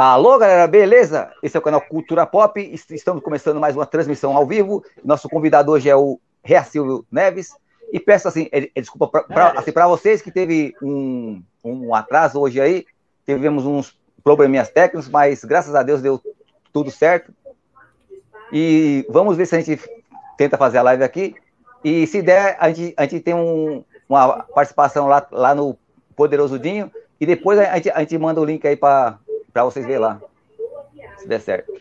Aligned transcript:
Alô, 0.00 0.38
galera, 0.38 0.68
beleza? 0.68 1.32
Esse 1.42 1.56
é 1.56 1.58
o 1.58 1.62
canal 1.62 1.80
Cultura 1.80 2.24
Pop. 2.24 2.60
Estamos 2.88 3.20
começando 3.20 3.58
mais 3.58 3.74
uma 3.74 3.84
transmissão 3.84 4.36
ao 4.36 4.46
vivo. 4.46 4.84
Nosso 5.04 5.28
convidado 5.28 5.72
hoje 5.72 5.90
é 5.90 5.96
o 5.96 6.20
Rea 6.40 6.62
Silvio 6.62 7.04
Neves. 7.10 7.52
E 7.92 7.98
peço 7.98 8.28
assim, 8.28 8.48
é, 8.52 8.70
é, 8.76 8.80
desculpa 8.80 9.08
para 9.08 9.58
assim, 9.58 9.72
vocês 9.72 10.22
que 10.22 10.30
teve 10.30 10.72
um, 10.80 11.42
um 11.64 11.92
atraso 11.96 12.38
hoje 12.38 12.60
aí. 12.60 12.86
Tivemos 13.26 13.66
uns 13.66 13.98
probleminhas 14.22 14.70
técnicos, 14.70 15.08
mas 15.08 15.44
graças 15.44 15.74
a 15.74 15.82
Deus 15.82 16.00
deu 16.00 16.22
tudo 16.72 16.92
certo. 16.92 17.34
E 18.52 19.04
vamos 19.10 19.36
ver 19.36 19.46
se 19.46 19.56
a 19.56 19.60
gente 19.60 19.82
tenta 20.36 20.56
fazer 20.56 20.78
a 20.78 20.82
live 20.82 21.02
aqui. 21.02 21.34
E 21.82 22.06
se 22.06 22.22
der, 22.22 22.56
a 22.60 22.70
gente, 22.70 22.94
a 22.96 23.02
gente 23.02 23.18
tem 23.18 23.34
um, 23.34 23.82
uma 24.08 24.44
participação 24.44 25.08
lá, 25.08 25.26
lá 25.32 25.56
no 25.56 25.76
Poderoso 26.14 26.56
Dinho. 26.56 26.88
E 27.20 27.26
depois 27.26 27.58
a 27.58 27.74
gente, 27.74 27.90
a 27.90 27.98
gente 27.98 28.16
manda 28.16 28.40
o 28.40 28.44
link 28.44 28.64
aí 28.64 28.76
para 28.76 29.18
para 29.58 29.64
vocês 29.64 29.84
verem 29.84 30.00
lá. 30.00 30.20
Se 31.16 31.26
der 31.26 31.40
certo. 31.40 31.72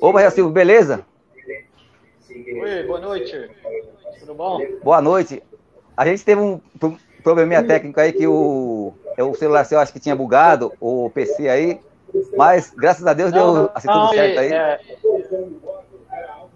Opa, 0.00 0.30
Silvio, 0.30 0.52
beleza? 0.52 1.06
Oi, 2.28 2.82
boa 2.86 3.00
noite. 3.00 3.50
Tudo 4.20 4.34
bom? 4.34 4.60
Boa 4.82 5.00
noite. 5.00 5.42
A 5.96 6.04
gente 6.04 6.22
teve 6.22 6.42
um 6.42 6.60
probleminha 7.22 7.66
técnico 7.66 7.98
aí 7.98 8.12
que 8.12 8.26
o, 8.26 8.92
é 9.16 9.22
o 9.22 9.34
celular 9.34 9.64
seu 9.64 9.78
acho 9.78 9.92
que 9.94 10.00
tinha 10.00 10.14
bugado, 10.14 10.72
o 10.78 11.08
PC 11.10 11.48
aí, 11.48 11.80
mas 12.36 12.70
graças 12.70 13.06
a 13.06 13.14
Deus 13.14 13.32
não, 13.32 13.54
deu 13.54 13.70
assim, 13.74 13.86
não, 13.86 14.08
tudo 14.08 14.14
certo 14.14 14.40
aí. 14.40 14.52
É, 14.52 14.80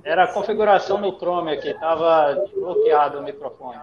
era 0.05 0.25
a 0.25 0.33
configuração 0.33 0.99
no 0.99 1.17
Chrome 1.19 1.53
aqui, 1.53 1.71
estava 1.71 2.45
bloqueado 2.55 3.19
o 3.19 3.23
microfone. 3.23 3.79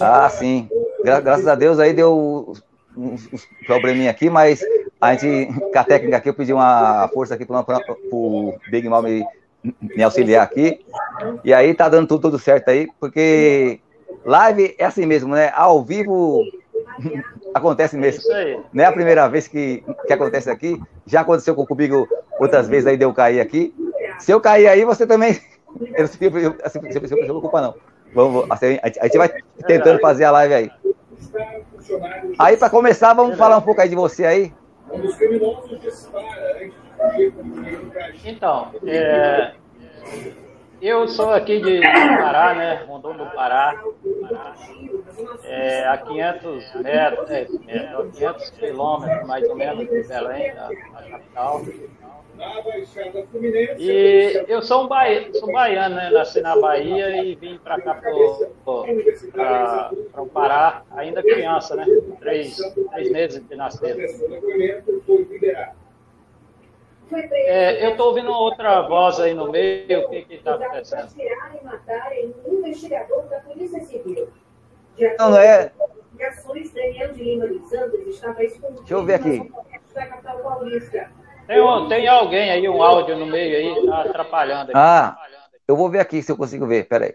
Ah, 0.00 0.28
sim. 0.30 0.70
Gra 1.04 1.20
graças 1.20 1.46
a 1.46 1.54
Deus 1.54 1.78
aí 1.78 1.92
deu 1.92 2.54
uns, 2.96 3.28
uns 3.32 3.48
probleminha 3.66 4.10
aqui, 4.10 4.28
mas 4.30 4.64
a 5.00 5.14
gente, 5.14 5.52
com 5.54 5.78
a 5.78 5.84
técnica 5.84 6.16
aqui, 6.16 6.28
eu 6.28 6.34
pedi 6.34 6.52
uma 6.52 7.08
força 7.12 7.34
aqui 7.34 7.44
para 7.44 7.64
o 8.10 8.54
Big 8.70 8.88
Mal 8.88 9.02
me, 9.02 9.24
me 9.80 10.02
auxiliar 10.02 10.44
aqui. 10.44 10.84
E 11.44 11.52
aí 11.52 11.74
tá 11.74 11.88
dando 11.88 12.06
tudo, 12.08 12.22
tudo 12.22 12.38
certo 12.38 12.68
aí, 12.68 12.88
porque 13.00 13.80
live 14.24 14.74
é 14.78 14.84
assim 14.84 15.06
mesmo, 15.06 15.34
né? 15.34 15.50
Ao 15.54 15.82
vivo 15.82 16.44
acontece 17.54 17.96
mesmo. 17.96 18.22
Não 18.72 18.84
é 18.84 18.86
a 18.86 18.92
primeira 18.92 19.28
vez 19.28 19.48
que, 19.48 19.84
que 20.06 20.12
acontece 20.12 20.50
aqui. 20.50 20.80
Já 21.06 21.20
aconteceu 21.22 21.54
comigo 21.54 22.08
outras 22.38 22.68
vezes 22.68 22.86
aí 22.86 22.96
de 22.96 23.04
eu 23.04 23.12
cair 23.12 23.40
aqui. 23.40 23.74
Se 24.18 24.30
eu 24.32 24.40
cair 24.40 24.68
aí, 24.68 24.84
você 24.84 25.06
também. 25.06 25.40
Eu 25.96 26.00
não 26.00 26.54
assim, 26.62 26.92
se 26.92 27.14
eu 27.26 27.40
culpa, 27.40 27.62
não. 27.62 27.74
Vamos, 28.14 28.44
assim, 28.50 28.78
a 28.82 28.88
gente 29.06 29.16
vai 29.16 29.30
tentando 29.66 29.98
fazer 30.00 30.24
a 30.24 30.30
live 30.30 30.52
aí. 30.52 30.70
Aí, 32.38 32.56
para 32.56 32.70
começar, 32.70 33.14
vamos 33.14 33.36
falar 33.36 33.58
um 33.58 33.62
pouco 33.62 33.80
aí 33.80 33.88
de 33.88 33.94
você 33.94 34.24
aí. 34.24 34.52
Então, 38.24 38.70
é, 38.86 39.54
eu 40.88 41.06
sou 41.08 41.30
aqui 41.30 41.60
de 41.60 41.80
Pará, 41.80 42.54
né? 42.54 42.84
Rondon 42.86 43.16
do 43.16 43.26
Pará. 43.26 43.82
É, 45.44 45.86
a 45.86 45.96
500 45.96 46.74
metros, 46.82 47.30
é, 47.30 47.46
é, 47.68 47.86
500 48.12 48.50
quilômetros 48.50 49.26
mais 49.26 49.48
ou 49.48 49.54
menos 49.54 49.88
de 49.88 50.02
Belém, 50.02 50.54
da, 50.54 50.68
da 50.68 51.10
capital. 51.10 51.62
E 53.78 54.44
eu 54.48 54.62
sou 54.62 54.84
um 54.84 54.88
baiano, 54.88 55.34
sou 55.36 55.52
baiano, 55.52 55.94
né? 55.94 56.10
Nasci 56.10 56.40
na 56.40 56.56
Bahia 56.56 57.22
e 57.22 57.34
vim 57.36 57.58
para 57.58 57.80
cá 57.80 57.94
para 57.94 58.12
o 60.22 60.26
Pará, 60.26 60.82
ainda 60.92 61.22
criança, 61.22 61.76
né? 61.76 61.84
Três, 62.18 62.56
três 62.90 63.12
meses 63.12 63.46
de 63.46 63.54
nascido. 63.54 64.00
É, 67.14 67.84
eu 67.84 67.90
estou 67.90 68.08
ouvindo 68.08 68.30
outra 68.30 68.82
voz 68.82 69.20
aí 69.20 69.34
no 69.34 69.50
meio, 69.50 70.06
o 70.06 70.10
que 70.10 70.34
está 70.34 70.54
acontecendo? 70.54 71.08
Não, 75.18 75.30
não 75.30 75.38
é. 75.38 75.72
Deixa 78.76 78.94
eu 78.94 79.04
ver 79.04 79.14
aqui. 79.14 79.52
Tem, 81.46 81.88
tem 81.88 82.08
alguém 82.08 82.50
aí, 82.50 82.68
um 82.68 82.82
áudio 82.82 83.16
no 83.16 83.26
meio 83.26 83.56
aí, 83.56 83.86
tá 83.86 84.02
atrapalhando. 84.02 84.70
Aqui. 84.70 84.72
Ah, 84.74 85.16
eu 85.66 85.76
vou 85.76 85.90
ver 85.90 86.00
aqui 86.00 86.22
se 86.22 86.30
eu 86.30 86.36
consigo 86.36 86.66
ver, 86.66 86.88
peraí. 86.88 87.14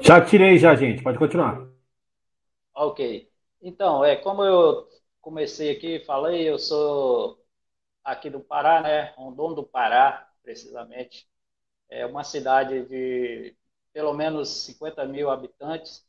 Já 0.00 0.20
tirei 0.20 0.58
já, 0.58 0.74
gente, 0.74 1.02
pode 1.02 1.18
continuar. 1.18 1.66
Ok. 2.74 3.28
Então, 3.60 4.04
é 4.04 4.16
como 4.16 4.44
eu 4.44 4.86
comecei 5.26 5.70
aqui, 5.76 5.98
falei, 6.04 6.48
eu 6.48 6.56
sou 6.56 7.44
aqui 8.04 8.30
do 8.30 8.40
Pará, 8.40 8.82
né? 8.82 9.12
Rondon 9.16 9.54
do 9.54 9.64
Pará, 9.66 10.30
precisamente. 10.42 11.28
É 11.90 12.06
uma 12.06 12.24
cidade 12.24 12.84
de 12.86 13.56
pelo 13.92 14.14
menos 14.14 14.64
50 14.66 15.06
mil 15.06 15.30
habitantes 15.30 16.06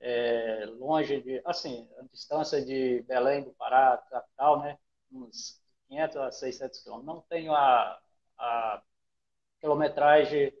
é, 0.00 0.66
longe 0.78 1.20
de, 1.22 1.42
assim, 1.44 1.88
a 1.98 2.02
distância 2.04 2.64
de 2.64 3.02
Belém 3.02 3.42
do 3.44 3.52
Pará, 3.54 3.96
capital, 4.10 4.60
né, 4.60 4.78
uns 5.12 5.60
500 5.88 6.16
a 6.18 6.32
600 6.32 6.80
quilômetros. 6.82 7.14
Não 7.16 7.22
tenho 7.28 7.52
a, 7.54 8.00
a 8.38 8.82
quilometragem 9.60 10.52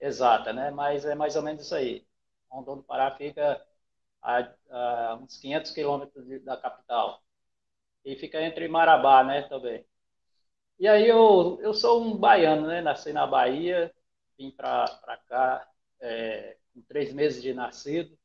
exata, 0.00 0.52
né, 0.52 0.70
mas 0.70 1.04
é 1.06 1.14
mais 1.14 1.36
ou 1.36 1.42
menos 1.42 1.62
isso 1.64 1.74
aí. 1.74 2.06
Rondon 2.50 2.78
do 2.78 2.82
Pará 2.84 3.10
fica 3.16 3.64
a, 4.22 4.48
a 4.70 5.16
uns 5.16 5.36
500 5.38 5.70
quilômetros 5.72 6.44
da 6.44 6.56
capital. 6.56 7.22
E 8.08 8.16
fica 8.16 8.40
entre 8.40 8.66
Marabá, 8.68 9.22
né, 9.22 9.42
também. 9.42 9.84
E 10.78 10.88
aí 10.88 11.06
eu, 11.06 11.58
eu 11.60 11.74
sou 11.74 12.02
um 12.02 12.16
baiano, 12.16 12.66
né, 12.66 12.80
nasci 12.80 13.12
na 13.12 13.26
Bahia, 13.26 13.94
vim 14.38 14.50
para 14.50 15.20
cá 15.28 15.68
é, 16.00 16.56
com 16.72 16.80
três 16.82 17.12
meses 17.12 17.42
de 17.42 17.52
nascido, 17.52 18.18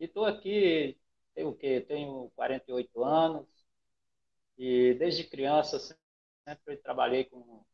e 0.00 0.06
estou 0.06 0.24
aqui, 0.24 0.98
tenho 1.34 1.50
o 1.50 1.54
quê? 1.54 1.80
Tenho 1.80 2.32
48 2.34 3.04
anos 3.04 3.46
e 4.58 4.94
desde 4.94 5.24
criança 5.24 5.78
sempre 5.78 6.76
trabalhei 6.78 7.24
com 7.24 7.64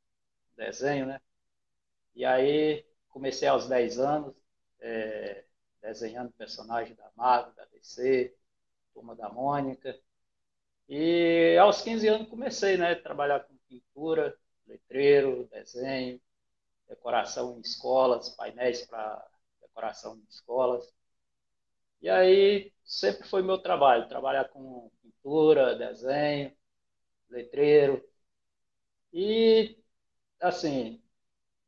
desenho, 0.57 1.07
né? 1.07 1.21
E 2.15 2.25
aí 2.25 2.85
comecei 3.09 3.49
aos 3.49 3.67
10 3.67 3.99
anos 3.99 4.35
é, 4.81 5.45
desenhando 5.81 6.33
personagens 6.33 6.97
da 6.99 7.11
Marvel, 7.17 7.55
da 7.55 7.65
DC, 7.67 8.37
Turma 8.93 9.17
da 9.17 9.31
Mônica. 9.31 9.99
E 10.91 11.57
aos 11.59 11.83
15 11.83 12.09
anos 12.09 12.29
comecei, 12.29 12.77
né, 12.77 12.93
a 12.93 13.03
trabalhar 13.03 13.41
com 13.41 13.57
pintura, 13.69 14.37
letreiro, 14.67 15.49
desenho, 15.53 16.21
decoração 16.89 17.57
em 17.59 17.61
escolas, 17.61 18.31
painéis 18.31 18.87
para 18.87 19.27
decoração 19.63 20.17
em 20.17 20.25
escolas. 20.29 20.93
E 22.03 22.09
aí 22.09 22.73
sempre 22.85 23.29
foi 23.29 23.43
meu 23.43 23.59
trabalho, 23.59 24.09
trabalhar 24.09 24.49
com 24.49 24.91
pintura, 25.03 25.77
desenho, 25.77 26.53
letreiro. 27.31 28.05
E 29.13 29.77
assim, 30.41 31.03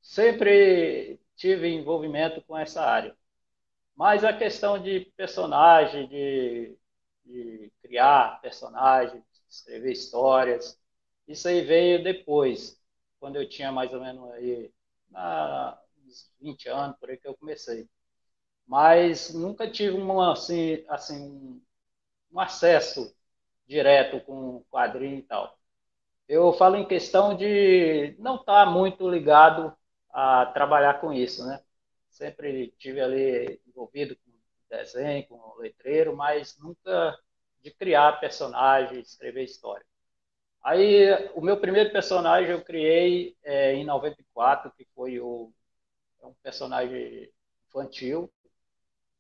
sempre 0.03 1.21
tive 1.37 1.69
envolvimento 1.71 2.43
com 2.43 2.59
essa 2.59 2.83
área. 2.85 3.17
Mas 3.97 4.25
a 4.25 4.33
questão 4.37 4.83
de 4.83 5.01
personagem, 5.17 6.09
de, 6.09 6.79
de 7.27 7.72
criar 7.93 8.41
personagens, 8.41 9.23
escrever 9.47 9.93
histórias, 9.93 10.81
isso 11.29 11.47
aí 11.47 11.61
veio 11.61 12.03
depois, 12.03 12.81
quando 13.21 13.37
eu 13.37 13.47
tinha 13.47 13.71
mais 13.71 13.93
ou 13.93 14.01
menos 14.01 14.31
aí, 14.33 14.73
na, 15.11 15.79
uns 16.07 16.33
20 16.41 16.69
anos, 16.71 16.97
por 16.99 17.11
aí 17.11 17.19
que 17.19 17.29
eu 17.29 17.37
comecei 17.37 17.87
mas 18.67 19.35
nunca 19.35 19.71
tive 19.71 19.97
uma, 19.97 20.33
assim, 20.33 20.83
assim, 20.89 21.63
um 22.33 22.41
acesso 22.41 23.15
direto 23.67 24.21
com 24.25 24.65
quadrinho 24.71 25.19
e 25.19 25.23
tal. 25.23 25.59
Eu 26.29 26.53
falo 26.55 26.77
em 26.77 26.89
questão 26.89 27.37
de 27.37 28.17
não 28.19 28.37
estar 28.37 28.65
tá 28.65 28.71
muito 28.71 29.09
ligado 29.11 29.77
a 30.11 30.47
trabalhar 30.47 31.01
com 31.01 31.13
isso, 31.13 31.47
né? 31.47 31.63
Sempre 32.11 32.75
tive 32.79 33.01
ali 33.01 33.61
envolvido 33.67 34.17
com 34.17 34.33
desenho, 34.71 35.27
com 35.29 35.57
letreiro, 35.59 36.17
mas 36.17 36.59
nunca 36.59 37.19
de 37.63 37.71
criar 37.73 38.21
personagem, 38.21 39.01
escrever 39.01 39.45
história. 39.45 39.85
Aí, 40.63 41.31
o 41.35 41.41
meu 41.43 41.61
primeiro 41.61 41.93
personagem 41.93 42.53
eu 42.53 42.65
criei 42.65 43.37
é, 43.45 43.75
em 43.75 43.85
94, 43.85 44.73
que 44.73 44.87
foi 44.95 45.21
o, 45.21 45.53
é 46.23 46.27
um 46.27 46.35
personagem 46.43 47.33
infantil, 47.69 48.33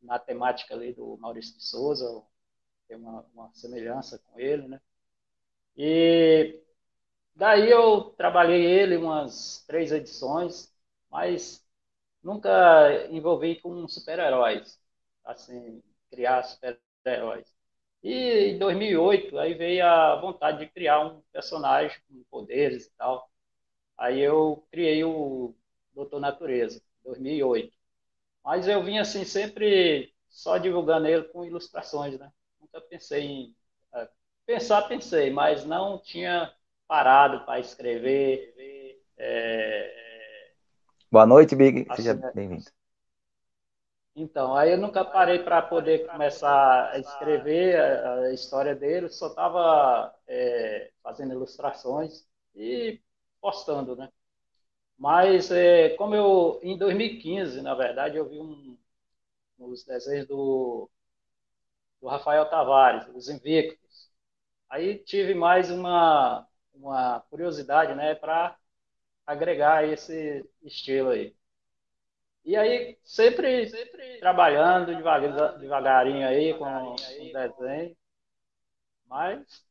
na 0.03 0.19
temática 0.19 0.75
ali 0.75 0.93
do 0.93 1.17
Maurício 1.19 1.57
de 1.57 1.65
Souza, 1.65 2.23
tem 2.89 2.97
uma, 2.99 3.23
uma 3.35 3.53
semelhança 3.55 4.19
com 4.21 4.41
ele, 4.41 4.69
né? 4.69 4.81
E 5.77 6.61
daí 7.37 7.71
eu 7.71 8.11
trabalhei 8.17 8.65
ele 8.65 8.97
umas 8.97 9.65
três 9.67 9.93
edições, 9.93 10.73
mas 11.11 11.65
nunca 12.23 13.07
envolvi 13.11 13.61
com 13.61 13.89
super-heróis. 13.89 14.81
assim, 15.25 15.83
criar 16.11 16.43
super-heróis. 16.45 17.52
E 18.03 18.51
em 18.51 18.59
2008, 18.59 19.39
aí 19.39 19.55
veio 19.55 19.87
a 19.87 20.17
vontade 20.21 20.59
de 20.59 20.67
criar 20.67 21.01
um 21.07 21.23
personagem 21.33 21.97
com 22.09 22.25
poderes 22.31 22.87
e 22.87 22.91
tal. 22.97 23.31
Aí 23.97 24.21
eu 24.21 24.67
criei 24.71 25.05
o 25.05 25.55
Doutor 25.95 26.21
Natureza, 26.21 26.83
2008. 27.05 27.73
Mas 28.45 28.67
eu 28.67 28.83
vim 28.83 28.99
assim 28.99 29.25
sempre 29.25 30.13
só 30.29 30.59
divulgando 30.59 31.07
ele 31.07 31.25
com 31.25 31.45
ilustrações, 31.45 32.19
né? 32.19 32.33
Nunca 32.61 32.81
pensei 32.81 33.23
em 33.23 33.57
é, 33.95 34.09
pensar, 34.45 34.83
pensei, 34.89 35.31
mas 35.31 35.65
não 35.65 35.99
tinha 35.99 36.53
parado 36.89 37.45
para 37.45 37.61
escrever. 37.61 38.53
É... 39.17 40.53
Boa 41.11 41.27
noite, 41.27 41.55
Big. 41.55 41.87
Assim, 41.89 42.03
Seja 42.03 42.15
né? 42.15 42.33
bem-vindo. 42.35 42.65
Então, 44.15 44.55
aí 44.55 44.73
eu 44.73 44.79
nunca 44.79 45.05
parei 45.05 45.39
para 45.39 45.63
poder 45.63 46.07
começar 46.07 46.91
a 46.91 46.99
escrever 46.99 47.81
a, 47.81 48.33
história 48.33 48.75
dele, 48.75 49.09
só 49.09 49.29
estava 49.29 50.15
é, 50.27 50.93
fazendo 51.03 51.33
ilustrações 51.33 52.27
e 52.55 53.01
postando, 53.41 53.97
né? 53.97 54.11
Mas, 54.99 55.51
é, 55.51 55.91
como 55.97 56.15
eu, 56.15 56.61
em 56.63 56.79
2015, 56.79 57.63
na 57.63 57.75
verdade, 57.75 58.17
eu 58.17 58.29
vi 58.29 58.39
um, 58.39 58.79
os 59.59 59.85
desenhos 59.85 60.27
do, 60.29 60.91
do 62.01 62.09
Rafael 62.09 62.49
Tavares, 62.51 63.07
Os 63.15 63.29
Invictos. 63.29 64.11
Aí 64.71 64.99
tive 64.99 65.35
mais 65.35 65.71
uma, 65.71 66.47
uma 66.75 67.21
curiosidade, 67.31 67.95
né, 67.95 68.15
para 68.15 68.57
agregar 69.27 69.87
esse 69.89 70.49
estilo 70.63 71.11
aí. 71.11 71.35
E 72.45 72.57
aí, 72.57 72.99
sempre, 73.05 73.69
sempre 73.69 74.19
trabalhando 74.19 74.95
devagar, 74.97 75.59
devagarinho 75.59 76.27
aí 76.27 76.55
com 76.59 76.65
o 76.65 76.97
desenho. 76.97 77.97
Mas 79.07 79.65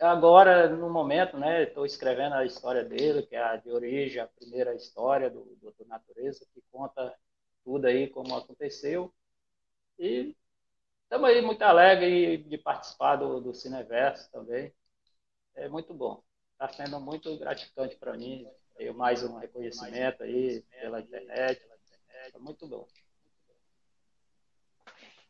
agora, 0.00 0.68
no 0.68 0.90
momento, 0.90 1.38
né, 1.38 1.64
estou 1.64 1.86
escrevendo 1.86 2.34
a 2.34 2.44
história 2.44 2.84
dele, 2.84 3.22
que 3.26 3.36
é 3.36 3.42
a 3.42 3.56
de 3.56 3.70
origem, 3.70 4.20
a 4.20 4.26
primeira 4.26 4.74
história 4.74 5.30
do 5.30 5.44
Doutor 5.62 5.86
Natureza, 5.86 6.46
que 6.52 6.62
conta 6.70 7.14
tudo 7.64 7.86
aí 7.86 8.08
como 8.08 8.36
aconteceu. 8.36 9.12
E 9.98 10.36
estamos 11.04 11.28
aí 11.30 11.42
muito 11.42 11.62
alegres 11.62 12.48
de 12.48 12.58
participar 12.58 13.16
do, 13.16 13.40
do 13.40 13.54
Cineverso 13.54 14.30
também. 14.32 14.72
É 15.54 15.68
muito 15.68 15.94
bom. 15.94 16.22
Está 16.52 16.68
sendo 16.68 17.00
muito 17.00 17.36
gratificante 17.38 17.96
para 17.96 18.16
mim. 18.16 18.46
Tenho 18.76 18.94
mais 18.94 19.22
um 19.22 19.36
reconhecimento 19.38 20.22
aí 20.22 20.62
pela 20.62 21.00
internet. 21.00 21.62
É 22.32 22.38
muito 22.38 22.66
bom. 22.66 22.86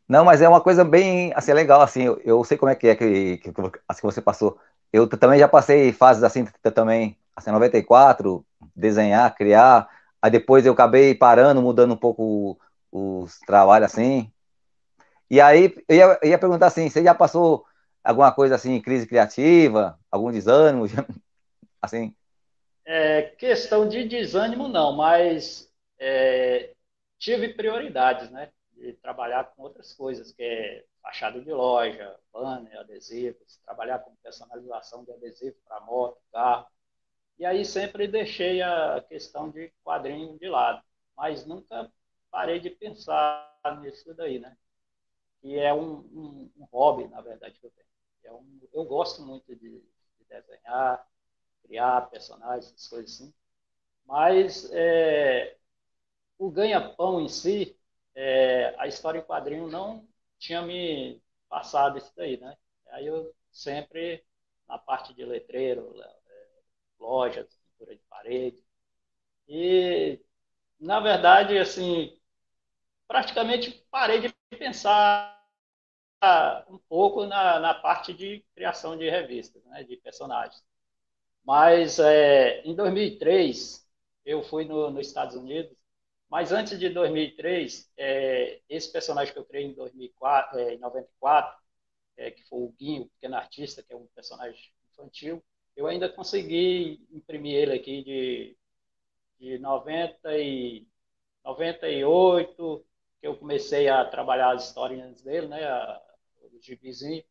Não, 0.08 0.24
mas 0.24 0.40
é 0.42 0.48
uma 0.48 0.60
coisa 0.60 0.84
bem, 0.84 1.32
assim, 1.34 1.52
legal, 1.52 1.80
assim, 1.80 2.02
eu, 2.02 2.20
eu 2.24 2.44
sei 2.44 2.56
como 2.56 2.70
é 2.70 2.76
que 2.76 2.86
é 2.88 2.94
que, 2.94 3.38
que, 3.38 3.52
assim, 3.88 4.00
que 4.00 4.06
você 4.06 4.20
passou. 4.20 4.60
Eu 4.92 5.08
também 5.08 5.38
já 5.38 5.48
passei 5.48 5.92
fases 5.92 6.22
assim, 6.22 6.44
também, 6.74 7.18
assim, 7.34 7.50
94, 7.50 8.46
desenhar, 8.76 9.34
criar, 9.34 9.88
aí 10.22 10.30
depois 10.30 10.64
eu 10.66 10.72
acabei 10.72 11.14
parando, 11.14 11.60
mudando 11.62 11.94
um 11.94 11.96
pouco 11.96 12.58
os 12.92 13.40
trabalhos, 13.40 13.90
assim. 13.90 14.30
E 15.28 15.40
aí, 15.40 15.74
eu 15.88 15.96
ia, 15.96 16.18
eu 16.22 16.28
ia 16.28 16.38
perguntar 16.38 16.66
assim, 16.66 16.88
você 16.88 17.02
já 17.02 17.14
passou 17.14 17.64
alguma 18.04 18.30
coisa 18.30 18.54
assim, 18.54 18.80
crise 18.80 19.06
criativa, 19.06 19.98
algum 20.12 20.30
desânimo, 20.30 20.84
assim? 21.82 22.14
É, 22.86 23.22
questão 23.22 23.88
de 23.88 24.06
desânimo 24.06 24.68
não, 24.68 24.92
mas 24.92 25.70
é, 25.98 26.73
tive 27.18 27.54
prioridades, 27.54 28.30
né? 28.30 28.52
De 28.72 28.92
trabalhar 28.94 29.44
com 29.54 29.62
outras 29.62 29.92
coisas, 29.94 30.32
que 30.32 30.42
é 30.42 30.84
fachada 31.02 31.40
de 31.40 31.52
loja, 31.52 32.18
banner, 32.32 32.78
adesivos, 32.80 33.58
trabalhar 33.64 34.00
com 34.00 34.14
personalização 34.16 35.04
de 35.04 35.12
adesivo 35.12 35.56
para 35.66 35.80
moto, 35.80 36.20
carro. 36.32 36.66
E 37.38 37.44
aí 37.44 37.64
sempre 37.64 38.06
deixei 38.08 38.62
a 38.62 39.04
questão 39.08 39.50
de 39.50 39.72
quadrinho 39.84 40.38
de 40.38 40.48
lado, 40.48 40.82
mas 41.16 41.44
nunca 41.46 41.90
parei 42.30 42.60
de 42.60 42.70
pensar 42.70 43.50
nisso 43.80 44.14
daí, 44.14 44.38
né? 44.38 44.56
Que 45.40 45.58
é 45.58 45.72
um, 45.74 45.98
um, 45.98 46.52
um 46.56 46.64
hobby, 46.72 47.08
na 47.08 47.20
verdade, 47.20 47.58
que 47.58 47.66
eu 47.66 47.70
tenho. 47.70 47.88
É 48.24 48.32
um, 48.32 48.60
eu 48.72 48.84
gosto 48.84 49.22
muito 49.22 49.54
de, 49.56 49.80
de 49.80 50.24
desenhar, 50.28 51.06
criar 51.62 52.10
personagens, 52.10 52.66
essas 52.72 52.88
coisas 52.88 53.12
assim. 53.14 53.34
Mas 54.06 54.70
é, 54.72 55.56
o 56.38 56.50
ganha-pão 56.50 57.20
em 57.20 57.28
si, 57.28 57.76
é, 58.14 58.74
a 58.78 58.86
história 58.86 59.18
em 59.18 59.22
quadrinho 59.24 59.68
não 59.68 60.06
tinha 60.38 60.62
me 60.62 61.22
passado 61.48 61.98
isso 61.98 62.12
daí, 62.16 62.36
né? 62.38 62.56
Aí 62.90 63.06
eu 63.06 63.34
sempre, 63.52 64.24
na 64.68 64.78
parte 64.78 65.14
de 65.14 65.24
letreiro, 65.24 65.94
é, 66.00 66.14
lojas, 66.98 67.46
pintura 67.56 67.94
de 67.96 68.02
parede. 68.08 68.62
E, 69.48 70.20
na 70.80 71.00
verdade, 71.00 71.58
assim, 71.58 72.18
praticamente 73.08 73.72
parei 73.90 74.20
de 74.20 74.34
pensar 74.58 75.34
um 76.68 76.78
pouco 76.78 77.26
na, 77.26 77.60
na 77.60 77.74
parte 77.74 78.12
de 78.14 78.44
criação 78.54 78.96
de 78.96 79.08
revistas, 79.08 79.62
né, 79.66 79.84
de 79.84 79.96
personagens. 79.96 80.62
Mas 81.44 81.98
é, 81.98 82.62
em 82.62 82.74
2003, 82.74 83.86
eu 84.24 84.42
fui 84.42 84.64
no, 84.64 84.90
nos 84.90 85.06
Estados 85.06 85.36
Unidos 85.36 85.76
mas 86.30 86.52
antes 86.52 86.78
de 86.78 86.88
2003, 86.88 87.90
é, 87.96 88.60
esse 88.68 88.90
personagem 88.92 89.32
que 89.32 89.38
eu 89.38 89.44
criei 89.44 89.66
em, 89.66 89.74
2004, 89.74 90.58
é, 90.58 90.74
em 90.74 90.78
94, 90.78 91.56
é, 92.16 92.30
que 92.30 92.42
foi 92.44 92.60
o 92.60 92.74
Guinho, 92.78 93.02
o 93.02 93.08
pequeno 93.10 93.36
artista, 93.36 93.82
que 93.82 93.92
é 93.92 93.96
um 93.96 94.06
personagem 94.14 94.72
infantil, 94.92 95.42
eu 95.76 95.86
ainda 95.86 96.08
consegui 96.08 97.06
imprimir 97.10 97.54
ele 97.56 97.74
aqui 97.74 98.02
de, 98.02 98.56
de 99.38 99.58
90 99.58 100.38
e, 100.38 100.86
98, 101.44 102.86
que 103.20 103.26
eu 103.26 103.36
comecei 103.36 103.88
a 103.88 104.04
trabalhar 104.04 104.52
as 104.54 104.68
historinhas 104.68 105.22
dele, 105.22 105.48
né, 105.48 105.60
o 106.40 106.60
gibizinho. 106.60 107.22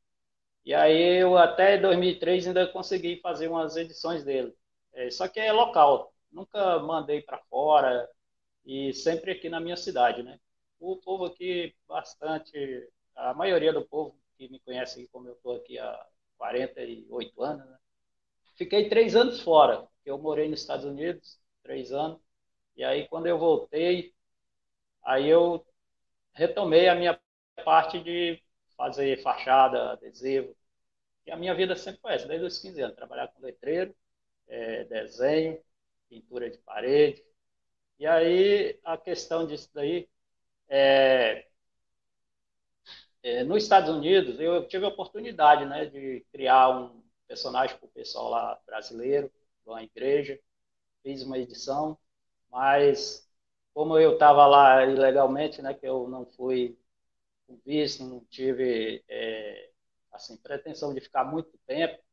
E 0.66 0.74
aí 0.74 1.22
eu 1.22 1.38
até 1.38 1.78
2003 1.78 2.48
ainda 2.48 2.68
consegui 2.68 3.19
fazer 3.22 3.48
umas 3.50 3.75
edições 3.75 4.24
dele. 4.24 4.56
É, 4.94 5.10
só 5.12 5.28
que 5.28 5.39
é 5.39 5.51
local, 5.51 6.13
nunca 6.31 6.80
mandei 6.80 7.22
para 7.22 7.39
fora, 7.50 8.10
e 8.65 8.94
sempre 8.94 9.31
aqui 9.31 9.50
na 9.50 9.60
minha 9.60 9.77
cidade, 9.77 10.24
né? 10.24 10.39
O 10.80 10.98
povo 10.98 11.25
aqui, 11.25 11.75
bastante, 11.88 12.89
a 13.15 13.33
maioria 13.33 13.74
do 13.74 13.86
povo 13.86 14.17
que 14.38 14.50
me 14.50 14.60
conhece 14.60 15.08
como 15.12 15.27
eu 15.27 15.34
estou 15.34 15.55
aqui 15.55 15.77
há 15.79 16.08
48 16.38 17.43
anos, 17.43 17.65
né? 17.65 17.77
Fiquei 18.55 18.89
três 18.89 19.15
anos 19.15 19.41
fora, 19.41 19.88
eu 20.05 20.17
morei 20.17 20.48
nos 20.48 20.62
Estados 20.62 20.86
Unidos, 20.86 21.39
três 21.63 21.91
anos, 21.91 22.20
e 22.75 22.84
aí 22.84 23.08
quando 23.08 23.27
eu 23.27 23.38
voltei, 23.38 24.13
aí 25.03 25.27
eu 25.29 25.65
retomei 26.34 26.88
a 26.88 26.96
minha 26.96 27.20
parte 27.63 28.00
de 28.01 28.41
fazer 28.77 29.22
fachada, 29.22 29.93
adesivo, 29.93 30.55
e 31.25 31.32
a 31.32 31.38
minha 31.38 31.55
vida 31.55 31.75
sempre 31.75 32.01
foi 32.01 32.13
essa, 32.13 32.27
desde 32.27 32.46
os 32.46 32.60
15 32.60 32.82
anos, 32.82 32.96
trabalhar 32.96 33.27
com 33.29 33.41
letreiro, 33.41 33.96
é, 34.48 34.84
desenho, 34.86 35.60
pintura 36.10 36.50
de 36.50 36.58
parede, 36.60 37.24
e 38.03 38.07
aí 38.07 38.77
a 38.83 38.98
questão 38.98 39.48
disso 39.48 39.69
daí 39.74 40.10
é, 40.67 41.48
é, 43.24 43.43
nos 43.45 43.63
Estados 43.63 43.89
Unidos 43.89 44.38
eu 44.41 44.67
tive 44.67 44.83
a 44.83 44.89
oportunidade 44.89 45.65
né, 45.65 45.86
de 45.86 46.25
criar 46.29 46.69
um 46.69 47.01
personagem 47.27 47.77
para 47.77 47.86
o 47.86 47.91
pessoal 47.91 48.29
lá 48.29 48.60
brasileiro, 48.65 49.31
lá 49.65 49.77
na 49.77 49.83
igreja, 49.83 50.38
fiz 51.03 51.24
uma 51.24 51.38
edição, 51.38 51.98
mas 52.51 53.25
como 53.74 53.98
eu 53.98 54.15
estava 54.15 54.45
lá 54.48 54.86
ilegalmente, 54.86 55.62
né, 55.62 55.74
que 55.74 55.88
eu 55.88 56.05
não 56.10 56.25
fui 56.25 56.77
com 57.48 57.57
visto, 57.65 58.03
não 58.03 58.25
tive 58.25 59.03
é, 59.07 59.72
assim 60.12 60.38
pretensão 60.38 60.93
de 60.93 61.01
ficar 61.01 61.24
muito 61.24 61.57
tempo, 61.67 62.03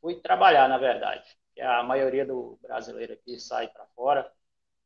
fui 0.00 0.16
trabalhar 0.20 0.68
na 0.68 0.78
verdade, 0.78 1.28
que 1.54 1.60
a 1.60 1.82
maioria 1.82 2.26
do 2.26 2.58
brasileiro 2.62 3.14
aqui 3.14 3.38
sai 3.40 3.68
para 3.68 3.86
fora 3.88 4.32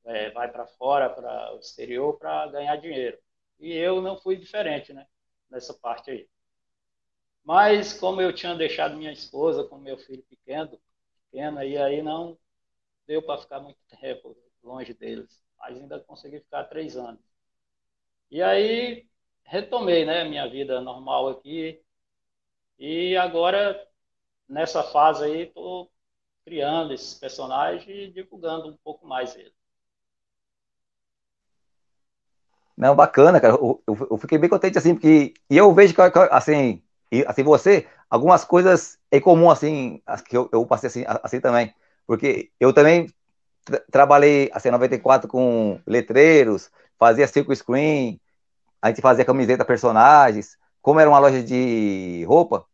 é, 0.04 0.30
vai 0.30 0.50
para 0.50 0.66
fora, 0.66 1.10
para 1.10 1.54
o 1.54 1.58
exterior, 1.58 2.18
para 2.18 2.46
ganhar 2.48 2.76
dinheiro. 2.76 3.18
E 3.58 3.72
eu 3.72 4.00
não 4.02 4.18
fui 4.18 4.36
diferente, 4.36 4.92
né? 4.92 5.06
Nessa 5.50 5.74
parte 5.74 6.10
aí. 6.10 6.28
Mas 7.44 7.92
como 7.98 8.20
eu 8.20 8.32
tinha 8.34 8.54
deixado 8.54 8.96
minha 8.96 9.12
esposa 9.12 9.64
com 9.64 9.78
meu 9.78 9.98
filho 9.98 10.22
pequeno, 10.24 10.78
pequeno 11.30 11.62
e 11.62 11.76
aí 11.76 12.02
não 12.02 12.38
deu 13.06 13.22
para 13.22 13.40
ficar 13.40 13.60
muito 13.60 13.78
tempo 14.00 14.36
longe 14.62 14.94
deles. 14.94 15.42
Mas 15.58 15.76
ainda 15.76 16.00
consegui 16.00 16.40
ficar 16.40 16.64
três 16.64 16.96
anos. 16.96 17.20
E 18.30 18.42
aí 18.42 19.06
retomei, 19.44 20.04
né, 20.04 20.24
minha 20.24 20.48
vida 20.48 20.80
normal 20.80 21.28
aqui. 21.28 21.82
E 22.78 23.16
agora 23.16 23.86
nessa 24.48 24.82
fase 24.82 25.24
aí 25.24 25.42
estou 25.42 25.90
criando 26.44 26.92
esses 26.92 27.14
personagens 27.14 27.86
e 27.88 28.10
divulgando 28.12 28.68
um 28.68 28.76
pouco 28.78 29.06
mais 29.06 29.36
eles. 29.36 29.59
Não, 32.80 32.96
bacana, 32.96 33.38
cara. 33.38 33.52
Eu, 33.54 33.82
eu, 33.86 34.08
eu, 34.12 34.16
fiquei 34.16 34.38
bem 34.38 34.48
contente, 34.48 34.78
assim, 34.78 34.94
porque. 34.94 35.34
E 35.50 35.56
eu 35.58 35.72
vejo 35.74 35.94
que, 35.94 36.00
assim, 36.30 36.82
e, 37.12 37.22
assim, 37.28 37.42
você, 37.42 37.86
algumas 38.08 38.42
coisas 38.42 38.98
é 39.10 39.20
comum, 39.20 39.50
assim, 39.50 40.02
que 40.26 40.34
eu, 40.34 40.48
eu 40.50 40.64
passei 40.64 40.88
assim, 40.88 41.04
assim 41.22 41.40
também. 41.40 41.74
Porque 42.06 42.50
eu 42.58 42.72
também 42.72 43.06
tra 43.66 43.82
trabalhei, 43.92 44.50
assim, 44.54 44.68
em 44.68 44.72
94 44.72 45.28
com 45.28 45.78
letreiros, 45.86 46.70
fazia 46.98 47.28
circo 47.28 47.54
screen, 47.54 48.18
a 48.80 48.88
gente 48.88 49.02
fazia 49.02 49.26
camiseta 49.26 49.62
personagens. 49.64 50.56
Como 50.80 51.00
era 51.00 51.10
uma 51.10 51.18
loja 51.18 51.42
de 51.42 52.24
roupa 52.26 52.64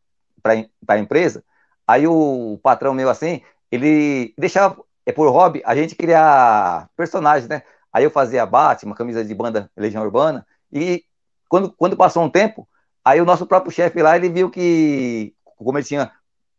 para 0.41 0.55
a 0.89 0.99
empresa, 0.99 1.43
aí 1.87 2.07
o 2.07 2.61
patrão 2.63 2.95
meu, 2.95 3.11
assim, 3.11 3.43
ele 3.73 4.33
deixava, 4.39 4.81
é 5.05 5.11
por 5.13 5.29
hobby, 5.33 5.63
a 5.67 5.75
gente 5.75 5.97
criar 5.97 6.89
personagens, 6.97 7.49
né? 7.49 7.63
Aí 7.97 8.05
eu 8.05 8.11
fazia 8.11 8.45
Batman, 8.45 8.95
camisa 8.95 9.25
de 9.25 9.35
banda 9.35 9.71
Legião 9.75 10.05
Urbana, 10.05 10.47
e 10.71 11.03
quando, 11.49 11.73
quando 11.73 11.97
passou 11.97 12.23
um 12.23 12.29
tempo, 12.29 12.69
aí 13.03 13.23
o 13.23 13.25
nosso 13.25 13.47
próprio 13.47 13.73
chefe 13.73 14.03
lá, 14.03 14.15
ele 14.15 14.29
viu 14.29 14.51
que, 14.51 15.35
como 15.57 15.79
ele 15.79 15.87
tinha, 15.87 16.13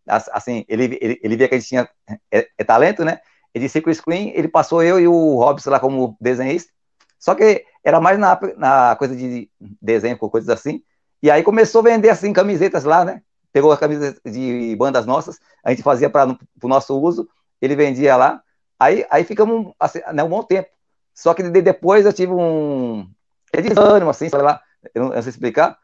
assim, 0.07 0.65
ele, 0.67 0.97
ele, 0.99 1.19
ele 1.21 1.37
via 1.37 1.47
que 1.47 1.53
a 1.53 1.59
gente 1.59 1.69
tinha 1.69 1.87
é, 2.31 2.47
é 2.57 2.63
talento, 2.63 3.05
né? 3.05 3.19
Ele 3.53 3.65
disse 3.65 3.79
que 3.79 3.87
o 3.87 3.93
screen, 3.93 4.31
ele 4.33 4.47
passou 4.47 4.81
eu 4.81 4.99
e 4.99 5.07
o 5.07 5.35
Robson 5.35 5.69
lá 5.69 5.79
como 5.79 6.17
desenhista, 6.19 6.71
só 7.19 7.35
que 7.35 7.63
era 7.83 8.01
mais 8.01 8.17
na, 8.17 8.39
na 8.57 8.95
coisa 8.95 9.15
de 9.15 9.47
desenho, 9.79 10.17
coisas 10.17 10.49
assim, 10.49 10.81
e 11.21 11.29
aí 11.29 11.43
começou 11.43 11.81
a 11.81 11.83
vender, 11.83 12.09
assim, 12.09 12.33
camisetas 12.33 12.83
lá, 12.83 13.05
né? 13.05 13.21
Pegou 13.53 13.71
as 13.71 13.79
camisetas 13.79 14.33
de 14.33 14.75
bandas 14.75 15.05
nossas, 15.05 15.37
a 15.63 15.69
gente 15.69 15.83
fazia 15.83 16.09
para 16.09 16.35
o 16.63 16.67
nosso 16.67 16.99
uso, 16.99 17.29
ele 17.61 17.75
vendia 17.75 18.15
lá, 18.15 18.41
aí, 18.79 19.05
aí 19.07 19.23
ficamos 19.23 19.71
assim, 19.79 19.99
né, 20.11 20.23
um 20.23 20.29
bom 20.29 20.41
tempo. 20.41 20.75
Só 21.17 21.33
que 21.33 21.41
depois 21.41 22.05
eu 22.05 22.13
tive 22.13 22.31
um 22.31 23.09
é 23.51 23.59
desânimo, 23.59 24.11
assim, 24.11 24.29
sei 24.29 24.39
lá, 24.39 24.61
eu 24.93 25.01
não, 25.01 25.09
eu 25.09 25.15
não 25.15 25.21
sei 25.23 25.31
explicar. 25.31 25.75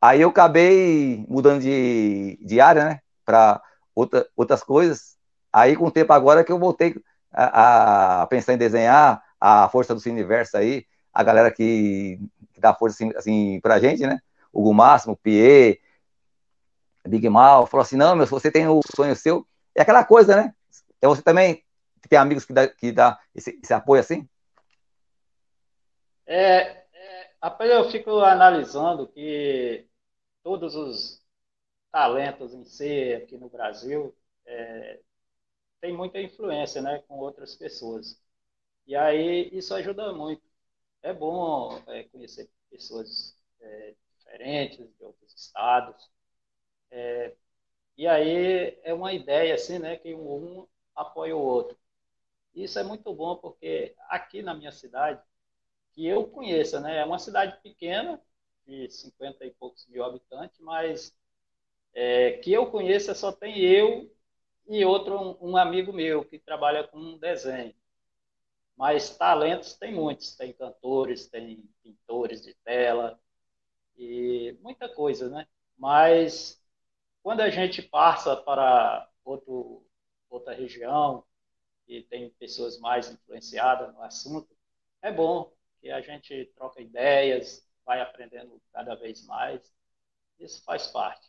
Aí 0.00 0.20
eu 0.20 0.30
acabei 0.30 1.24
mudando 1.28 1.60
de, 1.60 2.36
de 2.42 2.60
área, 2.60 2.84
né, 2.84 3.00
para 3.24 3.62
outra, 3.94 4.26
outras 4.36 4.64
coisas. 4.64 5.16
Aí 5.52 5.76
com 5.76 5.86
o 5.86 5.90
tempo 5.92 6.12
agora 6.12 6.42
que 6.42 6.50
eu 6.50 6.58
voltei 6.58 6.96
a, 7.32 8.22
a 8.22 8.26
pensar 8.26 8.54
em 8.54 8.58
desenhar 8.58 9.22
a 9.40 9.68
força 9.68 9.94
do 9.94 10.10
universo 10.10 10.56
aí, 10.56 10.84
a 11.14 11.22
galera 11.22 11.52
que, 11.52 12.18
que 12.52 12.60
dá 12.60 12.74
força 12.74 12.96
assim, 13.04 13.16
assim 13.16 13.60
pra 13.60 13.78
gente, 13.78 14.04
né? 14.04 14.18
Hugo 14.52 14.74
Máximo, 14.74 15.16
Pierre, 15.16 15.80
Big 17.06 17.28
Mal, 17.28 17.64
falou 17.64 17.82
assim: 17.82 17.96
não, 17.96 18.16
meu, 18.16 18.26
se 18.26 18.32
você 18.32 18.50
tem 18.50 18.66
o 18.66 18.80
sonho 18.96 19.14
seu, 19.14 19.46
é 19.72 19.82
aquela 19.82 20.02
coisa, 20.02 20.34
né? 20.34 20.52
É 21.00 21.06
você 21.06 21.22
também 21.22 21.62
tem 22.08 22.18
amigos 22.18 22.44
que 22.44 22.52
dá, 22.52 22.66
que 22.66 22.90
dá 22.90 23.20
esse, 23.32 23.56
esse 23.62 23.72
apoio 23.72 24.00
assim? 24.00 24.28
É, 26.30 26.86
é, 26.94 27.34
eu 27.62 27.90
fico 27.90 28.20
analisando 28.20 29.08
que 29.08 29.88
todos 30.42 30.74
os 30.76 31.24
talentos 31.92 32.54
em 32.54 32.64
si 32.64 33.14
aqui 33.14 33.38
no 33.38 33.50
Brasil 33.50 34.16
é, 34.46 35.00
tem 35.80 35.96
muita 35.96 36.20
influência 36.20 36.82
né, 36.82 37.00
com 37.08 37.16
outras 37.18 37.54
pessoas. 37.56 38.20
E 38.86 38.96
aí 38.96 39.50
isso 39.52 39.74
ajuda 39.74 40.12
muito. 40.14 40.42
É 41.02 41.12
bom 41.14 41.78
é, 41.88 42.04
conhecer 42.04 42.50
pessoas 42.70 43.36
é, 43.60 43.94
diferentes 44.18 44.78
de 44.78 45.04
outros 45.04 45.34
estados. 45.34 46.10
É, 46.90 47.34
e 47.96 48.06
aí 48.08 48.78
é 48.84 48.94
uma 48.94 49.12
ideia 49.12 49.54
assim, 49.54 49.78
né, 49.78 49.96
que 49.96 50.14
um 50.14 50.66
apoia 50.94 51.36
o 51.36 51.40
outro. 51.40 51.78
Isso 52.54 52.78
é 52.78 52.84
muito 52.84 53.14
bom 53.14 53.36
porque 53.36 53.94
aqui 54.08 54.42
na 54.42 54.54
minha 54.54 54.72
cidade 54.72 55.22
que 55.92 56.06
eu 56.06 56.26
conheça, 56.28 56.80
né? 56.80 56.98
É 56.98 57.04
uma 57.04 57.18
cidade 57.18 57.60
pequena, 57.62 58.20
de 58.66 58.88
50 58.90 59.44
e 59.44 59.50
poucos 59.52 59.86
mil 59.88 60.04
habitantes, 60.04 60.58
mas 60.60 61.16
é, 61.94 62.32
que 62.38 62.52
eu 62.52 62.70
conheça 62.70 63.14
só 63.14 63.32
tem 63.32 63.58
eu 63.60 64.10
e 64.68 64.84
outro, 64.84 65.38
um, 65.42 65.52
um 65.52 65.56
amigo 65.56 65.92
meu 65.92 66.24
que 66.24 66.38
trabalha 66.38 66.86
com 66.86 67.18
desenho. 67.18 67.74
Mas 68.76 69.16
talentos 69.16 69.74
tem 69.74 69.92
muitos, 69.94 70.34
tem 70.36 70.52
cantores, 70.52 71.28
tem 71.28 71.68
pintores 71.82 72.42
de 72.42 72.54
tela 72.64 73.20
e 73.98 74.56
muita 74.62 74.88
coisa, 74.88 75.28
né? 75.30 75.46
Mas 75.78 76.62
quando 77.22 77.40
a 77.40 77.50
gente 77.50 77.82
passa 77.82 78.36
para 78.36 79.08
outro, 79.24 79.84
outra 80.30 80.54
região 80.54 81.24
e 81.88 82.02
tem 82.02 82.30
pessoas 82.32 82.78
mais 82.78 83.10
influenciadas 83.10 83.92
no 83.94 84.02
assunto, 84.02 84.56
é 85.02 85.12
bom, 85.12 85.52
que 85.80 85.90
a 85.90 86.00
gente 86.00 86.52
troca 86.54 86.80
ideias, 86.80 87.66
vai 87.84 88.00
aprendendo 88.00 88.60
cada 88.72 88.94
vez 88.94 89.26
mais. 89.26 89.60
Isso 90.38 90.62
faz 90.64 90.86
parte. 90.86 91.28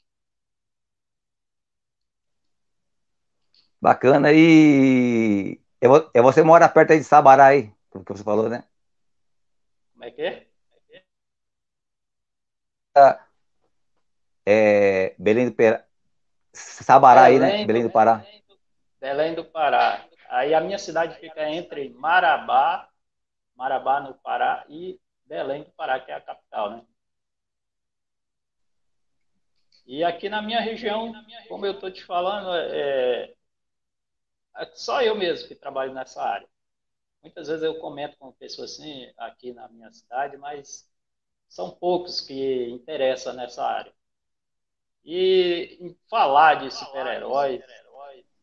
Bacana. 3.79 4.31
E 4.31 5.59
é 6.13 6.21
você 6.21 6.43
mora 6.43 6.69
perto 6.69 6.95
de 6.95 7.03
Sabará 7.03 7.47
aí, 7.47 7.73
como 7.89 8.05
que 8.05 8.11
você 8.11 8.23
falou, 8.23 8.47
né? 8.49 8.63
Como 9.93 10.05
é 10.05 10.11
que 10.11 10.21
é? 10.21 10.47
Ah, 12.95 13.25
é, 14.45 15.15
Belém 15.17 15.49
do 15.49 15.55
Pará. 15.55 15.85
Sabará 16.53 17.23
aí, 17.23 17.39
né? 17.39 17.65
Belém 17.65 17.83
do 17.83 17.89
Pará. 17.89 18.25
Belém 18.99 19.33
do 19.33 19.45
Pará. 19.45 20.05
Aí 20.29 20.53
a 20.53 20.61
minha 20.61 20.77
cidade 20.77 21.19
fica 21.19 21.49
entre 21.49 21.89
Marabá 21.89 22.90
Marabá, 23.61 23.99
no 23.99 24.15
Pará, 24.15 24.65
e 24.67 24.99
Belém 25.23 25.61
do 25.61 25.69
Pará, 25.73 25.99
que 25.99 26.11
é 26.11 26.15
a 26.15 26.19
capital, 26.19 26.71
né? 26.71 26.85
E 29.85 30.03
aqui 30.03 30.29
na 30.29 30.41
minha 30.41 30.59
região, 30.59 31.13
como 31.47 31.67
eu 31.67 31.73
estou 31.73 31.91
te 31.91 32.03
falando, 32.03 32.51
é, 32.55 33.31
é 34.57 34.65
só 34.73 35.03
eu 35.03 35.13
mesmo 35.13 35.47
que 35.47 35.53
trabalho 35.53 35.93
nessa 35.93 36.23
área. 36.23 36.47
Muitas 37.21 37.49
vezes 37.49 37.61
eu 37.61 37.79
comento 37.79 38.17
com 38.17 38.31
pessoas 38.31 38.71
assim, 38.71 39.13
aqui 39.15 39.53
na 39.53 39.67
minha 39.67 39.91
cidade, 39.93 40.37
mas 40.37 40.89
são 41.47 41.69
poucos 41.69 42.19
que 42.19 42.67
interessam 42.69 43.33
nessa 43.33 43.63
área. 43.63 43.93
E 45.05 45.95
falar 46.09 46.55
de 46.55 46.71
super-heróis, 46.71 47.63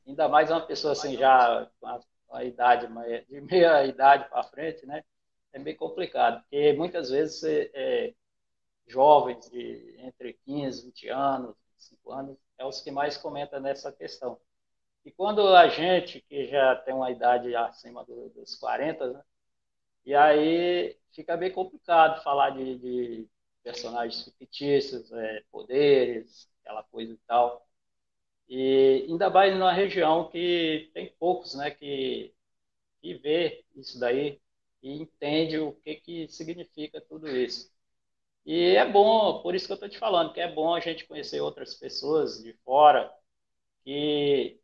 ainda 0.06 0.28
mais 0.28 0.48
uma 0.48 0.64
pessoa 0.64 0.92
assim 0.92 1.16
já 1.16 1.68
com 1.80 1.88
a 1.88 2.00
a 2.30 2.44
idade, 2.44 2.86
de 3.28 3.40
meia 3.40 3.84
idade 3.86 4.28
para 4.28 4.44
frente, 4.44 4.86
né? 4.86 5.04
É 5.52 5.58
bem 5.58 5.76
complicado, 5.76 6.42
porque 6.42 6.72
muitas 6.74 7.10
vezes 7.10 7.42
é, 7.44 8.14
jovens 8.86 9.48
de 9.50 9.96
entre 9.98 10.34
15, 10.44 10.86
20 10.86 11.08
anos, 11.08 11.56
25 11.74 12.12
anos, 12.12 12.38
é 12.58 12.64
os 12.64 12.80
que 12.80 12.90
mais 12.90 13.16
comentam 13.16 13.60
nessa 13.60 13.92
questão. 13.92 14.40
E 15.04 15.12
quando 15.12 15.46
a 15.56 15.68
gente, 15.68 16.20
que 16.22 16.46
já 16.48 16.76
tem 16.76 16.94
uma 16.94 17.10
idade 17.10 17.54
acima 17.56 18.04
dos 18.04 18.56
40, 18.56 19.12
né? 19.12 19.22
E 20.04 20.14
aí 20.14 20.98
fica 21.12 21.36
bem 21.36 21.52
complicado 21.52 22.22
falar 22.22 22.50
de, 22.50 22.78
de 22.78 23.28
personagens 23.62 24.24
fictícios, 24.38 25.12
é, 25.12 25.42
poderes, 25.50 26.50
aquela 26.62 26.82
coisa 26.84 27.12
e 27.12 27.18
tal. 27.26 27.67
E 28.48 29.06
ainda 29.08 29.30
mais 29.30 29.54
numa 29.54 29.72
região 29.72 30.28
que 30.30 30.90
tem 30.94 31.12
poucos, 31.18 31.54
né, 31.54 31.70
que, 31.70 32.34
que 33.02 33.14
vê 33.16 33.64
isso 33.76 33.98
daí 34.00 34.40
e 34.82 34.92
entende 35.02 35.58
o 35.58 35.72
que, 35.74 35.96
que 35.96 36.28
significa 36.28 37.00
tudo 37.02 37.28
isso. 37.28 37.72
E 38.46 38.76
é 38.76 38.90
bom, 38.90 39.42
por 39.42 39.54
isso 39.54 39.66
que 39.66 39.72
eu 39.72 39.76
estou 39.76 39.88
te 39.88 39.98
falando, 39.98 40.32
que 40.32 40.40
é 40.40 40.52
bom 40.52 40.74
a 40.74 40.80
gente 40.80 41.06
conhecer 41.06 41.40
outras 41.40 41.74
pessoas 41.74 42.42
de 42.42 42.54
fora 42.64 43.12
que 43.84 44.60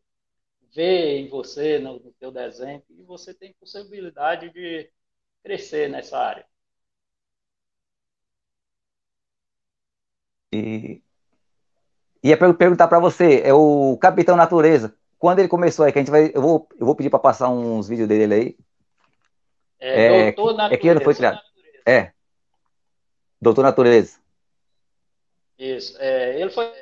vê 0.75 1.19
em 1.19 1.29
você, 1.29 1.79
no, 1.79 1.99
no 2.01 2.13
teu 2.15 2.31
desenho, 2.33 2.83
e 2.91 3.03
você 3.05 3.35
tem 3.35 3.53
possibilidade 3.55 4.51
de 4.51 4.91
crescer 5.43 5.89
nessa 5.91 6.19
área. 6.19 6.47
E 10.53 11.03
Ia 12.25 12.39
perguntar 12.39 12.89
para 12.89 12.99
você, 12.99 13.43
é 13.45 13.53
o 13.53 13.99
Capitão 14.01 14.35
Natureza. 14.35 14.95
Quando 15.19 15.41
ele 15.41 15.49
começou 15.49 15.85
aí, 15.85 15.93
que 15.93 15.99
a 15.99 16.03
gente 16.03 16.11
vai. 16.11 16.33
Eu 16.35 16.41
vou, 16.41 16.67
eu 16.81 16.87
vou 16.87 16.97
pedir 16.97 17.11
para 17.11 17.19
passar 17.19 17.51
uns 17.51 17.87
vídeos 17.87 18.09
dele 18.09 18.35
aí. 18.35 18.57
É, 19.79 20.29
é 20.29 20.33
Doutor 20.33 20.55
Natureza. 20.55 20.75
É 20.75 20.77
que 20.79 20.89
ano 20.89 21.01
foi 21.03 21.15
criado? 21.15 21.39
É. 21.87 22.13
Doutor 23.39 23.63
Natureza. 23.63 24.19
Isso. 25.59 25.97
É, 26.01 26.41
ele 26.41 26.51
foi 26.51 26.73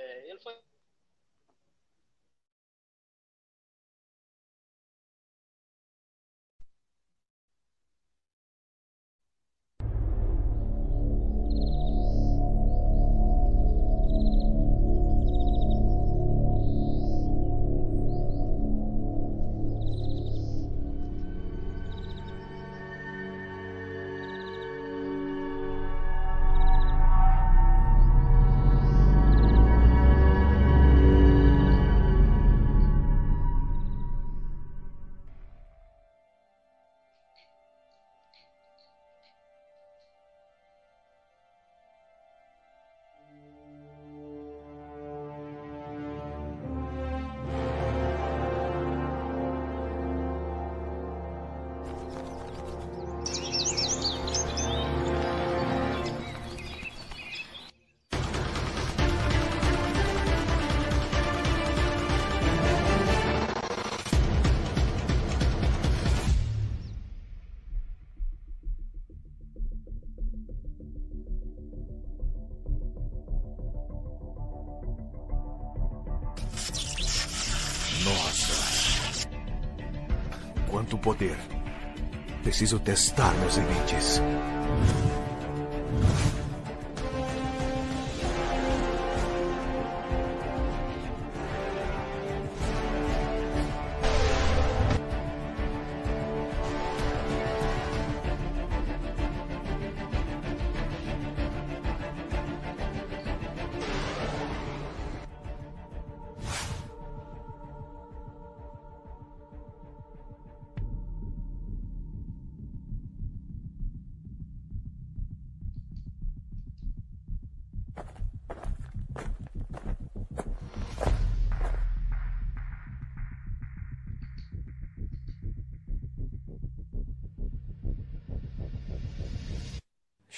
Preciso 82.62 82.78
testar 82.78 83.34
meus 83.40 83.56
limites. 83.56 84.22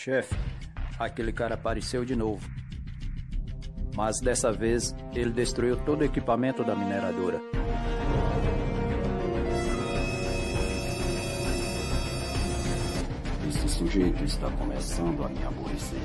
Chefe, 0.04 0.36
aquele 0.98 1.32
cara 1.32 1.54
apareceu 1.54 2.04
de 2.04 2.14
novo. 2.14 2.46
Mas 3.96 4.20
dessa 4.20 4.52
vez 4.52 4.94
ele 5.14 5.30
destruiu 5.30 5.78
todo 5.78 6.02
o 6.02 6.04
equipamento 6.04 6.62
da 6.62 6.76
mineradora. 6.76 7.40
Esse 13.48 13.66
sujeito 13.66 14.22
está 14.24 14.50
começando 14.50 15.24
a 15.24 15.28
me 15.30 15.42
aborrecer. 15.42 15.98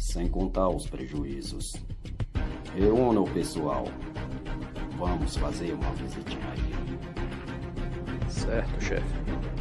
Sem 0.00 0.26
contar 0.26 0.70
os 0.70 0.88
prejuízos. 0.88 1.74
Reúna 2.74 3.20
o 3.20 3.30
pessoal. 3.30 3.84
Vamos 4.96 5.36
fazer 5.36 5.74
uma 5.74 5.92
visitinha 5.96 6.48
a 6.48 6.54
ele. 6.54 6.98
Certo, 8.30 8.80
chefe. 8.80 9.51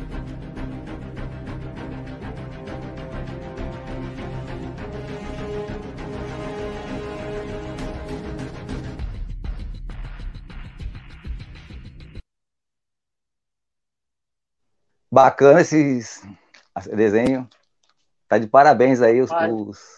Bacana 15.12 15.62
esses 15.62 16.24
desenho. 16.96 17.50
Tá 18.28 18.38
de 18.38 18.48
parabéns 18.48 19.02
aí 19.02 19.22
os, 19.22 19.30
Rapaz, 19.30 19.52
os... 19.52 19.98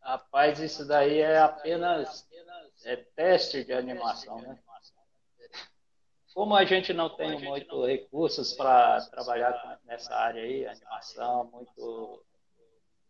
rapaz, 0.00 0.58
isso 0.58 0.84
daí 0.84 1.20
é 1.20 1.38
apenas 1.38 2.28
é 2.84 2.96
teste 2.96 3.64
de 3.64 3.72
animação, 3.72 4.40
né? 4.40 4.58
Como 6.34 6.56
a 6.56 6.64
gente 6.64 6.92
não 6.92 7.08
tem 7.08 7.40
muito 7.40 7.86
recursos 7.86 8.52
para 8.54 9.00
trabalhar 9.02 9.80
nessa 9.84 10.12
área 10.16 10.42
aí, 10.42 10.66
animação, 10.66 11.44
muito 11.44 12.24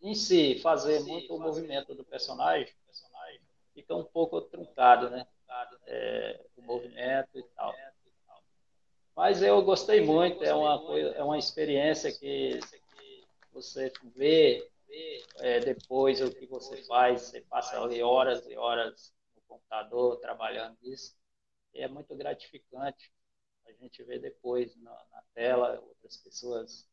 em 0.02 0.14
si, 0.14 0.60
fazer 0.62 1.00
muito 1.00 1.34
o 1.34 1.40
movimento 1.40 1.94
do 1.94 2.04
personagem, 2.04 2.68
fica 3.72 3.94
um 3.94 4.04
pouco 4.04 4.42
truncado, 4.42 5.08
né? 5.08 5.26
É, 5.86 6.40
o 6.58 6.62
movimento 6.62 7.38
e 7.38 7.42
tal. 7.56 7.74
Mas 9.16 9.42
eu 9.42 9.62
gostei 9.62 10.00
muito, 10.00 10.42
é 10.44 10.54
uma 10.54 10.78
coisa, 10.84 11.10
é 11.10 11.22
uma 11.22 11.38
experiência 11.38 12.12
que 12.12 12.58
você 13.52 13.92
vê 14.14 14.68
é, 15.40 15.60
depois 15.60 16.20
o 16.20 16.30
que 16.32 16.46
você 16.46 16.82
faz, 16.84 17.22
você 17.22 17.40
passa 17.42 17.80
ali 17.80 18.02
horas 18.02 18.44
e 18.46 18.56
horas 18.56 19.14
no 19.36 19.42
computador 19.42 20.18
trabalhando 20.18 20.76
nisso, 20.82 21.16
e 21.74 21.82
é 21.82 21.88
muito 21.88 22.14
gratificante 22.16 23.12
a 23.66 23.72
gente 23.72 24.02
ver 24.04 24.20
depois 24.20 24.76
na, 24.76 24.92
na 25.12 25.22
tela 25.34 25.80
outras 25.80 26.16
pessoas 26.18 26.88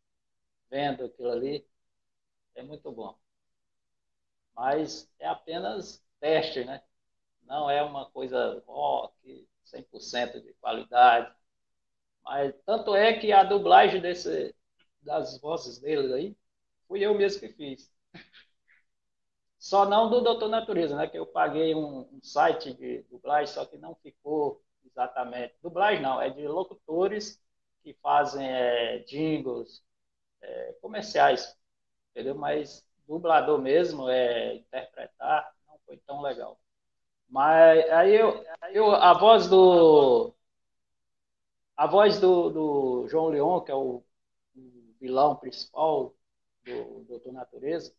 vendo 0.69 1.05
aquilo 1.05 1.31
ali, 1.31 1.67
é 2.55 2.63
muito 2.63 2.91
bom. 2.91 3.17
Mas 4.55 5.09
é 5.19 5.27
apenas 5.27 6.03
teste, 6.19 6.63
né? 6.63 6.81
Não 7.43 7.69
é 7.69 7.81
uma 7.83 8.09
coisa, 8.11 8.63
ó, 8.67 9.09
que 9.21 9.47
100% 9.65 10.41
de 10.41 10.53
qualidade. 10.55 11.33
Mas 12.23 12.53
tanto 12.65 12.95
é 12.95 13.13
que 13.19 13.31
a 13.31 13.43
dublagem 13.43 14.01
desse, 14.01 14.55
das 15.01 15.39
vozes 15.39 15.79
dele 15.79 16.13
aí, 16.13 16.37
fui 16.87 17.01
eu 17.01 17.13
mesmo 17.15 17.39
que 17.41 17.49
fiz. 17.49 17.91
Só 19.59 19.85
não 19.85 20.09
do 20.09 20.21
Doutor 20.21 20.49
Natureza, 20.49 20.95
né? 20.95 21.07
Que 21.07 21.17
eu 21.17 21.25
paguei 21.25 21.75
um, 21.75 22.01
um 22.11 22.21
site 22.21 22.73
de 22.73 23.03
dublagem, 23.03 23.53
só 23.53 23.65
que 23.65 23.77
não 23.77 23.95
ficou 23.95 24.61
exatamente. 24.85 25.55
Dublagem 25.61 26.01
não, 26.01 26.21
é 26.21 26.29
de 26.29 26.47
locutores 26.47 27.39
que 27.83 27.93
fazem 27.95 28.47
é, 28.47 28.99
jingles 28.99 29.83
é, 30.41 30.73
comerciais, 30.81 31.55
entendeu? 32.11 32.35
Mas 32.35 32.85
dublador 33.07 33.59
mesmo, 33.59 34.09
é 34.09 34.55
interpretar, 34.55 35.53
não 35.67 35.79
foi 35.85 35.97
tão 35.97 36.21
legal. 36.21 36.59
Mas 37.29 37.89
aí 37.91 38.15
eu, 38.15 38.43
eu 38.73 38.91
a 38.93 39.13
voz 39.13 39.47
do 39.49 40.33
a 41.81 41.87
voz 41.87 42.19
do, 42.19 42.51
do 42.51 43.07
João 43.07 43.29
Leon, 43.29 43.59
que 43.61 43.71
é 43.71 43.73
o, 43.73 44.03
o 44.55 44.95
vilão 44.99 45.35
principal 45.35 46.13
do 46.63 47.03
Doutor 47.07 47.33
Natureza, 47.33 47.91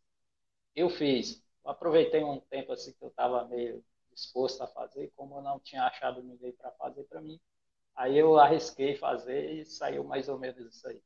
eu 0.77 0.89
fiz. 0.89 1.43
Eu 1.65 1.73
aproveitei 1.73 2.23
um 2.23 2.39
tempo 2.39 2.73
assim 2.73 2.93
que 2.93 3.03
eu 3.03 3.09
estava 3.09 3.45
meio 3.49 3.85
disposto 4.15 4.63
a 4.63 4.69
fazer, 4.69 5.11
como 5.17 5.37
eu 5.37 5.43
não 5.43 5.59
tinha 5.59 5.83
achado 5.83 6.23
ninguém 6.23 6.53
para 6.53 6.71
fazer 6.71 7.03
para 7.11 7.21
mim, 7.21 7.41
aí 7.97 8.17
eu 8.17 8.39
arrisquei 8.39 8.95
fazer 8.95 9.51
e 9.51 9.65
saiu 9.65 10.05
mais 10.05 10.29
ou 10.29 10.39
menos 10.39 10.65
isso 10.65 10.87
aí. 10.87 11.03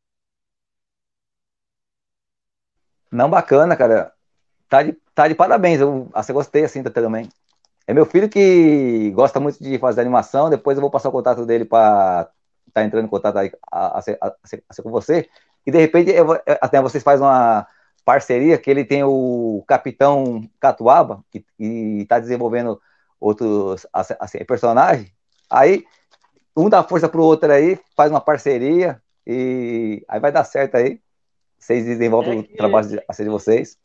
Não, 3.10 3.30
bacana, 3.30 3.74
cara. 3.74 4.12
Tá 4.68 4.82
de, 4.82 4.92
tá 5.14 5.26
de 5.26 5.34
parabéns. 5.34 5.80
Eu 5.80 6.10
assim, 6.12 6.34
gostei 6.34 6.64
assim 6.64 6.82
também. 6.82 7.26
É 7.86 7.94
meu 7.94 8.04
filho 8.04 8.28
que 8.28 9.10
gosta 9.12 9.40
muito 9.40 9.62
de 9.64 9.78
fazer 9.78 10.02
animação. 10.02 10.50
Depois 10.50 10.76
eu 10.76 10.82
vou 10.82 10.90
passar 10.90 11.08
o 11.08 11.12
contato 11.12 11.46
dele 11.46 11.64
para 11.64 12.30
estar 12.76 12.82
tá 12.82 12.86
entrando 12.86 13.06
em 13.06 13.08
contato 13.08 13.36
aí, 13.38 13.52
a, 13.70 13.98
a, 13.98 14.00
a, 14.20 14.82
com 14.82 14.90
você. 14.90 15.28
E 15.66 15.70
de 15.70 15.78
repente 15.78 16.10
eu, 16.10 16.32
até 16.60 16.80
vocês 16.80 17.02
fazem 17.02 17.26
uma 17.26 17.66
parceria 18.04 18.58
que 18.58 18.70
ele 18.70 18.84
tem 18.84 19.02
o 19.02 19.64
Capitão 19.66 20.48
Catuaba 20.60 21.24
e 21.58 22.02
está 22.02 22.20
desenvolvendo 22.20 22.80
outros 23.18 23.86
assim, 23.92 24.44
personagens. 24.44 25.12
Aí 25.50 25.84
um 26.56 26.68
dá 26.68 26.82
força 26.82 27.08
pro 27.08 27.24
outro 27.24 27.52
aí, 27.52 27.78
faz 27.96 28.10
uma 28.10 28.20
parceria 28.20 29.02
e 29.26 30.04
aí 30.08 30.20
vai 30.20 30.30
dar 30.30 30.44
certo 30.44 30.76
aí. 30.76 31.00
Vocês 31.58 31.84
desenvolvem 31.84 32.40
é 32.40 32.42
que, 32.44 32.54
o 32.54 32.56
trabalho 32.56 32.88
de, 32.88 33.02
assim, 33.08 33.24
de 33.24 33.30
vocês. 33.30 33.78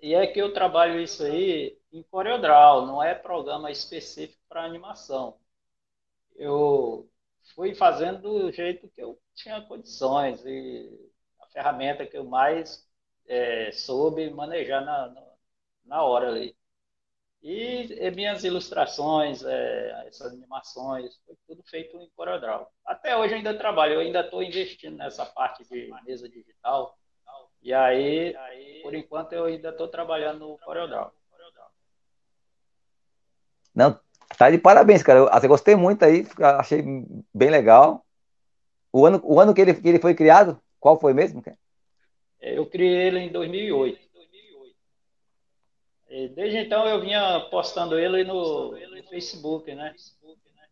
E 0.00 0.14
é 0.14 0.26
que 0.26 0.40
eu 0.40 0.52
trabalho 0.52 0.98
isso 0.98 1.22
aí 1.22 1.76
em 1.92 2.02
CorelDRAW, 2.02 2.86
não 2.86 3.02
é 3.02 3.14
programa 3.14 3.70
específico 3.70 4.40
para 4.48 4.64
animação. 4.64 5.36
Eu 6.34 7.08
fui 7.54 7.74
fazendo 7.74 8.20
do 8.20 8.52
jeito 8.52 8.88
que 8.88 9.02
eu 9.02 9.18
tinha 9.34 9.60
condições 9.62 10.44
e 10.44 10.90
a 11.40 11.46
ferramenta 11.48 12.06
que 12.06 12.16
eu 12.16 12.24
mais 12.24 12.86
é, 13.26 13.70
soube 13.72 14.30
manejar 14.30 14.84
na, 14.84 15.14
na 15.84 16.02
hora 16.02 16.28
ali. 16.28 16.56
E, 17.42 17.92
e 17.92 18.10
minhas 18.10 18.42
ilustrações, 18.42 19.44
é, 19.44 20.06
essas 20.08 20.32
animações, 20.32 21.16
foi 21.24 21.36
tudo 21.46 21.62
feito 21.64 21.96
em 21.96 22.10
CorelDRAW. 22.10 22.68
Até 22.84 23.16
hoje 23.16 23.34
ainda 23.34 23.56
trabalho, 23.56 23.94
eu 23.94 24.00
ainda 24.00 24.20
estou 24.20 24.42
investindo 24.42 24.96
nessa 24.96 25.24
parte 25.24 25.64
de 25.64 25.92
mesa 26.04 26.28
digital. 26.28 26.98
E 27.62 27.72
aí, 27.72 28.34
por 28.82 28.94
enquanto, 28.94 29.32
eu 29.32 29.44
ainda 29.44 29.70
estou 29.70 29.88
trabalhando 29.88 30.40
no 30.40 30.58
CorelDRAW. 30.58 31.12
Não, 33.74 34.00
tá 34.36 34.50
de 34.50 34.58
parabéns, 34.58 35.02
cara. 35.02 35.20
Eu, 35.20 35.28
eu 35.28 35.48
gostei 35.48 35.76
muito 35.76 36.04
aí, 36.04 36.26
achei 36.58 36.82
bem 37.34 37.50
legal. 37.50 38.04
O 38.92 39.04
ano, 39.04 39.20
o 39.24 39.38
ano 39.38 39.52
que, 39.52 39.60
ele, 39.60 39.74
que 39.74 39.88
ele 39.88 39.98
foi 39.98 40.14
criado, 40.14 40.60
qual 40.80 40.98
foi 40.98 41.12
mesmo? 41.12 41.42
Eu 42.40 42.66
criei 42.66 43.08
ele 43.08 43.18
em 43.20 43.32
2008. 43.32 44.06
E 46.08 46.28
desde 46.28 46.58
então 46.58 46.86
eu 46.86 47.00
vinha 47.00 47.40
postando 47.50 47.98
ele 47.98 48.24
no, 48.24 48.70
no 48.70 49.02
Facebook, 49.08 49.74
né? 49.74 49.94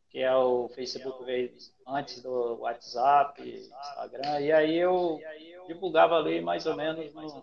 Que 0.08 0.20
é 0.20 0.34
o 0.34 0.68
Facebook 0.74 1.24
veio 1.24 1.52
antes 1.86 2.22
do 2.22 2.60
WhatsApp, 2.60 3.42
Instagram, 3.42 4.40
e 4.40 4.52
aí 4.52 4.78
eu 4.78 5.20
divulgava 5.66 6.16
ali 6.16 6.40
mais 6.40 6.64
ou 6.66 6.76
menos 6.76 7.12
no, 7.12 7.42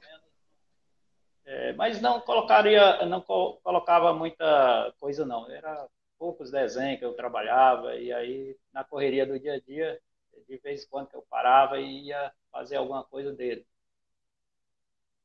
é, 1.46 1.74
mas 1.74 2.00
não 2.00 2.22
colocaria, 2.22 3.06
não 3.06 3.22
colocava 3.22 4.14
muita 4.14 4.94
coisa 5.00 5.26
não. 5.26 5.50
Era 5.52 5.88
poucos 6.22 6.52
desenhos 6.52 7.00
que 7.00 7.06
eu 7.06 7.16
trabalhava 7.16 7.96
e 7.98 8.14
aí 8.14 8.56
na 8.72 8.84
correria 8.84 9.26
do 9.26 9.40
dia 9.40 9.56
a 9.56 9.60
dia 9.60 10.00
De 10.48 10.58
vez 10.60 10.84
em 10.86 10.90
quando 10.90 11.10
que 11.10 11.16
eu 11.16 11.24
parava 11.30 11.80
e 11.80 12.08
ia 12.10 12.32
fazer 12.52 12.76
alguma 12.78 13.04
coisa 13.04 13.34
dele. 13.34 13.66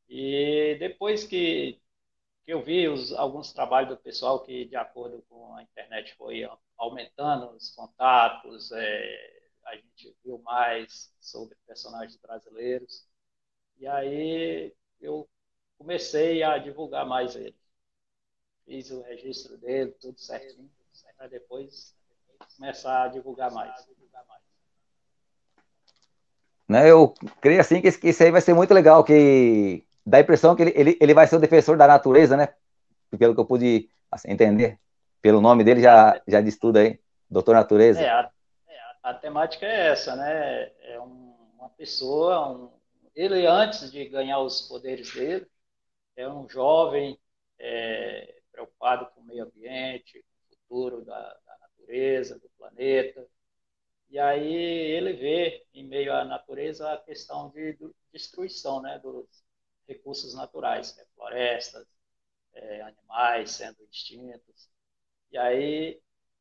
E 0.09 0.77
depois 0.79 1.25
que, 1.25 1.81
que 2.45 2.53
eu 2.55 2.63
vi 2.63 2.89
os, 2.89 3.13
alguns 3.15 3.53
trabalhos 3.53 3.91
do 3.91 3.99
pessoal 3.99 4.43
que, 4.45 4.67
de 4.67 4.77
acordo 4.77 5.23
com 5.31 5.55
a 5.57 5.63
internet, 5.65 6.15
foi 6.17 6.49
aumentando 6.79 7.51
os 7.53 7.71
contatos, 7.75 8.73
é, 8.73 9.43
a 9.67 9.77
gente 9.77 10.17
viu 10.25 10.39
mais 10.41 11.13
sobre 11.21 11.57
personagens 11.67 12.17
brasileiros. 12.19 13.07
E 13.79 13.87
aí 13.89 14.75
eu 15.01 15.29
comecei 15.79 16.43
a 16.43 16.59
divulgar 16.59 17.07
mais 17.07 17.37
ele. 17.37 17.57
Fiz 18.67 18.91
o 18.91 19.01
registro 19.01 19.57
dele, 19.57 19.93
tudo 19.93 20.21
certinho, 20.21 20.71
para 21.17 21.27
depois 21.27 21.95
começar 22.57 23.05
a 23.05 23.09
divulgar 23.09 23.51
mais. 23.51 23.87
Né, 26.69 26.91
eu 26.91 27.15
creio 27.41 27.61
assim 27.61 27.81
que 27.81 27.89
isso 27.89 28.23
aí 28.23 28.31
vai 28.31 28.41
ser 28.41 28.53
muito 28.53 28.75
legal, 28.75 29.05
que 29.05 29.87
dá 30.05 30.19
a 30.19 30.21
impressão 30.21 30.57
que 30.57 30.63
ele, 30.63 30.73
ele, 30.75 30.99
ele 31.01 31.15
vai 31.15 31.27
ser 31.27 31.37
o 31.37 31.41
defensor 31.41 31.77
da 31.77 31.87
natureza, 31.87 32.37
né? 32.37 32.55
Pelo 33.17 33.35
que 33.35 33.41
eu 33.41 33.47
pude 33.47 33.89
assim, 34.11 34.33
entender. 34.33 34.79
Pelo 35.23 35.41
nome 35.41 35.63
dele 35.63 35.81
já, 35.81 36.21
já 36.27 36.41
diz 36.41 36.59
tudo 36.59 36.79
aí. 36.79 36.99
Doutor 37.31 37.55
Natureza. 37.55 38.01
É, 38.01 38.09
a, 38.09 38.31
a 39.03 39.15
temática 39.15 39.65
é 39.65 39.89
essa, 39.89 40.17
né? 40.17 40.73
É 40.83 41.01
um, 41.01 41.37
uma 41.57 41.69
pessoa, 41.71 42.51
um, 42.51 42.71
ele 43.15 43.47
antes 43.47 43.91
de 43.91 44.05
ganhar 44.09 44.41
os 44.41 44.63
poderes 44.63 45.13
dele, 45.15 45.47
é 46.17 46.29
um 46.29 46.49
jovem 46.49 47.17
é, 47.61 48.41
preocupado 48.51 49.07
com 49.15 49.21
o 49.21 49.25
meio 49.25 49.45
ambiente, 49.45 50.25
futuro 50.69 51.05
da, 51.05 51.21
da 51.47 51.59
natureza, 51.59 52.39
do 52.39 52.49
planeta. 52.59 53.27
E 54.09 54.19
aí 54.19 54.55
ele 54.55 55.13
vê, 55.15 55.67
em 55.75 55.85
meio 55.87 56.13
à 56.13 56.25
natureza, 56.25 56.93
a 56.93 56.99
questão 56.99 57.51
de, 57.51 57.75
de 57.75 57.91
destruição 58.13 58.81
né, 58.81 58.99
dos, 59.01 59.27
recursos 59.87 60.35
naturais, 60.35 60.97
né? 60.97 61.05
florestas, 61.15 61.87
é, 62.55 62.83
animais 62.83 63.53
sendo 63.53 63.83
extintos. 63.91 64.69
E 65.31 65.39
aí, 65.39 66.01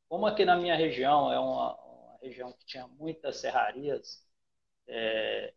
como 0.10 0.26
aqui 0.26 0.46
na 0.46 0.58
minha 0.58 0.76
região 0.76 1.32
é 1.32 1.40
uma, 1.40 1.76
uma 1.76 2.18
região 2.22 2.52
que 2.54 2.66
tinha 2.66 2.88
muitas 2.88 3.38
serrarias, 3.38 4.26
é, 4.88 5.54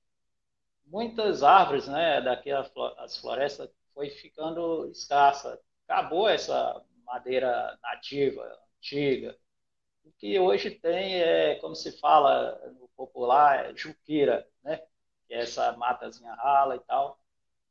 muitas 0.87 1.43
árvores, 1.43 1.87
né, 1.89 2.21
daqui 2.21 2.51
as 2.51 3.19
florestas 3.19 3.71
foi 3.95 4.11
ficando 4.11 4.89
escassa. 4.91 5.61
Acabou 5.87 6.29
essa 6.29 6.85
madeira 7.09 7.79
nativa, 7.83 8.45
antiga. 8.79 9.37
O 10.05 10.13
que 10.13 10.39
hoje 10.41 10.71
tem 10.73 11.17
é, 11.23 11.57
como 11.57 11.75
se 11.77 11.99
fala 12.01 12.59
no 12.81 12.89
popular, 12.97 13.71
é 13.71 13.77
juquira, 13.77 14.49
né? 14.65 14.79
Que 15.29 15.35
é 15.35 15.41
essa 15.43 15.73
matazinha 15.77 16.35
rala 16.35 16.77
e 16.77 16.81
tal 16.81 17.21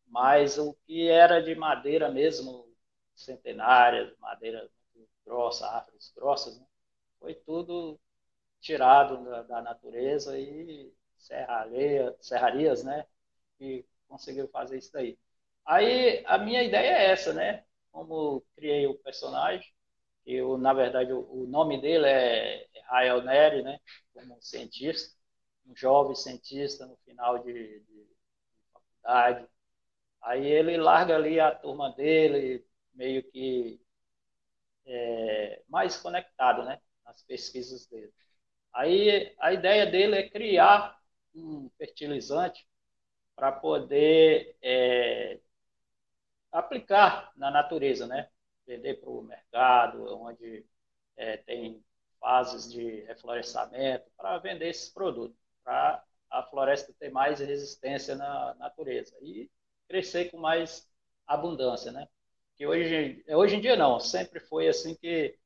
mas 0.08 0.58
o 0.58 0.74
que 0.86 1.10
era 1.10 1.42
de 1.42 1.56
madeira 1.56 2.10
mesmo, 2.10 2.68
centenária, 3.16 4.14
madeira 4.20 4.70
grossa, 5.26 5.68
árvores 5.68 6.12
grossas, 6.16 6.58
né? 6.60 6.66
foi 7.20 7.36
tudo 7.36 8.00
tirado 8.62 9.24
da, 9.26 9.44
da 9.44 9.62
natureza 9.62 10.40
e 10.40 10.94
serraria, 11.18 12.16
serrarias, 12.22 12.84
né? 12.84 13.06
E 13.60 13.86
conseguiu 14.08 14.48
fazer 14.50 14.78
isso 14.80 14.92
daí. 14.94 15.18
Aí 15.66 16.24
a 16.28 16.38
minha 16.40 16.64
ideia 16.64 16.92
é 16.98 17.12
essa, 17.12 17.34
né? 17.34 17.66
Como 17.98 18.46
criei 18.56 18.86
o 18.86 18.94
personagem, 19.00 19.68
eu 20.26 20.56
na 20.58 20.72
verdade 20.72 21.12
o, 21.14 21.48
nome 21.48 21.82
dele 21.82 22.06
é 22.08 22.68
Rael 22.86 23.24
Neri, 23.24 23.64
né? 23.64 23.80
Como 24.14 24.40
cientista, 24.40 25.16
um 25.66 25.76
jovem 25.76 26.16
cientista 26.16 26.86
no 26.86 26.96
final 26.98 27.40
de, 27.40 27.54
de, 27.54 27.80
de 27.86 28.16
faculdade, 28.72 29.48
Aí 30.22 30.46
ele 30.48 30.78
larga 30.78 31.16
ali 31.16 31.40
a 31.40 31.56
turma 31.56 31.92
dele, 31.94 32.66
meio 32.94 33.24
que 33.32 33.82
é, 34.86 35.62
mais 35.68 35.98
conectado, 35.98 36.64
né? 36.64 36.80
Nas 37.06 37.22
pesquisas 37.24 37.88
dele. 37.88 38.14
Aí 38.74 39.36
a 39.40 39.54
ideia 39.54 39.86
dele 39.88 40.18
é 40.18 40.30
criar 40.30 41.00
um 41.36 41.70
fertilizante 41.78 42.68
para 43.36 43.52
poder 43.52 44.58
é, 44.62 45.40
aplicar 46.52 47.32
na 47.36 47.52
natureza, 47.52 48.08
né? 48.08 48.30
Vender 48.66 48.96
para 48.96 49.10
o 49.10 49.22
mercado, 49.22 50.04
onde 50.22 50.66
é, 51.16 51.38
tem 51.38 51.84
fases 52.20 52.72
de 52.72 53.02
reflorestamento, 53.02 54.10
para 54.18 54.38
vender 54.40 54.70
esses 54.70 54.90
produtos, 54.90 55.38
para 55.64 56.04
a 56.30 56.44
floresta 56.44 56.94
ter 57.00 57.10
mais 57.10 57.40
resistência 57.40 58.16
na 58.16 58.56
natureza. 58.56 59.16
E 59.22 59.50
crescer 59.88 60.32
com 60.32 60.38
mais 60.38 60.90
abundância, 61.26 61.92
né? 61.92 62.08
Que 62.56 62.66
hoje, 62.68 63.24
hoje 63.30 63.56
em 63.56 63.62
dia 63.62 63.76
não, 63.76 64.00
sempre 64.00 64.40
foi 64.40 64.68
assim 64.68 64.96
que 64.96 65.38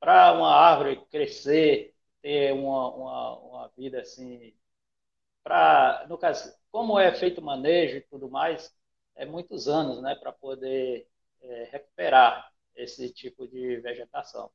para 0.00 0.32
uma 0.34 0.54
árvore 0.54 1.04
crescer, 1.10 1.94
ter 2.22 2.52
uma, 2.52 2.94
uma, 2.94 3.38
uma 3.38 3.68
vida 3.76 4.00
assim, 4.00 4.54
para, 5.42 6.06
no 6.08 6.18
caso, 6.18 6.54
como 6.70 6.98
é 6.98 7.14
feito 7.14 7.40
o 7.40 7.44
manejo 7.44 7.96
e 7.98 8.00
tudo 8.02 8.30
mais, 8.30 8.74
é 9.16 9.24
muitos 9.26 9.68
anos, 9.68 10.02
né, 10.02 10.14
para 10.16 10.32
poder 10.32 11.08
é, 11.42 11.68
recuperar 11.72 12.52
esse 12.76 13.12
tipo 13.12 13.46
de 13.48 13.76
vegetação. 13.80 14.50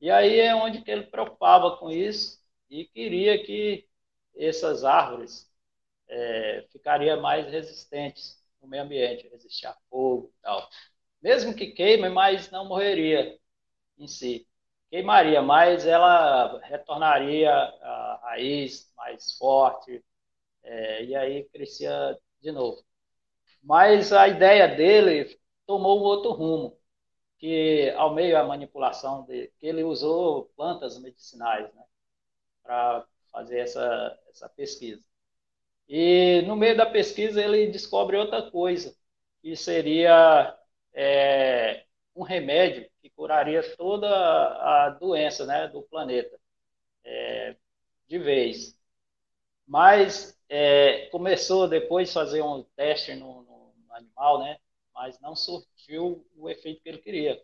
E 0.00 0.10
aí 0.10 0.40
é 0.40 0.54
onde 0.54 0.82
que 0.82 0.90
ele 0.90 1.04
preocupava 1.06 1.76
com 1.78 1.90
isso 1.90 2.42
e 2.68 2.84
queria 2.86 3.42
que 3.44 3.88
essas 4.36 4.84
árvores 4.84 5.50
é, 6.08 6.66
ficariam 6.72 7.20
mais 7.20 7.46
resistentes 7.46 8.42
no 8.60 8.68
meio 8.68 8.82
ambiente, 8.84 9.28
resistir 9.28 9.66
a 9.66 9.76
fogo 9.90 10.32
e 10.38 10.42
tal. 10.42 10.68
Mesmo 11.22 11.54
que 11.54 11.72
queime, 11.72 12.08
mas 12.08 12.50
não 12.50 12.66
morreria 12.68 13.38
em 13.98 14.06
si. 14.08 14.46
Queimaria, 14.90 15.42
mas 15.42 15.86
ela 15.86 16.60
retornaria 16.64 17.50
a 17.52 18.20
raiz 18.24 18.92
mais 18.96 19.32
forte, 19.38 20.04
é, 20.64 21.04
e 21.04 21.16
aí 21.16 21.44
crescia 21.46 22.18
de 22.40 22.52
novo. 22.52 22.84
Mas 23.62 24.12
a 24.12 24.28
ideia 24.28 24.68
dele 24.68 25.38
tomou 25.66 26.00
um 26.00 26.02
outro 26.02 26.32
rumo, 26.32 26.76
que 27.38 27.90
ao 27.96 28.14
meio 28.14 28.32
da 28.34 28.44
manipulação 28.44 29.24
dele, 29.24 29.52
que 29.60 29.66
ele 29.66 29.84
usou 29.84 30.46
plantas 30.56 30.98
medicinais, 31.00 31.72
né, 31.74 31.84
para 32.62 33.06
fazer 33.32 33.60
essa, 33.60 34.18
essa 34.30 34.48
pesquisa. 34.50 35.02
E 35.88 36.42
no 36.46 36.56
meio 36.56 36.76
da 36.76 36.86
pesquisa 36.86 37.42
ele 37.42 37.68
descobre 37.68 38.16
outra 38.16 38.50
coisa, 38.50 38.96
que 39.42 39.56
seria 39.56 40.56
é, 40.94 41.84
um 42.14 42.22
remédio 42.22 42.88
que 43.02 43.10
curaria 43.10 43.62
toda 43.76 44.08
a 44.08 44.90
doença 44.90 45.44
né, 45.46 45.68
do 45.68 45.82
planeta, 45.82 46.38
é, 47.04 47.56
de 48.08 48.18
vez. 48.18 48.78
Mas 49.66 50.38
é, 50.48 51.06
começou 51.06 51.68
depois 51.68 52.10
a 52.10 52.14
fazer 52.14 52.42
um 52.42 52.62
teste 52.76 53.14
no, 53.14 53.41
animal, 54.02 54.40
né, 54.40 54.58
mas 54.94 55.20
não 55.20 55.34
surtiu 55.36 56.26
o 56.36 56.48
efeito 56.50 56.82
que 56.82 56.88
ele 56.88 56.98
queria. 56.98 57.42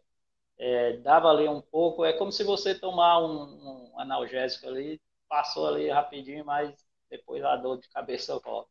É, 0.58 0.96
dava 0.98 1.28
ali 1.30 1.48
um 1.48 1.60
pouco, 1.60 2.04
é 2.04 2.12
como 2.12 2.32
se 2.32 2.44
você 2.44 2.74
tomar 2.74 3.20
um, 3.20 3.92
um 3.92 4.00
analgésico 4.00 4.66
ali, 4.66 5.00
passou 5.28 5.66
ali 5.68 5.88
rapidinho, 5.88 6.44
mas 6.44 6.74
depois 7.10 7.44
a 7.44 7.56
dor 7.56 7.78
de 7.80 7.88
cabeça 7.90 8.38
volta. 8.40 8.70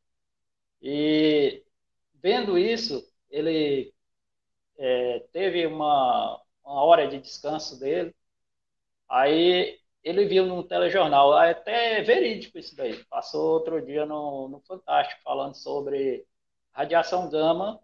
E 0.81 1.63
vendo 2.15 2.57
isso, 2.57 3.03
ele 3.29 3.93
é, 4.77 5.19
teve 5.33 5.65
uma, 5.65 6.41
uma 6.63 6.83
hora 6.83 7.07
de 7.07 7.19
descanso 7.19 7.79
dele, 7.79 8.15
aí 9.09 9.79
ele 10.03 10.25
viu 10.25 10.45
num 10.45 10.63
telejornal, 10.63 11.33
até 11.33 11.99
é 11.99 12.03
verídico 12.03 12.57
isso 12.57 12.75
daí, 12.75 13.03
passou 13.05 13.53
outro 13.53 13.81
dia 13.85 14.05
no, 14.05 14.47
no 14.49 14.61
Fantástico, 14.61 15.21
falando 15.23 15.55
sobre 15.55 16.25
radiação 16.77 17.27
gama 17.27 17.81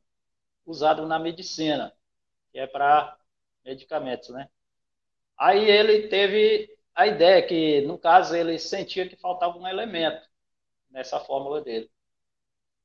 usada 0.65 1.05
na 1.07 1.17
medicina, 1.17 1.91
que 2.51 2.59
é 2.59 2.67
para 2.67 3.17
medicamentos, 3.65 4.29
né? 4.29 4.49
Aí 5.35 5.69
ele 5.69 6.07
teve 6.09 6.77
a 6.93 7.07
ideia 7.07 7.41
que, 7.45 7.81
no 7.81 7.97
caso, 7.97 8.35
ele 8.35 8.59
sentia 8.59 9.09
que 9.09 9.15
faltava 9.15 9.57
um 9.57 9.67
elemento 9.67 10.29
nessa 10.91 11.19
fórmula 11.19 11.61
dele. 11.61 11.89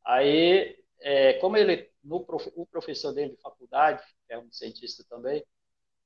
Aí, 0.03 0.83
é, 1.01 1.35
como 1.35 1.59
ele, 1.59 1.90
no, 2.03 2.25
o 2.57 2.66
professor 2.66 3.12
dele 3.12 3.37
de 3.37 3.42
faculdade, 3.42 4.03
que 4.27 4.33
é 4.33 4.38
um 4.38 4.51
cientista 4.51 5.05
também, 5.11 5.44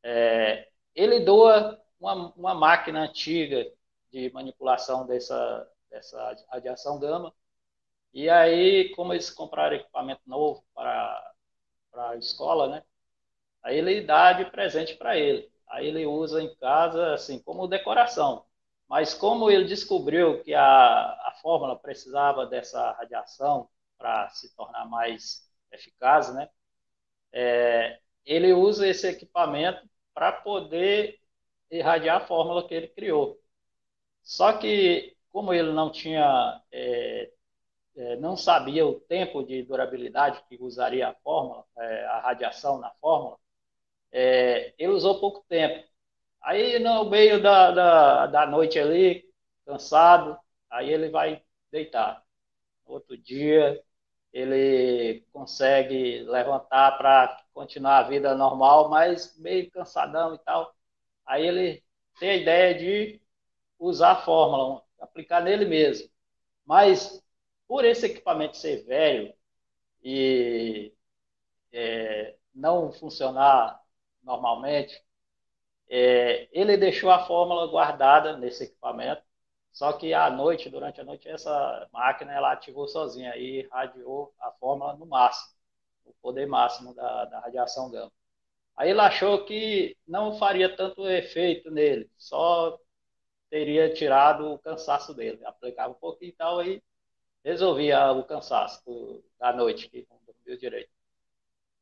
é, 0.03 0.69
ele 0.97 1.21
doa 1.21 1.81
uma, 2.01 2.33
uma 2.35 2.55
máquina 2.55 3.03
antiga 3.03 3.73
de 4.11 4.31
manipulação 4.33 5.07
dessa, 5.07 5.71
dessa 5.89 6.37
radiação 6.51 6.99
gama. 6.99 7.33
E 8.13 8.29
aí, 8.31 8.91
como 8.95 9.13
eles 9.13 9.31
compraram 9.31 9.77
equipamento 9.77 10.23
novo 10.27 10.65
para, 10.75 11.33
a 11.95 12.17
escola, 12.17 12.69
né? 12.69 12.85
Aí 13.63 13.79
ele 13.79 14.03
dá 14.03 14.33
de 14.33 14.47
presente 14.51 14.97
para 14.97 15.17
ele. 15.19 15.51
Aí 15.69 15.87
ele 15.89 16.07
usa 16.07 16.43
em 16.43 16.55
casa, 16.57 17.15
assim, 17.15 17.41
como 17.43 17.69
decoração 17.69 18.47
Mas 18.89 19.15
como 19.15 19.51
ele 19.51 19.65
descobriu 19.67 20.43
que 20.43 20.55
a, 20.55 20.65
a 20.65 21.35
fórmula 21.43 21.79
precisava 21.79 22.47
dessa 22.47 22.93
radiação 22.93 23.69
para 23.99 24.29
se 24.31 24.55
tornar 24.57 24.87
mais 24.87 25.49
eficaz, 25.73 26.35
né? 26.35 26.51
É, 27.33 28.01
ele 28.25 28.53
usa 28.53 28.87
esse 28.89 29.07
equipamento 29.09 29.89
para 30.15 30.33
poder 30.33 31.21
irradiar 31.71 32.19
a 32.23 32.27
fórmula 32.27 32.67
que 32.67 32.75
ele 32.75 32.89
criou. 32.89 33.41
Só 34.23 34.53
que, 34.59 35.17
como 35.31 35.53
ele 35.55 35.73
não 35.73 35.91
tinha, 35.93 36.63
é, 36.73 37.33
é, 37.97 38.17
não 38.17 38.37
sabia 38.37 38.87
o 38.87 39.01
tempo 39.01 39.43
de 39.45 39.63
durabilidade 39.63 40.43
que 40.49 40.57
usaria 40.63 41.09
a 41.09 41.15
fórmula, 41.15 41.65
é, 41.79 42.05
a 42.07 42.21
radiação 42.21 42.79
na 42.79 42.91
fórmula, 43.01 43.39
é, 44.13 44.75
ele 44.79 44.93
usou 44.93 45.21
pouco 45.21 45.45
tempo. 45.49 45.87
Aí, 46.43 46.79
no 46.79 47.09
meio 47.11 47.43
da, 47.43 47.71
da, 47.73 48.27
da 48.27 48.47
noite 48.47 48.79
ali, 48.79 49.25
cansado, 49.67 50.39
aí 50.71 50.91
ele 50.91 51.11
vai 51.11 51.43
deitar. 51.71 52.25
Outro 52.87 53.17
dia, 53.17 53.83
ele 54.33 55.23
consegue 55.33 56.23
levantar 56.25 56.99
para 56.99 57.45
continuar 57.55 57.99
a 57.99 58.03
vida 58.09 58.35
normal, 58.35 58.89
mas 58.89 59.37
meio 59.39 59.71
cansadão 59.71 60.35
e 60.35 60.39
tal. 60.41 60.75
Aí 61.27 61.47
ele 61.47 61.85
tem 62.19 62.31
a 62.31 62.37
ideia 62.37 62.75
de 62.75 63.21
usar 63.79 64.13
a 64.13 64.23
fórmula, 64.25 64.83
aplicar 65.01 65.43
nele 65.43 65.65
mesmo. 65.67 66.09
Mas, 66.67 67.23
por 67.73 67.87
esse 67.87 68.05
equipamento 68.05 68.59
ser 68.59 68.85
velho 68.85 69.33
e 70.05 70.93
é, 71.73 72.37
não 72.55 72.93
funcionar 72.93 73.81
normalmente, 74.23 75.03
é, 75.89 76.51
ele 76.53 76.77
deixou 76.77 77.11
a 77.11 77.25
fórmula 77.25 77.67
guardada 77.69 78.37
nesse 78.37 78.65
equipamento, 78.65 79.23
só 79.73 79.91
que 79.95 80.13
à 80.13 80.29
noite, 80.29 80.69
durante 80.69 81.01
a 81.01 81.05
noite, 81.05 81.27
essa 81.27 81.89
máquina 81.91 82.35
ela 82.35 82.53
ativou 82.53 82.87
sozinha 82.87 83.35
e 83.39 83.67
radiou 83.69 84.35
a 84.39 84.51
fórmula 84.53 84.95
no 84.97 85.07
máximo, 85.07 85.55
o 86.05 86.13
poder 86.21 86.47
máximo 86.47 86.95
da, 86.95 87.25
da 87.25 87.41
radiação 87.41 87.91
gama. 87.91 88.13
Aí 88.77 88.91
ele 88.91 89.01
achou 89.01 89.47
que 89.47 89.97
não 90.07 90.39
faria 90.39 90.77
tanto 90.77 91.09
efeito 91.09 91.71
nele, 91.71 92.11
só 92.19 92.79
teria 93.49 93.95
tirado 93.95 94.53
o 94.53 94.59
cansaço 94.59 95.15
dele. 95.15 95.43
Aplicava 95.47 95.93
um 95.95 95.97
pouquinho 95.99 96.29
e 96.29 96.33
tal, 96.33 96.59
aí 96.59 96.83
resolvia 97.45 98.13
o 98.13 98.25
cansaço 98.25 99.25
da 99.39 99.53
noite, 99.53 99.89
que 99.89 100.07
não 100.11 100.19
dormiu 100.27 100.59
direito. 100.59 100.91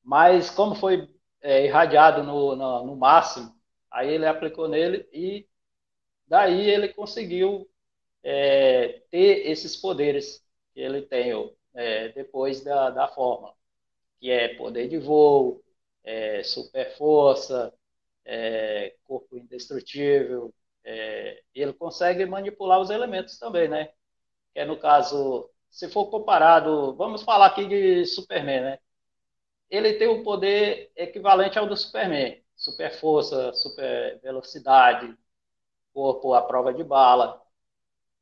Mas 0.03 0.51
como 0.51 0.75
foi 0.75 1.09
é, 1.43 1.65
irradiado 1.67 2.23
no, 2.23 2.57
no, 2.57 2.87
no, 2.87 2.97
máximo, 2.97 3.55
aí 3.91 4.11
ele 4.11 4.27
aplicou 4.27 4.69
nele 4.69 5.09
e 5.13 5.47
daí 6.27 6.69
ele 6.71 6.93
conseguiu 6.93 7.69
é, 8.23 9.03
ter 9.11 9.47
esses 9.51 9.77
poderes 9.77 10.45
que 10.75 10.81
ele 10.81 11.03
tem 11.03 11.33
é, 11.75 12.09
depois 12.11 12.63
da, 12.63 12.91
da 12.91 13.09
fórmula, 13.09 13.55
que 14.21 14.31
é 14.31 14.55
poder 14.57 14.89
de 14.89 14.99
voo, 14.99 15.63
é, 16.05 16.43
super 16.43 16.97
força, 16.97 17.73
é, 18.25 18.97
corpo 19.05 19.37
indestrutível, 19.37 20.55
é, 20.85 21.43
ele 21.55 21.73
consegue 21.73 22.25
manipular 22.27 22.81
os 22.81 22.91
elementos 22.91 23.39
também, 23.39 23.69
né? 23.69 23.93
Que 24.53 24.61
é 24.61 24.65
no 24.65 24.79
caso, 24.79 25.50
se 25.71 25.89
for 25.89 26.07
comparado, 26.11 26.95
vamos 26.97 27.23
falar 27.23 27.47
aqui 27.47 27.67
de 27.67 28.07
Superman, 28.07 28.61
né? 28.63 28.79
Ele 29.71 29.95
tem 29.95 30.09
o 30.09 30.21
um 30.21 30.23
poder 30.25 30.93
equivalente 30.97 31.59
ao 31.59 31.67
do 31.67 31.77
Superman, 31.77 32.43
super 32.57 32.93
força, 32.93 33.53
super 33.55 34.21
velocidade, 34.21 35.17
corpo 35.93 36.35
à 36.35 36.43
prova 36.43 36.75
de 36.75 36.85
bala, 36.85 37.43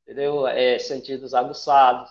entendeu? 0.02 0.46
É, 0.46 0.78
sentidos 0.78 1.34
aguçados. 1.34 2.10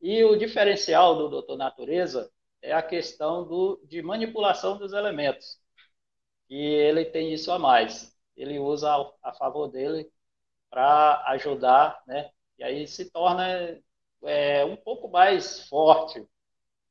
E 0.00 0.24
o 0.24 0.36
diferencial 0.36 1.16
do 1.16 1.28
Doutor 1.28 1.56
Natureza 1.56 2.30
é 2.62 2.72
a 2.72 2.82
questão 2.82 3.46
do, 3.46 3.80
de 3.86 4.02
manipulação 4.02 4.78
dos 4.78 4.92
elementos. 4.92 5.60
E 6.48 6.56
ele 6.56 7.04
tem 7.04 7.32
isso 7.32 7.52
a 7.52 7.58
mais. 7.58 8.16
Ele 8.36 8.58
usa 8.58 8.90
a 9.22 9.32
favor 9.34 9.68
dele 9.68 10.10
para 10.70 11.24
ajudar, 11.28 12.02
né? 12.06 12.30
E 12.58 12.64
aí 12.64 12.86
se 12.88 13.10
torna 13.10 13.80
é, 14.22 14.64
um 14.64 14.76
pouco 14.76 15.08
mais 15.08 15.68
forte 15.68 16.26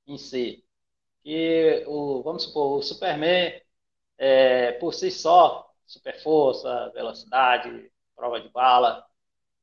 em 0.06 0.18
si. 0.18 0.64
Que 1.24 1.84
o, 1.88 2.22
vamos 2.24 2.44
supor, 2.44 2.78
o 2.78 2.82
Superman, 2.82 3.62
é, 4.18 4.74
por 4.74 4.94
si 4.94 5.12
só, 5.12 5.74
super 5.86 6.22
força, 6.22 6.90
velocidade, 6.94 7.92
prova 8.16 8.40
de 8.40 8.50
bala, 8.50 9.06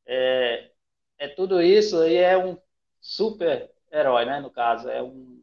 é, 0.07 0.71
é 1.19 1.29
tudo 1.29 1.61
isso 1.63 2.05
e 2.07 2.17
é 2.17 2.37
um 2.37 2.59
super 3.01 3.71
herói, 3.91 4.25
né? 4.25 4.41
No 4.41 4.51
caso, 4.51 4.89
é 4.89 5.03
um 5.03 5.43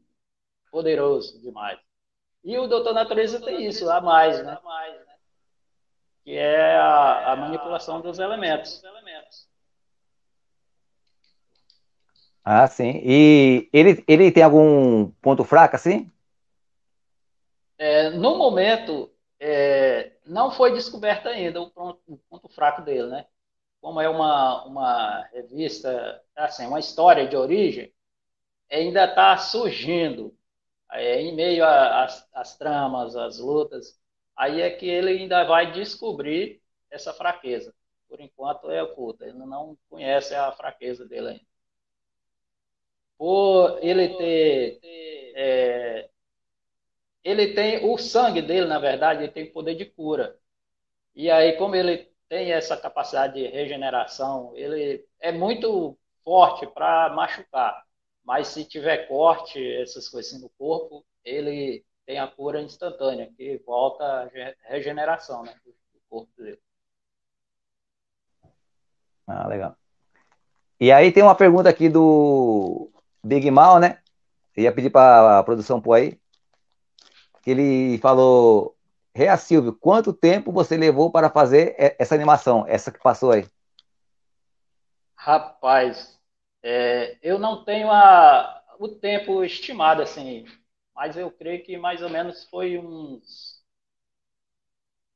poderoso 0.72 1.40
demais. 1.42 1.80
E 2.44 2.58
o 2.58 2.68
Doutor 2.68 2.94
Natureza 2.94 3.40
tem 3.40 3.66
isso, 3.66 3.90
a 3.90 4.02
mais, 4.02 4.44
né? 4.44 4.58
Que 6.24 6.38
é 6.38 6.76
a, 6.76 7.34
a 7.34 7.36
manipulação 7.36 8.02
dos 8.02 8.20
elementos. 8.20 8.82
Ah, 12.44 12.68
sim. 12.68 13.02
E 13.04 13.70
ele, 13.72 14.04
ele 14.08 14.32
tem 14.32 14.44
algum 14.44 15.12
ponto 15.22 15.44
fraco, 15.44 15.76
assim? 15.76 16.12
É, 17.78 18.10
no 18.12 18.38
momento, 18.38 19.12
é, 19.40 20.14
não 20.26 20.52
foi 20.52 20.74
descoberto 20.74 21.28
ainda 21.28 21.62
o 21.62 21.70
ponto, 21.72 22.00
o 22.08 22.18
ponto, 22.30 22.50
fraco 22.50 22.82
dele, 22.82 23.08
né? 23.08 23.26
Como 23.82 24.00
é 24.00 24.08
uma, 24.10 24.66
uma 24.66 25.24
revista, 25.34 26.22
assim, 26.36 26.66
uma 26.68 26.80
história 26.80 27.28
de 27.28 27.36
origem, 27.36 27.92
ainda 28.72 29.06
está 29.06 29.38
surgindo 29.38 30.36
é, 30.92 31.22
em 31.22 31.36
meio 31.36 31.66
às 31.66 32.58
tramas, 32.58 33.16
às 33.16 33.40
lutas, 33.40 34.00
aí 34.36 34.62
é 34.62 34.70
que 34.70 34.88
ele 34.88 35.12
ainda 35.12 35.44
vai 35.46 35.72
descobrir 35.72 36.62
essa 36.90 37.14
fraqueza. 37.14 37.74
Por 38.08 38.20
enquanto 38.20 38.70
é 38.70 38.84
oculta, 38.84 39.26
ele 39.26 39.40
não 39.40 39.78
conhece 39.90 40.36
a 40.36 40.52
fraqueza 40.52 41.08
dele 41.08 41.30
ainda. 41.30 41.51
Por 43.22 43.78
ele 43.84 44.10
ter. 44.18 44.80
É, 45.36 46.10
ele 47.24 47.54
tem. 47.54 47.88
O 47.88 47.96
sangue 47.96 48.42
dele, 48.42 48.66
na 48.66 48.80
verdade, 48.80 49.22
ele 49.22 49.32
tem 49.32 49.46
poder 49.46 49.76
de 49.76 49.86
cura. 49.86 50.36
E 51.14 51.30
aí, 51.30 51.56
como 51.56 51.76
ele 51.76 52.12
tem 52.28 52.52
essa 52.52 52.76
capacidade 52.76 53.36
de 53.36 53.46
regeneração, 53.46 54.54
ele 54.58 55.06
é 55.20 55.32
muito 55.32 55.96
forte 56.24 56.66
para 56.66 57.14
machucar. 57.14 57.86
Mas 58.26 58.48
se 58.48 58.66
tiver 58.66 59.08
corte, 59.08 59.64
essas 59.76 60.10
coisas 60.10 60.42
no 60.42 60.50
corpo, 60.58 61.06
ele 61.24 61.86
tem 62.08 62.18
a 62.18 62.26
cura 62.28 62.60
instantânea, 62.60 63.32
que 63.38 63.56
volta 63.60 64.04
a 64.04 64.30
regeneração 64.68 65.44
né, 65.44 65.54
do 65.64 66.02
corpo 66.10 66.32
dele. 66.42 66.60
Ah, 69.28 69.48
legal. 69.48 69.78
E 70.80 70.92
aí 70.92 71.12
tem 71.12 71.22
uma 71.22 71.36
pergunta 71.36 71.70
aqui 71.70 71.88
do 71.88 72.91
Big 73.24 73.50
Mal, 73.52 73.80
né? 73.80 74.00
Eu 74.56 74.64
ia 74.64 74.72
pedir 74.74 74.90
para 74.90 75.40
a 75.40 75.44
produção 75.44 75.82
pôr 75.82 75.94
aí. 75.94 76.20
Ele 77.46 77.98
falou: 78.00 78.76
Rea 79.16 79.36
Silvio, 79.38 79.74
quanto 79.74 80.14
tempo 80.14 80.52
você 80.52 80.78
levou 80.78 81.12
para 81.12 81.30
fazer 81.30 81.76
essa 82.00 82.16
animação, 82.16 82.66
essa 82.68 82.92
que 82.92 83.00
passou 83.00 83.32
aí? 83.32 83.46
Rapaz, 85.16 86.20
é, 86.64 87.18
eu 87.22 87.38
não 87.38 87.64
tenho 87.64 87.92
a, 87.92 88.64
o 88.80 88.88
tempo 88.88 89.44
estimado, 89.44 90.02
assim, 90.02 90.46
mas 90.96 91.16
eu 91.16 91.30
creio 91.32 91.64
que 91.64 91.78
mais 91.78 92.02
ou 92.02 92.10
menos 92.10 92.46
foi 92.46 92.78
uns, 92.78 93.64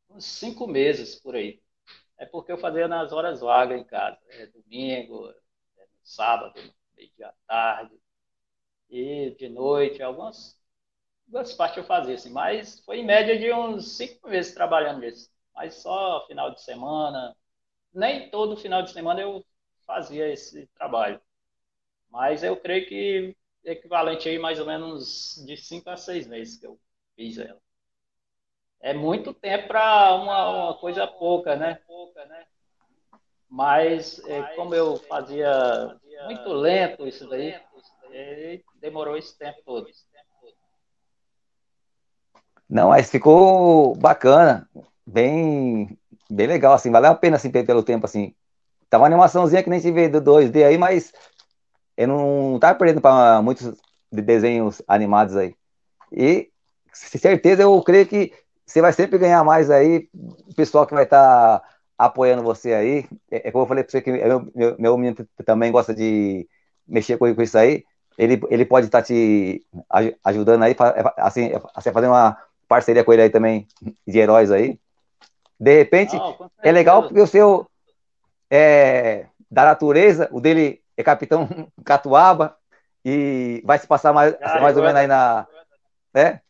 uns 0.10 0.26
cinco 0.26 0.68
meses 0.68 1.16
por 1.16 1.36
aí. 1.36 1.62
É 2.18 2.26
porque 2.26 2.52
eu 2.52 2.58
fazia 2.58 2.88
nas 2.88 3.12
horas 3.12 3.42
vagas 3.42 3.80
em 3.80 3.84
casa, 3.84 4.18
é, 4.30 4.46
domingo, 4.48 5.30
é, 5.78 5.88
sábado, 6.04 6.60
meio-dia 6.96 7.28
à 7.28 7.34
tarde, 7.48 8.00
e 8.90 9.32
de 9.32 9.50
noite, 9.50 10.02
algumas, 10.02 10.60
algumas 11.28 11.54
partes 11.54 11.78
eu 11.78 11.84
fazia, 11.84 12.16
assim, 12.16 12.32
mas 12.32 12.80
foi 12.82 13.00
em 13.00 13.06
média 13.06 13.38
de 13.38 13.52
uns 13.54 13.98
cinco 13.98 14.30
meses 14.30 14.54
trabalhando 14.54 15.02
nisso. 15.02 15.30
Mas 15.54 15.76
só 15.76 16.26
final 16.28 16.52
de 16.52 16.62
semana, 16.62 17.36
nem 17.94 18.30
todo 18.30 18.58
final 18.58 18.82
de 18.84 18.92
semana 18.92 19.22
eu 19.22 19.46
fazia 19.86 20.28
esse 20.32 20.68
trabalho. 20.68 21.20
Mas 22.10 22.44
eu 22.44 22.58
creio 22.58 22.88
que 22.88 23.36
equivalente 23.64 24.30
aí 24.30 24.38
mais 24.38 24.60
ou 24.60 24.66
menos 24.66 25.44
de 25.46 25.58
5 25.58 25.90
a 25.90 25.98
6 25.98 26.28
meses 26.28 26.58
que 26.58 26.68
eu 26.68 26.80
fiz 27.16 27.38
ela. 27.38 27.60
É 28.80 28.94
muito 28.94 29.34
tempo 29.34 29.68
para 29.68 30.14
uma, 30.16 30.50
uma, 30.50 30.74
coisa 30.78 31.08
pouca, 31.08 31.56
né? 31.56 31.80
Mas, 33.50 34.20
é, 34.28 34.44
como 34.56 34.76
eu 34.76 34.98
fazia 34.98 36.00
muito 36.24 36.54
lento 36.54 37.08
isso 37.08 37.28
daí, 37.30 37.56
demorou 38.80 39.18
esse 39.18 39.38
tempo 39.38 39.60
todo. 39.66 39.88
Não, 42.70 42.90
mas 42.90 43.12
ficou 43.12 43.96
bacana, 43.96 44.68
bem, 45.06 45.98
bem 46.30 46.48
legal, 46.48 46.74
assim, 46.74 46.90
valeu 46.90 47.12
a 47.12 47.16
pena, 47.16 47.36
assim, 47.36 47.52
pelo 47.52 47.84
tempo, 47.84 48.06
assim, 48.06 48.34
Tá 48.90 48.98
uma 48.98 49.08
animaçãozinha 49.08 49.64
que 49.64 49.70
nem 49.70 49.80
se 49.80 49.92
vê 49.92 50.08
do 50.08 50.22
2D 50.22 50.64
aí, 50.64 50.78
mas 50.78 51.12
eu 51.98 52.08
não 52.08 52.60
tava 52.60 52.78
perdendo 52.78 53.02
para 53.02 53.42
muitos 53.42 53.76
de 54.12 54.22
desenhos 54.22 54.82
animados 54.88 55.36
aí. 55.36 55.56
E 56.12 56.50
certeza 56.94 57.64
eu 57.64 57.82
creio 57.82 58.08
que 58.08 58.32
você 58.66 58.82
vai 58.82 58.94
sempre 58.94 59.18
ganhar 59.18 59.44
mais 59.44 59.70
aí, 59.70 60.08
pessoal 60.56 60.88
que 60.88 60.94
vai 60.94 61.04
estar 61.04 61.60
tá 61.60 61.68
apoiando 61.98 62.44
você 62.44 62.74
aí. 62.74 63.06
É, 63.32 63.48
é, 63.48 63.52
como 63.52 63.64
eu 63.64 63.68
falei 63.68 63.84
para 63.84 63.92
você 63.92 64.02
que 64.02 64.12
meu, 64.12 64.52
meu, 64.54 64.76
meu 64.78 64.98
menino 64.98 65.28
também 65.46 65.72
gosta 65.72 65.94
de 65.94 66.48
mexer 66.88 67.18
com, 67.18 67.34
com 67.34 67.42
isso 67.42 67.58
aí. 67.58 67.84
Ele, 68.18 68.42
ele 68.50 68.66
pode 68.66 68.86
estar 68.88 69.02
tá 69.02 69.06
te 69.06 69.66
ajudando 70.24 70.64
aí, 70.64 70.76
assim, 71.18 71.52
assim, 71.74 71.92
fazendo 71.92 72.12
uma 72.12 72.38
parceria 72.68 73.04
com 73.04 73.12
ele 73.12 73.24
aí 73.24 73.30
também, 73.30 73.68
de 74.08 74.18
heróis 74.18 74.52
aí. 74.52 74.80
De 75.60 75.76
repente, 75.76 76.16
Não, 76.16 76.50
é 76.64 76.72
legal 76.72 77.04
porque 77.04 77.20
o 77.20 77.28
seu 77.28 77.68
é 78.50 79.28
da 79.50 79.66
natureza, 79.66 80.30
o 80.32 80.40
dele 80.40 80.82
é 80.96 81.04
Capitão 81.04 81.48
Catuaba, 81.84 82.56
e 83.04 83.62
vai 83.64 83.78
se 83.78 83.86
passar 83.86 84.12
mais, 84.12 84.36
ah, 84.42 84.60
mais 84.60 84.76
ou 84.76 84.84
menos 84.84 85.00
aí 85.00 85.08
na. 85.08 85.46
Né? 86.14 86.42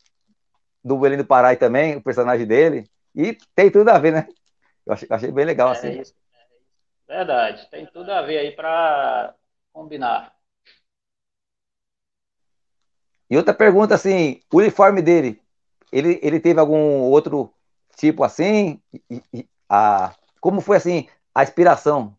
Do 0.84 0.98
Belém 0.98 1.18
do 1.18 1.26
Pará 1.26 1.56
também, 1.56 1.98
o 1.98 2.02
personagem 2.02 2.46
dele. 2.46 2.86
E 3.14 3.38
tem 3.54 3.70
tudo 3.70 3.90
a 3.90 3.98
ver, 3.98 4.14
né? 4.14 4.28
Eu 4.86 4.94
achei, 4.94 5.08
achei 5.12 5.32
bem 5.32 5.46
legal, 5.46 5.70
é 5.70 5.72
assim. 5.72 6.00
Isso, 6.00 6.14
é 7.08 7.18
Verdade, 7.18 7.70
tem 7.70 7.86
tudo 7.88 8.12
a 8.12 8.22
ver 8.22 8.38
aí 8.38 8.52
para 8.52 9.36
combinar. 9.74 10.36
E 13.30 13.36
outra 13.38 13.54
pergunta, 13.54 13.96
assim, 13.96 14.42
o 14.54 14.58
uniforme 14.58 15.02
dele, 15.02 15.42
ele, 15.92 16.20
ele 16.22 16.40
teve 16.40 16.60
algum 16.60 17.02
outro 17.02 17.52
tipo 17.96 18.24
assim? 18.24 18.82
E, 19.10 19.22
e, 19.34 19.48
a, 19.70 20.16
como 20.40 20.62
foi, 20.62 20.78
assim, 20.78 21.08
a 21.34 21.44
inspiração? 21.44 22.16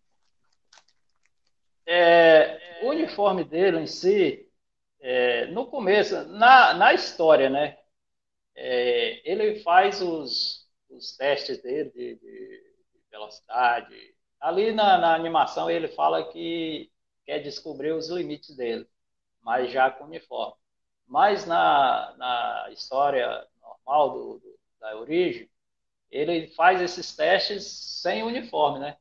É, 1.86 2.82
o 2.82 2.88
uniforme 2.88 3.44
dele 3.44 3.78
em 3.78 3.86
si, 3.86 4.48
é, 5.00 5.46
no 5.46 5.66
começo, 5.66 6.24
na, 6.28 6.74
na 6.74 6.94
história, 6.94 7.48
né? 7.48 7.78
É, 8.56 9.30
ele 9.30 9.60
faz 9.60 10.00
os, 10.00 10.55
os 10.90 11.16
testes 11.16 11.62
dele 11.62 11.90
de, 11.90 12.16
de 12.16 12.62
velocidade. 13.10 13.94
Ali 14.40 14.72
na, 14.72 14.98
na, 14.98 15.14
animação 15.14 15.70
ele 15.70 15.88
fala 15.88 16.30
que 16.30 16.90
quer 17.24 17.40
descobrir 17.40 17.92
os 17.92 18.08
limites 18.08 18.54
dele, 18.56 18.86
mas 19.42 19.70
já 19.70 19.90
com 19.90 20.04
uniforme. 20.04 20.56
Mas 21.06 21.46
na, 21.46 22.14
na 22.16 22.68
história 22.72 23.46
normal 23.60 24.10
do, 24.10 24.38
do, 24.38 24.58
da 24.80 24.96
origem, 24.96 25.48
ele 26.10 26.48
faz 26.48 26.80
esses 26.80 27.14
testes 27.14 27.64
sem 28.02 28.22
uniforme, 28.22 28.80
né? 28.80 28.96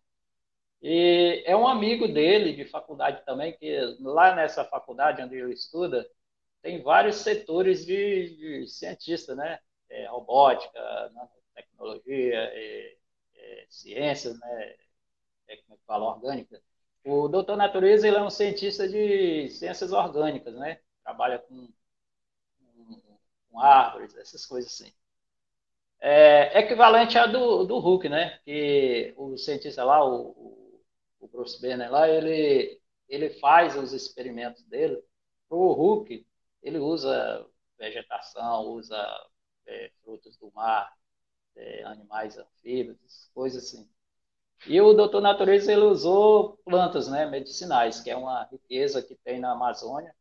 E 0.81 1.43
é 1.45 1.55
um 1.55 1.67
amigo 1.67 2.07
dele 2.07 2.53
de 2.53 2.65
faculdade 2.65 3.25
também, 3.25 3.57
que 3.57 3.79
lá 3.99 4.35
nessa 4.35 4.63
faculdade 4.63 5.21
onde 5.21 5.35
ele 5.35 5.53
estuda, 5.53 6.07
tem 6.61 6.81
vários 6.81 7.17
setores 7.17 7.85
de, 7.85 8.35
de 8.37 8.67
cientista, 8.67 9.35
né? 9.35 9.59
É, 9.89 10.07
robótica, 10.07 10.79
tecnologia, 11.55 12.35
é, 12.35 12.97
é, 13.35 13.65
ciências, 13.69 14.39
né? 14.39 14.75
É, 15.47 15.57
como 15.57 15.75
é 15.75 15.77
que 15.77 15.85
fala? 15.85 16.05
Orgânica. 16.05 16.61
O 17.03 17.27
doutor 17.27 17.55
Natureza 17.55 18.07
ele 18.07 18.17
é 18.17 18.23
um 18.23 18.29
cientista 18.29 18.87
de 18.87 19.49
ciências 19.49 19.91
orgânicas, 19.91 20.55
né? 20.55 20.79
Trabalha 21.03 21.39
com, 21.39 21.67
com, 22.57 23.01
com 23.51 23.59
árvores, 23.59 24.15
essas 24.15 24.45
coisas 24.45 24.71
assim. 24.73 24.91
É 25.99 26.59
equivalente 26.59 27.17
a 27.17 27.25
do, 27.25 27.63
do 27.63 27.79
Hulk, 27.79 28.09
né? 28.09 28.39
Que 28.45 29.13
o 29.17 29.37
cientista 29.37 29.83
lá, 29.83 30.03
o, 30.05 30.81
o 31.19 31.27
Bruce 31.27 31.61
Banner 31.61 31.91
lá, 31.91 32.07
ele, 32.09 32.79
ele 33.07 33.29
faz 33.39 33.75
os 33.75 33.93
experimentos 33.93 34.63
dele. 34.65 35.01
O 35.49 35.73
Hulk, 35.73 36.25
ele 36.61 36.79
usa 36.79 37.45
vegetação, 37.77 38.65
usa 38.67 38.97
é, 39.67 39.91
frutos 40.03 40.37
do 40.37 40.51
mar, 40.53 40.91
é, 41.55 41.83
animais 41.83 42.37
anfíbios, 42.37 43.29
coisas 43.33 43.65
assim. 43.65 43.89
E 44.67 44.81
o 44.81 44.93
Doutor 44.93 45.21
Natureza 45.21 45.71
ele 45.71 45.83
usou 45.83 46.57
plantas 46.65 47.07
né, 47.07 47.25
medicinais, 47.25 48.01
que 48.01 48.09
é 48.09 48.15
uma 48.17 48.45
riqueza 48.45 49.01
que 49.01 49.15
tem 49.15 49.39
na 49.39 49.51
Amazônia. 49.51 50.13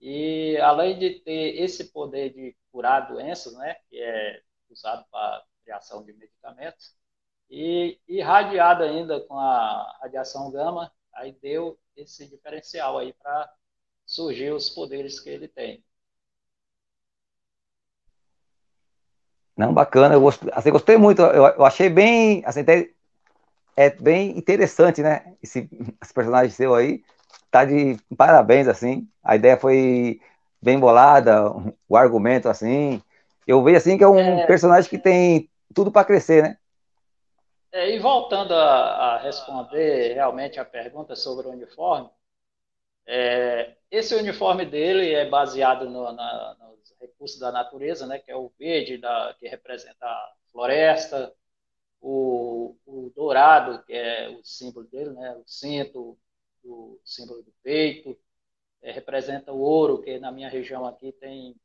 E 0.00 0.56
além 0.58 0.98
de 0.98 1.20
ter 1.20 1.60
esse 1.62 1.92
poder 1.92 2.30
de 2.32 2.56
curar 2.72 3.08
doenças, 3.08 3.54
né, 3.54 3.76
que 3.88 4.00
é 4.00 4.42
usado 4.68 5.04
para 5.10 5.44
criação 5.64 6.04
de 6.04 6.12
medicamentos, 6.12 6.94
e 7.48 7.98
irradiado 8.08 8.82
ainda 8.82 9.20
com 9.20 9.38
a 9.38 9.98
radiação 10.00 10.50
gama, 10.50 10.92
aí 11.12 11.32
deu 11.32 11.78
esse 11.96 12.26
diferencial 12.28 12.98
aí 12.98 13.12
para 13.12 13.52
surgir 14.04 14.52
os 14.52 14.68
poderes 14.68 15.20
que 15.20 15.30
ele 15.30 15.48
tem. 15.48 15.84
Não, 19.56 19.72
bacana, 19.72 20.14
eu 20.14 20.20
gostei, 20.20 20.50
assim, 20.52 20.70
gostei 20.70 20.96
muito, 20.98 21.22
eu, 21.22 21.46
eu 21.46 21.64
achei 21.64 21.88
bem, 21.88 22.42
assim, 22.44 22.60
é 23.74 23.90
bem 23.90 24.36
interessante, 24.36 25.02
né, 25.02 25.34
esse, 25.42 25.68
esse 26.02 26.12
personagem 26.12 26.50
seu 26.50 26.74
aí, 26.74 27.02
tá 27.50 27.64
de 27.64 27.96
parabéns, 28.16 28.68
assim, 28.68 29.08
a 29.24 29.34
ideia 29.34 29.56
foi 29.56 30.20
bem 30.60 30.78
bolada, 30.78 31.50
o 31.88 31.96
argumento, 31.96 32.48
assim, 32.48 33.02
eu 33.46 33.62
vejo, 33.62 33.78
assim, 33.78 33.96
que 33.96 34.04
é 34.04 34.08
um 34.08 34.40
é... 34.40 34.46
personagem 34.46 34.90
que 34.90 34.98
tem 34.98 35.48
tudo 35.74 35.90
para 35.90 36.04
crescer, 36.04 36.42
né? 36.42 36.58
É, 37.72 37.94
e 37.94 37.98
voltando 37.98 38.54
a, 38.54 39.14
a, 39.14 39.18
responder 39.18 40.14
realmente 40.14 40.58
a 40.58 40.64
pergunta 40.64 41.14
sobre 41.14 41.46
o 41.46 41.50
uniforme, 41.50 42.08
é, 43.06 43.74
esse 43.90 44.14
uniforme 44.14 44.64
dele 44.64 45.12
é 45.14 45.28
baseado 45.28 45.88
no, 45.88 46.10
na, 46.12 46.56
recursos 47.00 47.38
da 47.38 47.52
natureza, 47.52 48.06
né, 48.06 48.18
que 48.18 48.30
é 48.30 48.36
o 48.36 48.52
verde, 48.58 48.98
da, 48.98 49.34
que 49.38 49.48
representa 49.48 50.06
a 50.06 50.34
floresta, 50.50 51.34
o, 52.00 52.76
o, 52.86 53.12
dourado, 53.14 53.84
que 53.84 53.92
é 53.92 54.28
o 54.30 54.44
símbolo 54.44 54.86
dele, 54.86 55.10
né, 55.10 55.34
o 55.36 55.44
cinto, 55.46 56.18
o 56.64 57.00
símbolo 57.04 57.42
do 57.42 57.52
peito, 57.62 58.18
é, 58.82 58.92
representa 58.92 59.52
o 59.52 59.60
ouro, 59.60 60.02
que 60.02 60.18
na 60.18 60.32
minha 60.32 60.48
região 60.48 60.86
aqui 60.86 61.12
tem 61.12 61.56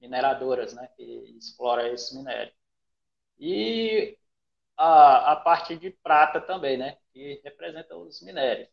mineradoras 0.00 0.74
né, 0.74 0.88
que 0.96 1.02
exploram 1.38 1.86
esse 1.88 2.16
minério. 2.16 2.52
E 3.38 4.18
a, 4.80 5.32
a 5.32 5.36
parte 5.36 5.76
de 5.76 5.90
prata 5.90 6.40
também, 6.40 6.76
né? 6.78 6.96
Que 7.12 7.40
representa 7.44 7.96
os 7.96 8.22
minérios. 8.22 8.68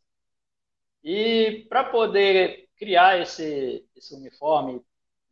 E 1.04 1.66
para 1.70 1.84
poder 1.86 2.70
criar 2.78 3.20
esse, 3.22 3.88
esse 3.96 4.16
uniforme 4.16 4.84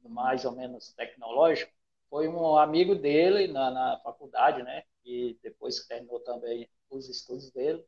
mais 0.09 0.45
ou 0.45 0.51
menos 0.53 0.93
tecnológico, 0.93 1.71
foi 2.09 2.27
um 2.27 2.57
amigo 2.57 2.95
dele 2.95 3.47
na, 3.47 3.71
na 3.71 3.99
faculdade, 4.03 4.63
né? 4.63 4.83
E 5.03 5.37
depois 5.43 5.79
que 5.79 5.87
terminou 5.87 6.19
também 6.21 6.69
os 6.89 7.09
estudos 7.09 7.51
dele, 7.51 7.83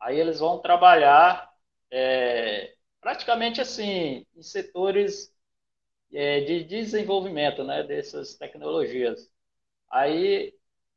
aí 0.00 0.18
eles 0.20 0.40
vão 0.40 0.60
trabalhar 0.60 1.52
é, 1.90 2.76
praticamente 3.00 3.60
assim 3.60 4.26
em 4.36 4.42
setores 4.42 5.34
é, 6.12 6.40
de 6.42 6.64
desenvolvimento, 6.64 7.64
né? 7.64 7.82
Dessas 7.84 8.34
tecnologias. 8.36 9.30
Aí 9.90 10.54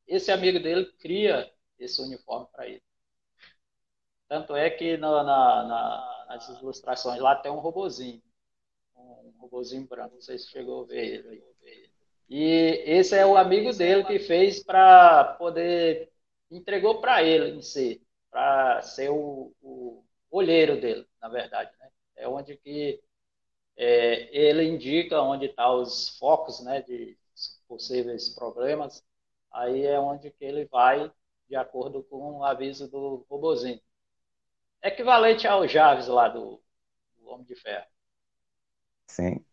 esse 0.07 0.31
amigo 0.31 0.59
dele 0.59 0.85
cria 0.99 1.51
esse 1.79 2.01
uniforme 2.01 2.47
para 2.53 2.67
ele. 2.67 2.83
Tanto 4.27 4.55
é 4.55 4.69
que 4.69 4.97
na, 4.97 5.23
na, 5.23 5.63
na, 5.63 6.25
nas 6.29 6.49
ilustrações 6.61 7.19
lá 7.21 7.35
tem 7.35 7.51
um 7.51 7.59
robozinho, 7.59 8.21
um 9.21 9.33
robozinho 9.39 9.87
branco, 9.87 10.15
não 10.15 10.21
sei 10.21 10.37
se 10.37 10.49
chegou 10.49 10.83
a 10.83 10.87
ver 10.87 11.25
ele. 11.25 11.43
E 12.29 12.83
esse 12.85 13.15
é 13.15 13.25
o 13.25 13.37
amigo 13.37 13.71
dele 13.73 14.03
que 14.05 14.19
fez 14.19 14.63
para 14.63 15.35
poder 15.35 16.11
entregou 16.49 17.01
para 17.01 17.23
ele 17.23 17.57
em 17.57 17.61
si, 17.61 18.01
para 18.29 18.81
ser 18.81 19.09
o, 19.09 19.53
o, 19.61 20.03
olheiro 20.31 20.79
dele, 20.79 21.07
na 21.21 21.29
verdade, 21.29 21.71
né? 21.79 21.89
É 22.15 22.27
onde 22.27 22.55
que 22.57 23.01
é, 23.75 24.35
ele 24.35 24.63
indica 24.63 25.21
onde 25.21 25.45
estão 25.47 25.65
tá 25.65 25.75
os 25.75 26.17
focos, 26.17 26.63
né, 26.63 26.81
de 26.81 27.17
possíveis 27.67 28.29
problemas 28.29 29.03
aí 29.53 29.85
é 29.85 29.99
onde 29.99 30.31
que 30.31 30.43
ele 30.43 30.65
vai 30.65 31.11
de 31.47 31.55
acordo 31.55 32.03
com 32.03 32.39
o 32.39 32.43
aviso 32.43 32.89
do 32.89 33.25
robozinho. 33.29 33.79
Equivalente 34.81 35.47
ao 35.47 35.67
Javes 35.67 36.07
lá 36.07 36.27
do, 36.27 36.59
do 37.17 37.29
Homem 37.29 37.45
de 37.45 37.55
Ferro. 37.55 37.85
Sim. 39.07 39.43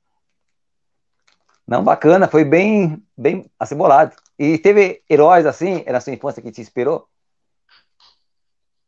Não, 1.66 1.84
bacana, 1.84 2.26
foi 2.26 2.44
bem, 2.44 3.00
bem 3.16 3.48
acebolado. 3.58 4.16
E 4.38 4.58
teve 4.58 5.04
heróis 5.08 5.46
assim, 5.46 5.84
na 5.84 6.00
sua 6.00 6.12
infância 6.12 6.42
que 6.42 6.50
te 6.50 6.60
inspirou? 6.60 7.08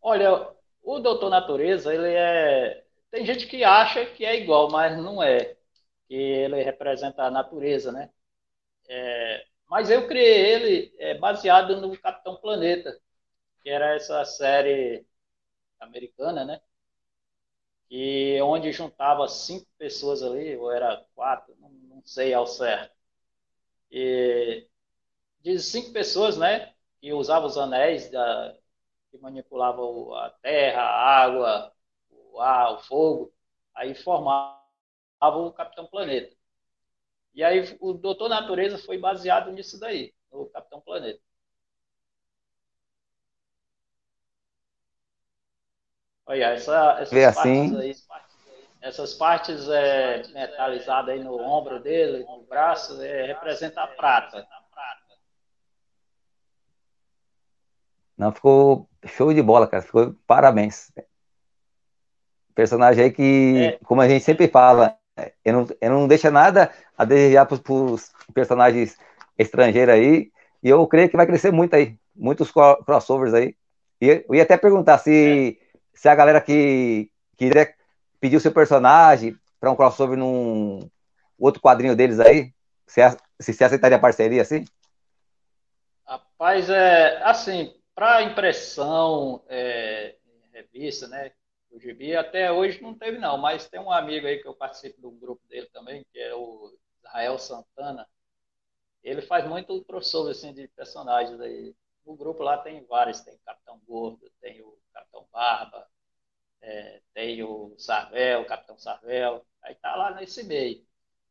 Olha, 0.01 0.51
o 0.83 0.99
Doutor 0.99 1.31
Natureza, 1.31 1.95
ele 1.95 2.09
é. 2.13 2.85
Tem 3.11 3.25
gente 3.25 3.47
que 3.47 3.63
acha 3.63 4.05
que 4.07 4.25
é 4.25 4.41
igual, 4.41 4.71
mas 4.71 4.97
não 4.99 5.23
é. 5.23 5.57
Que 6.09 6.15
ele 6.15 6.63
representa 6.63 7.23
a 7.23 7.31
natureza, 7.31 7.93
né? 7.93 8.11
É... 8.89 9.45
Mas 9.69 9.89
eu 9.91 10.07
criei 10.09 10.53
ele 10.53 10.95
é, 10.99 11.15
baseado 11.17 11.81
no 11.81 11.97
Capitão 11.99 12.37
Planeta, 12.37 12.99
que 13.63 13.71
era 13.71 13.95
essa 13.95 14.25
série 14.25 15.07
americana, 15.81 16.45
né? 16.45 16.61
E 17.95 18.41
onde 18.43 18.73
juntava 18.73 19.29
cinco 19.29 19.67
pessoas 19.79 20.23
ali, 20.23 20.57
ou 20.57 20.73
era 20.73 21.05
quatro, 21.15 21.55
não, 21.61 21.69
não 21.71 22.03
sei 22.07 22.33
ao 22.33 22.47
certo. 22.47 22.95
E 23.91 24.67
de 25.43 25.59
cinco 25.61 25.93
pessoas, 25.93 26.39
né? 26.39 26.75
Que 27.01 27.13
usavam 27.13 27.49
os 27.49 27.59
anéis 27.59 28.11
da, 28.11 28.57
que 29.11 29.19
manipulavam 29.19 30.15
a 30.15 30.31
terra, 30.43 30.83
a 30.83 31.23
água, 31.25 31.75
o 32.11 32.41
ar, 32.41 32.75
o 32.75 32.79
fogo, 32.81 33.35
aí 33.75 33.95
formavam 33.95 34.59
o 35.21 35.53
Capitão 35.53 35.87
Planeta. 35.87 36.35
E 37.35 37.45
aí 37.45 37.77
o 37.81 37.93
Doutor 37.93 38.29
Natureza 38.29 38.79
foi 38.79 38.99
baseado 38.99 39.53
nisso 39.53 39.79
daí, 39.79 40.15
no 40.31 40.47
Capitão 40.47 40.81
Planeta. 40.81 41.21
Olha, 46.33 46.47
essa, 46.47 46.97
essas 46.99 47.11
Vê 47.13 47.25
partes 47.25 47.39
assim. 47.39 47.77
aí, 47.77 47.95
essas 48.81 49.13
partes 49.13 49.69
é, 49.69 50.23
metalizadas 50.33 51.11
aí 51.11 51.23
no 51.23 51.39
ombro 51.39 51.79
dele, 51.79 52.25
no 52.25 52.43
braço, 52.49 53.03
é, 53.03 53.27
representa 53.27 53.83
a 53.83 53.87
prata. 53.87 54.47
Não, 58.17 58.33
ficou 58.33 58.89
show 59.05 59.35
de 59.35 59.43
bola, 59.43 59.67
cara. 59.67 59.83
Ficou 59.83 60.15
parabéns. 60.27 60.91
Personagem 62.55 63.05
aí 63.05 63.11
que, 63.13 63.75
É. 63.79 63.85
como 63.85 64.01
a 64.01 64.09
gente 64.09 64.25
sempre 64.25 64.49
fala, 64.49 64.97
eu 65.45 65.53
não, 65.53 65.67
eu 65.83 65.91
não 65.91 66.09
deixa 66.09 66.31
nada 66.31 66.73
a 66.97 67.05
desejar 67.05 67.45
para 67.45 67.59
os 67.75 68.11
personagens 68.33 68.97
estrangeiros 69.37 69.95
aí. 69.95 70.33
E 70.63 70.71
eu 70.71 70.87
creio 70.87 71.11
que 71.11 71.17
vai 71.17 71.27
crescer 71.27 71.53
muito 71.53 71.75
aí. 71.75 71.99
Muitos 72.17 72.51
cro- 72.51 72.83
crossovers 72.87 73.35
aí. 73.35 73.55
E 74.01 74.25
eu 74.27 74.35
ia 74.35 74.45
até 74.45 74.57
perguntar 74.57 74.97
se, 74.97 75.59
se 75.95 76.09
a 76.09 76.15
galera 76.15 76.41
que 76.41 77.11
quiser 77.37 77.77
pedir 78.21 78.37
o 78.37 78.41
seu 78.41 78.53
personagem 78.53 79.37
para 79.61 79.71
um 79.71 79.77
crossover 79.77 80.17
num 80.17 80.89
outro 81.39 81.61
quadrinho 81.61 81.97
deles 81.97 82.21
aí, 82.21 82.53
se, 82.87 83.01
você 83.41 83.65
aceitaria 83.65 83.97
a 83.97 84.01
parceria 84.01 84.43
assim? 84.43 84.65
Rapaz, 86.07 86.69
é 86.69 87.23
assim, 87.23 87.75
para 87.95 88.23
impressão 88.23 89.43
é, 89.49 90.17
revista, 90.53 91.09
né? 91.09 91.33
O 91.71 91.81
Gibi 91.81 92.15
até 92.15 92.53
hoje 92.53 92.83
não 92.83 92.95
teve, 92.95 93.19
não, 93.19 93.39
mas 93.39 93.69
tem 93.69 93.81
um 93.81 93.91
amigo 93.91 94.27
aí 94.27 94.39
que 94.39 94.47
eu 94.47 94.55
participo 94.55 95.01
do 95.01 95.11
grupo 95.11 95.47
dele 95.49 95.69
também, 95.73 96.05
que 96.13 96.19
é 96.19 96.35
o 96.35 96.77
Israel 96.99 97.39
Santana. 97.39 98.07
Ele 99.03 99.23
faz 99.23 99.49
muito 99.49 99.83
crossover 99.85 100.33
assim, 100.33 100.53
de 100.53 100.69
personagens 100.69 101.41
aí. 101.41 101.75
No 102.05 102.17
grupo 102.17 102.43
lá 102.43 102.59
tem 102.59 102.85
vários, 102.87 103.21
tem 103.21 103.39
Capitão 103.45 103.81
Gordo, 103.87 104.31
tem 104.41 104.61
o 104.63 104.77
Capitão 104.93 105.27
Barba, 105.33 105.89
é, 106.61 107.01
tem 107.15 107.43
o 107.43 107.75
Sarvel, 107.79 108.43
o 108.43 108.47
Capitão 108.47 108.79
Sarvel, 108.79 109.45
aí 109.63 109.75
tá 109.77 109.95
lá 109.97 110.15
nesse 110.15 110.43
meio. 110.45 110.85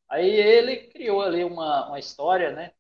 Aí 0.10 0.30
ele 0.30 0.88
criou 0.88 1.22
ali 1.22 1.44
uma, 1.44 1.88
uma 1.88 2.00
história, 2.00 2.52
né? 2.52 2.74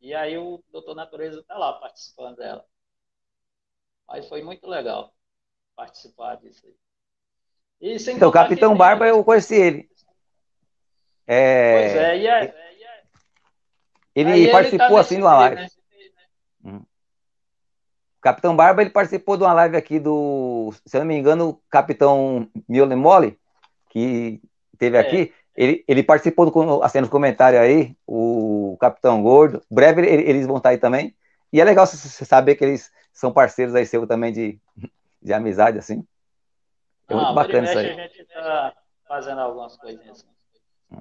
E 0.00 0.14
aí 0.14 0.36
o 0.38 0.62
Doutor 0.70 0.94
Natureza 0.94 1.40
está 1.40 1.56
lá 1.56 1.72
participando 1.74 2.36
dela. 2.36 2.64
Mas 4.06 4.28
foi 4.28 4.42
muito 4.42 4.66
legal 4.66 5.14
participar 5.74 6.36
disso 6.36 6.66
aí. 6.66 6.74
E 7.80 7.98
sem 7.98 8.16
Então, 8.16 8.28
o 8.28 8.32
que 8.32 8.38
Capitão 8.38 8.70
tem- 8.70 8.78
Barba, 8.78 9.06
eu 9.06 9.24
conheci 9.24 9.54
ele. 9.54 9.90
É, 11.26 11.72
Pois 11.72 11.94
é, 11.96 12.18
e 12.18 12.26
é, 12.26 12.54
ele 14.14 14.28
aí 14.46 14.52
participou 14.52 14.88
tá 14.96 15.00
assim 15.00 15.16
de 15.16 15.22
uma 15.22 15.34
live. 15.34 15.56
né? 15.56 15.68
Capitão 18.24 18.56
Barba, 18.56 18.80
ele 18.80 18.88
participou 18.88 19.36
de 19.36 19.42
uma 19.42 19.52
live 19.52 19.76
aqui 19.76 20.00
do, 20.00 20.72
se 20.86 20.96
eu 20.96 21.00
não 21.00 21.06
me 21.06 21.14
engano, 21.14 21.50
o 21.50 21.60
Capitão 21.68 22.48
Miole 22.66 22.96
Mole, 22.96 23.38
que 23.90 24.40
teve 24.78 24.96
É. 24.96 25.00
aqui. 25.00 25.34
Ele, 25.54 25.84
ele 25.86 26.02
participou 26.02 26.50
do, 26.50 26.82
assim, 26.82 27.02
nos 27.02 27.10
comentários 27.10 27.60
aí, 27.60 27.94
o 28.06 28.78
Capitão 28.80 29.22
Gordo. 29.22 29.62
Breve 29.70 30.00
ele- 30.00 30.22
eles 30.22 30.46
vão 30.46 30.56
estar 30.56 30.70
aí 30.70 30.78
também. 30.78 31.14
E 31.52 31.60
é 31.60 31.64
legal 31.64 31.86
você 31.86 32.24
saber 32.24 32.54
que 32.54 32.64
eles 32.64 32.90
são 33.12 33.30
parceiros 33.30 33.74
aí 33.74 33.84
seu 33.84 34.06
também 34.06 34.32
de, 34.32 34.58
de 35.20 35.32
amizade, 35.34 35.78
assim. 35.78 36.02
É 37.10 37.14
muito 37.14 37.28
Ah, 37.28 37.32
bacana 37.34 37.66
isso 37.66 37.78
aí. 37.78 37.90
A 37.90 37.94
gente 38.08 38.22
está 38.22 38.72
fazendo 39.06 39.40
algumas 39.42 39.76
coisinhas. 39.76 40.26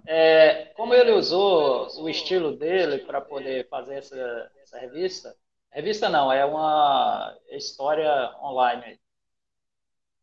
É, 0.06 0.74
como 0.76 0.94
ele 0.94 1.12
usou 1.12 1.88
o 2.02 2.10
estilo 2.10 2.58
dele 2.58 2.98
para 3.00 3.22
poder 3.22 3.70
fazer 3.70 3.96
essa, 3.96 4.52
essa 4.62 4.78
revista, 4.78 5.34
revista 5.74 6.10
não, 6.10 6.32
é 6.32 6.46
uma 6.46 7.38
história 7.50 8.36
online. 8.42 9.00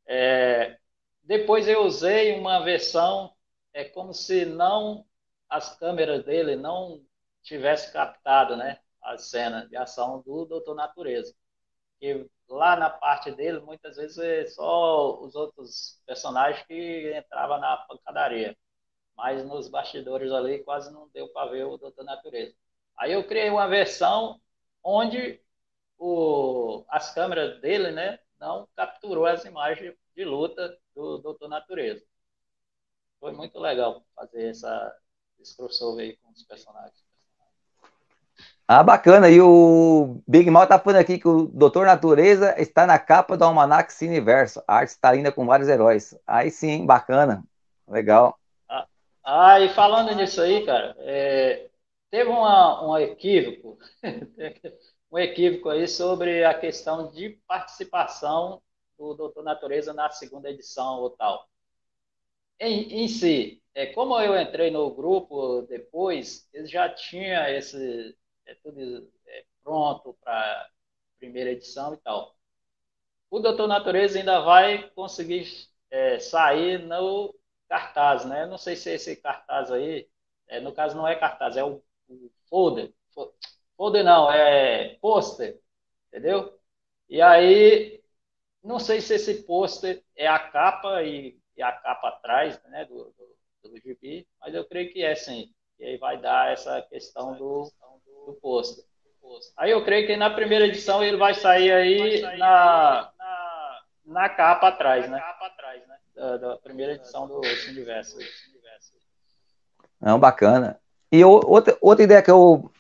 É, 0.06 0.78
depois 1.22 1.68
eu 1.68 1.82
usei 1.82 2.38
uma 2.38 2.60
versão, 2.60 3.34
é 3.72 3.84
como 3.84 4.12
se 4.14 4.44
não 4.44 5.06
as 5.48 5.76
câmeras 5.76 6.24
dele 6.24 6.56
não 6.56 7.04
tivesse 7.42 7.92
captado, 7.92 8.56
né, 8.56 8.78
a 9.02 9.18
cena 9.18 9.66
de 9.66 9.76
ação 9.76 10.22
do 10.22 10.44
Doutor 10.46 10.74
Natureza. 10.74 11.34
E 12.00 12.26
lá 12.48 12.76
na 12.76 12.90
parte 12.90 13.30
dele, 13.32 13.60
muitas 13.60 13.96
vezes 13.96 14.18
é 14.18 14.46
só 14.46 15.20
os 15.20 15.34
outros 15.34 16.00
personagens 16.06 16.64
que 16.66 17.16
entravam 17.16 17.58
na 17.58 17.76
pancadaria. 17.78 18.56
Mas 19.16 19.44
nos 19.44 19.68
bastidores 19.68 20.32
ali 20.32 20.64
quase 20.64 20.92
não 20.92 21.08
deu 21.10 21.28
para 21.28 21.50
ver 21.50 21.64
o 21.64 21.76
Doutor 21.76 22.04
Natureza. 22.04 22.54
Aí 22.96 23.12
eu 23.12 23.26
criei 23.26 23.50
uma 23.50 23.68
versão 23.68 24.40
onde 24.82 25.40
o, 25.98 26.84
as 26.88 27.12
câmeras 27.14 27.60
dele, 27.60 27.90
né, 27.90 28.18
não 28.38 28.66
capturou 28.74 29.26
as 29.26 29.44
imagens 29.44 29.94
de 30.14 30.24
luta 30.24 30.76
do 30.94 31.18
Doutor 31.18 31.48
Natureza. 31.48 32.02
Foi 33.20 33.32
muito 33.32 33.58
legal 33.58 34.02
fazer 34.16 34.48
essa, 34.48 34.96
esse 35.38 35.56
crossover 35.56 36.04
aí 36.04 36.16
com 36.16 36.30
os 36.30 36.42
personagens. 36.42 37.04
Ah, 38.66 38.82
bacana. 38.82 39.28
E 39.28 39.40
o 39.40 40.22
Big 40.26 40.48
Mal 40.48 40.66
tá 40.66 40.78
falando 40.78 41.00
aqui 41.00 41.18
que 41.18 41.26
o 41.26 41.46
Doutor 41.48 41.86
Natureza 41.86 42.54
está 42.56 42.86
na 42.86 42.98
capa 42.98 43.36
do 43.36 43.44
Almanac 43.44 43.92
Cineverso. 43.92 44.62
A 44.66 44.76
arte 44.76 44.90
está 44.90 45.12
linda 45.12 45.32
com 45.32 45.44
vários 45.44 45.68
heróis. 45.68 46.16
Aí 46.26 46.50
sim, 46.50 46.86
bacana. 46.86 47.42
Legal. 47.88 48.38
Ah, 49.24 49.60
e 49.60 49.68
falando 49.70 50.14
nisso 50.14 50.40
aí, 50.40 50.64
cara, 50.64 50.96
é, 51.00 51.68
teve 52.10 52.28
uma, 52.30 52.86
um 52.86 52.98
equívoco, 52.98 53.78
um 55.10 55.18
equívoco 55.18 55.68
aí 55.70 55.86
sobre 55.88 56.44
a 56.44 56.54
questão 56.58 57.10
de 57.10 57.30
participação 57.46 58.62
do 58.98 59.14
Doutor 59.14 59.42
Natureza 59.42 59.92
na 59.92 60.10
segunda 60.10 60.50
edição 60.50 61.00
ou 61.00 61.10
tal. 61.10 61.48
Em, 62.58 63.04
em 63.04 63.08
si, 63.08 63.62
é, 63.74 63.86
como 63.86 64.18
eu 64.20 64.38
entrei 64.40 64.70
no 64.70 64.94
grupo 64.94 65.62
depois, 65.62 66.48
ele 66.52 66.66
já 66.66 66.88
tinha 66.88 67.50
esse 67.50 68.16
é, 68.46 68.54
tudo 68.56 69.10
é, 69.26 69.44
pronto 69.62 70.14
para 70.22 70.68
primeira 71.18 71.50
edição 71.50 71.94
e 71.94 71.96
tal. 71.98 72.36
O 73.30 73.38
Doutor 73.40 73.66
Natureza 73.68 74.18
ainda 74.18 74.40
vai 74.40 74.90
conseguir 74.90 75.46
é, 75.90 76.18
sair 76.18 76.78
no 76.78 77.34
cartaz, 77.68 78.24
né? 78.24 78.46
Não 78.46 78.58
sei 78.58 78.76
se 78.76 78.90
esse 78.90 79.16
cartaz 79.16 79.70
aí, 79.70 80.08
é, 80.48 80.60
no 80.60 80.72
caso 80.72 80.96
não 80.96 81.06
é 81.06 81.14
cartaz, 81.16 81.56
é 81.56 81.64
o, 81.64 81.82
o 82.10 82.30
folder. 82.48 82.92
Fo- 83.14 83.32
Folder 83.76 84.04
não, 84.04 84.30
é 84.30 84.96
pôster, 85.00 85.58
entendeu? 86.08 86.58
E 87.08 87.20
aí, 87.22 88.02
não 88.62 88.78
sei 88.78 89.00
se 89.00 89.14
esse 89.14 89.42
pôster 89.44 90.02
é 90.14 90.26
a 90.28 90.38
capa 90.38 91.02
e, 91.02 91.38
e 91.56 91.62
a 91.62 91.72
capa 91.72 92.08
atrás, 92.08 92.62
né, 92.64 92.84
do, 92.84 93.12
do, 93.62 93.70
do 93.70 93.80
gibi, 93.80 94.26
mas 94.40 94.54
eu 94.54 94.64
creio 94.66 94.92
que 94.92 95.02
é 95.02 95.14
sim. 95.14 95.52
E 95.78 95.84
aí 95.84 95.96
vai 95.96 96.20
dar 96.20 96.52
essa 96.52 96.82
questão 96.82 97.34
do, 97.36 97.72
do 98.26 98.34
pôster. 98.34 98.84
Aí 99.56 99.70
eu 99.70 99.84
creio 99.84 100.06
que 100.06 100.16
na 100.16 100.28
primeira 100.30 100.66
edição 100.66 101.02
ele 101.02 101.16
vai 101.16 101.34
sair 101.34 101.72
aí 101.72 102.20
na, 102.38 103.12
na 104.04 104.28
capa 104.28 104.68
atrás, 104.68 105.08
né? 105.08 105.18
Da, 106.14 106.36
da 106.36 106.56
primeira 106.58 106.92
edição 106.94 107.26
do 107.26 107.40
Universo. 107.68 108.18
Não, 110.00 110.18
bacana. 110.18 110.80
E 111.12 111.24
o- 111.24 111.40
outra, 111.46 111.76
outra 111.80 112.04
ideia 112.04 112.22
que 112.22 112.30
eu 112.30 112.70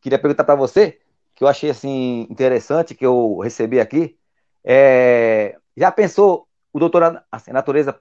queria 0.00 0.18
perguntar 0.18 0.44
para 0.44 0.54
você, 0.54 0.98
que 1.34 1.44
eu 1.44 1.48
achei 1.48 1.70
assim 1.70 2.26
interessante, 2.30 2.94
que 2.94 3.04
eu 3.04 3.38
recebi 3.38 3.80
aqui, 3.80 4.16
é, 4.62 5.56
já 5.76 5.90
pensou 5.90 6.48
o 6.72 6.78
doutor 6.78 7.22
assim, 7.30 7.52
Natureza 7.52 7.98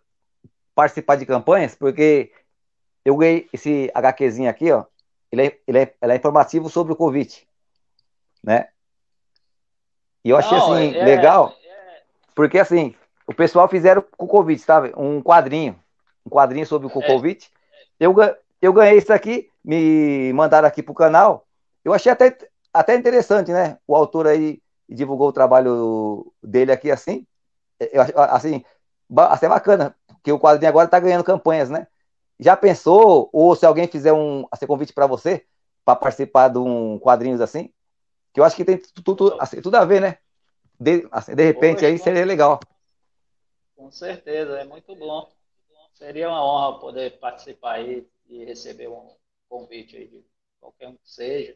participar 0.73 1.15
de 1.15 1.25
campanhas? 1.25 1.75
Porque 1.75 2.31
eu 3.03 3.17
ganhei 3.17 3.49
esse 3.51 3.91
HQzinho 3.93 4.49
aqui, 4.49 4.71
ó, 4.71 4.85
ele 5.31 5.47
é, 5.47 5.59
ele 5.67 5.79
é, 5.79 5.93
ele 6.01 6.13
é 6.13 6.15
informativo 6.15 6.69
sobre 6.69 6.93
o 6.93 6.95
Covid, 6.95 7.45
né? 8.43 8.69
E 10.23 10.29
eu 10.29 10.37
achei 10.37 10.57
Não, 10.57 10.73
assim, 10.73 10.95
é- 10.95 11.03
legal, 11.03 11.57
porque 12.33 12.57
assim, 12.57 12.95
o 13.27 13.33
pessoal 13.33 13.67
fizeram 13.67 14.03
com 14.17 14.25
o 14.25 14.29
Covid, 14.29 14.61
sabe? 14.61 14.93
Um 14.95 15.21
quadrinho, 15.21 15.77
um 16.25 16.29
quadrinho 16.29 16.65
sobre 16.65 16.87
o 16.87 16.89
É. 16.89 16.93
Covid. 16.93 17.49
Eu, 17.99 18.15
eu 18.61 18.73
ganhei 18.73 18.97
isso 18.97 19.11
aqui, 19.11 19.49
me 19.63 20.31
mandaram 20.33 20.67
aqui 20.67 20.83
pro 20.83 20.93
canal. 20.93 21.47
Eu 21.83 21.93
achei 21.93 22.11
até, 22.11 22.37
até 22.73 22.95
interessante, 22.95 23.51
né? 23.51 23.77
O 23.87 23.95
autor 23.95 24.27
aí 24.27 24.61
divulgou 24.87 25.29
o 25.29 25.33
trabalho 25.33 26.31
dele 26.41 26.71
aqui 26.71 26.91
assim. 26.91 27.25
eu 27.79 28.01
acho, 28.01 28.11
assim, 28.15 28.63
até 29.15 29.47
bacana, 29.47 29.95
porque 30.07 30.31
o 30.31 30.39
quadrinho 30.39 30.69
agora 30.69 30.85
está 30.85 30.99
ganhando 30.99 31.23
campanhas, 31.23 31.69
né? 31.69 31.87
Já 32.39 32.57
pensou, 32.57 33.29
ou 33.31 33.55
se 33.55 33.65
alguém 33.65 33.87
fizer 33.87 34.11
um 34.13 34.45
assim, 34.51 34.65
convite 34.65 34.93
para 34.93 35.07
você, 35.07 35.45
para 35.85 35.95
participar 35.95 36.49
de 36.49 36.57
um 36.57 36.99
quadrinhos 36.99 37.41
assim, 37.41 37.71
que 38.33 38.39
eu 38.39 38.43
acho 38.43 38.55
que 38.55 38.65
tem 38.65 38.77
tudo, 39.03 39.37
assim, 39.39 39.61
tudo 39.61 39.75
a 39.75 39.85
ver, 39.85 40.01
né? 40.01 40.17
De, 40.79 41.07
assim, 41.11 41.35
de 41.35 41.43
repente 41.43 41.81
Poxa, 41.81 41.87
aí 41.87 41.97
seria 41.97 42.25
legal. 42.25 42.59
Com 43.75 43.91
certeza, 43.91 44.59
é 44.59 44.63
muito 44.63 44.95
bom. 44.95 45.29
Seria 45.93 46.29
uma 46.29 46.43
honra 46.43 46.79
poder 46.79 47.19
participar 47.19 47.73
aí 47.73 48.07
e 48.27 48.43
receber 48.43 48.87
um 48.87 49.07
convite 49.53 49.95
aí 49.95 50.07
de 50.07 50.25
qualquer 50.59 50.87
um 50.87 50.95
que 50.95 51.11
seja. 51.11 51.55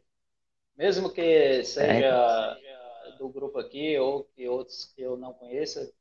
Mesmo 0.77 1.09
que 1.09 1.63
seja 1.63 2.59
é. 2.61 3.17
do 3.17 3.27
grupo 3.27 3.57
aqui 3.57 3.97
ou 3.97 4.25
que 4.35 4.47
outros 4.47 4.85
que 4.95 5.01
eu 5.01 5.17
não 5.17 5.33
conheça, 5.33 5.91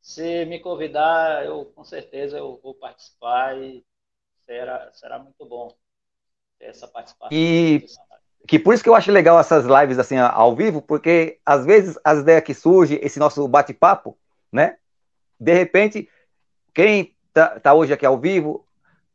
se 0.00 0.44
me 0.46 0.58
convidar, 0.58 1.46
eu 1.46 1.66
com 1.66 1.84
certeza 1.84 2.38
eu 2.38 2.58
vou 2.60 2.74
participar 2.74 3.56
e 3.56 3.84
será, 4.44 4.90
será 4.92 5.18
muito 5.20 5.46
bom 5.46 5.72
ter 6.58 6.66
essa 6.66 6.88
participação. 6.88 7.28
E 7.30 7.86
que 8.48 8.58
por 8.58 8.74
isso 8.74 8.82
que 8.82 8.88
eu 8.88 8.96
acho 8.96 9.12
legal 9.12 9.38
essas 9.38 9.64
lives 9.64 10.00
assim 10.00 10.16
ao 10.16 10.56
vivo, 10.56 10.82
porque 10.82 11.38
às 11.46 11.64
vezes 11.64 11.96
as 12.02 12.18
ideias 12.18 12.42
que 12.42 12.54
surgem, 12.54 12.98
esse 13.02 13.20
nosso 13.20 13.46
bate-papo, 13.46 14.18
né? 14.50 14.78
De 15.38 15.54
repente, 15.54 16.08
quem 16.74 17.14
tá, 17.32 17.60
tá, 17.60 17.72
hoje 17.72 17.92
aqui 17.92 18.04
ao 18.04 18.18
vivo, 18.18 18.66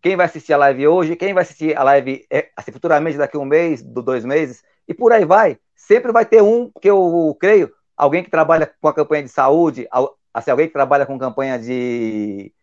quem 0.06 0.16
vai 0.16 0.28
assistir 0.28 0.54
a 0.54 0.58
live 0.58 0.88
hoje, 0.88 1.16
quem 1.16 1.34
vai 1.34 1.42
assistir 1.42 1.76
a 1.76 1.82
live 1.82 2.28
é, 2.32 2.50
assim, 2.56 2.72
futuramente 2.72 3.18
daqui 3.18 3.38
a 3.38 3.40
um 3.40 3.46
mês, 3.46 3.82
dois 3.82 4.24
meses, 4.24 4.64
e 4.88 4.94
por 4.94 5.12
aí 5.12 5.26
vai. 5.26 5.58
Sempre 5.76 6.12
vai 6.12 6.24
ter 6.24 6.44
um, 6.44 6.72
que 6.80 6.88
eu 6.88 7.36
creio, 7.40 7.74
alguém 7.98 8.24
que 8.24 8.30
trabalha 8.30 8.72
com 8.80 8.88
a 8.88 8.94
campanha 8.94 9.24
de 9.24 9.30
saúde, 9.30 9.88
assim, 10.32 10.52
alguém 10.52 10.68
que 10.68 10.74
trabalha 10.74 11.08
com 11.08 11.18
campanha 11.18 11.58
de 11.58 12.54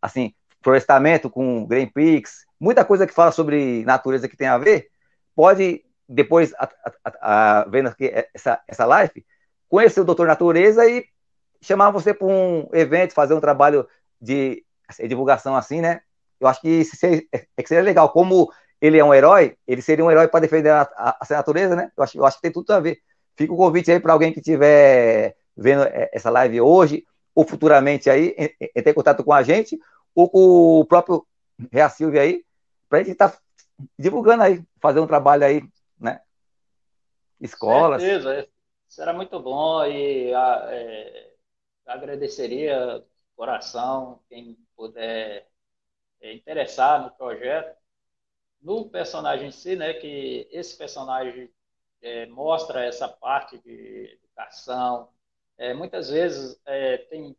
assim, 0.00 0.32
florestamento, 0.62 1.28
com 1.28 1.66
Greenpeace, 1.66 2.46
muita 2.58 2.86
coisa 2.86 3.06
que 3.06 3.12
fala 3.12 3.32
sobre 3.32 3.84
natureza 3.84 4.26
que 4.26 4.36
tem 4.36 4.48
a 4.48 4.56
ver, 4.56 4.88
pode, 5.36 5.84
depois, 6.08 6.54
a, 6.54 6.70
a, 7.04 7.12
a, 7.20 7.64
vendo 7.68 7.90
aqui 7.90 8.10
essa, 8.32 8.62
essa 8.66 8.86
live, 8.86 9.26
conhecer 9.68 10.00
o 10.00 10.04
Doutor 10.04 10.26
Natureza 10.26 10.88
e 10.88 11.04
chamar 11.60 11.90
você 11.90 12.14
para 12.14 12.26
um 12.26 12.66
evento, 12.72 13.12
fazer 13.12 13.34
um 13.34 13.40
trabalho 13.40 13.86
de 14.18 14.64
assim, 14.88 15.06
divulgação 15.06 15.54
assim, 15.54 15.82
né? 15.82 16.00
Eu 16.40 16.48
acho 16.48 16.60
que 16.60 16.84
seria, 16.84 17.22
é, 17.32 17.46
é 17.56 17.62
que 17.62 17.68
seria 17.68 17.82
legal. 17.82 18.10
Como 18.10 18.52
ele 18.80 18.98
é 18.98 19.04
um 19.04 19.12
herói, 19.12 19.56
ele 19.66 19.82
seria 19.82 20.04
um 20.04 20.10
herói 20.10 20.28
para 20.28 20.40
defender 20.40 20.70
a, 20.70 20.82
a, 20.82 21.18
a, 21.20 21.34
natureza, 21.34 21.74
né? 21.74 21.90
Eu 21.96 22.04
acho, 22.04 22.18
eu 22.18 22.24
acho 22.24 22.36
que 22.36 22.42
tem 22.42 22.52
tudo 22.52 22.70
a 22.72 22.80
ver. 22.80 23.00
Fica 23.36 23.52
o 23.52 23.56
convite 23.56 23.90
aí 23.90 24.00
para 24.00 24.12
alguém 24.12 24.32
que 24.32 24.40
estiver 24.40 25.36
vendo 25.56 25.82
é, 25.84 26.10
essa 26.12 26.30
live 26.30 26.60
hoje 26.60 27.04
ou 27.34 27.44
futuramente 27.44 28.10
aí, 28.10 28.34
entre 28.74 28.90
em 28.90 28.94
contato 28.94 29.22
com 29.22 29.32
a 29.32 29.42
gente 29.42 29.78
ou 30.14 30.28
com 30.28 30.80
o 30.80 30.84
próprio 30.84 31.24
Rea 31.72 31.88
Silvia 31.88 32.22
aí, 32.22 32.44
para 32.88 32.98
a 32.98 33.02
gente 33.02 33.12
estar 33.12 33.30
tá 33.30 33.38
divulgando 33.96 34.42
aí, 34.42 34.62
fazer 34.80 34.98
um 34.98 35.06
trabalho 35.06 35.44
aí, 35.44 35.62
né? 36.00 36.20
Escolas. 37.40 38.02
Certeza, 38.02 38.34
é. 38.34 38.48
será 38.88 39.12
muito 39.12 39.38
bom 39.40 39.84
e 39.84 40.32
é, 40.32 41.30
agradeceria 41.86 43.04
coração 43.36 44.20
quem 44.28 44.58
puder 44.76 45.46
é, 46.20 46.32
interessar 46.34 47.02
no 47.02 47.10
projeto, 47.10 47.76
no 48.62 48.88
personagem 48.90 49.48
em 49.48 49.52
si, 49.52 49.76
né? 49.76 49.94
Que 49.94 50.48
esse 50.50 50.76
personagem 50.76 51.50
é, 52.02 52.26
mostra 52.26 52.84
essa 52.84 53.08
parte 53.08 53.58
de 53.58 54.18
educação. 54.22 55.10
É, 55.56 55.74
muitas 55.74 56.10
vezes 56.10 56.60
é, 56.66 56.98
tem 56.98 57.36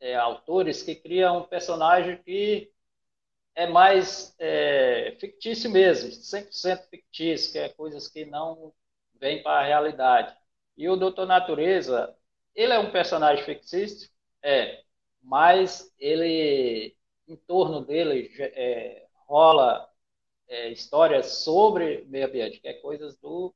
é, 0.00 0.16
autores 0.16 0.82
que 0.82 0.94
criam 0.94 1.38
um 1.38 1.44
personagem 1.44 2.16
que 2.22 2.72
é 3.54 3.66
mais 3.66 4.34
é, 4.38 5.16
fictício 5.20 5.70
mesmo, 5.70 6.12
100% 6.12 6.88
fictício, 6.88 7.52
que 7.52 7.58
é 7.58 7.68
coisas 7.68 8.08
que 8.08 8.24
não 8.24 8.72
vêm 9.20 9.42
para 9.42 9.60
a 9.60 9.66
realidade. 9.66 10.34
E 10.76 10.88
o 10.88 10.96
Doutor 10.96 11.26
Natureza, 11.26 12.16
ele 12.54 12.72
é 12.72 12.78
um 12.78 12.90
personagem 12.90 13.44
fictício, 13.44 14.10
é, 14.42 14.82
mas 15.22 15.92
ele, 15.98 16.96
torno 17.50 17.80
dele, 17.84 18.32
é, 18.38 19.08
rola 19.26 19.90
é, 20.48 20.68
histórias 20.68 21.26
sobre 21.42 22.04
meio 22.04 22.28
ambiente, 22.28 22.60
que 22.60 22.68
é 22.68 22.74
coisas 22.74 23.16
do, 23.16 23.52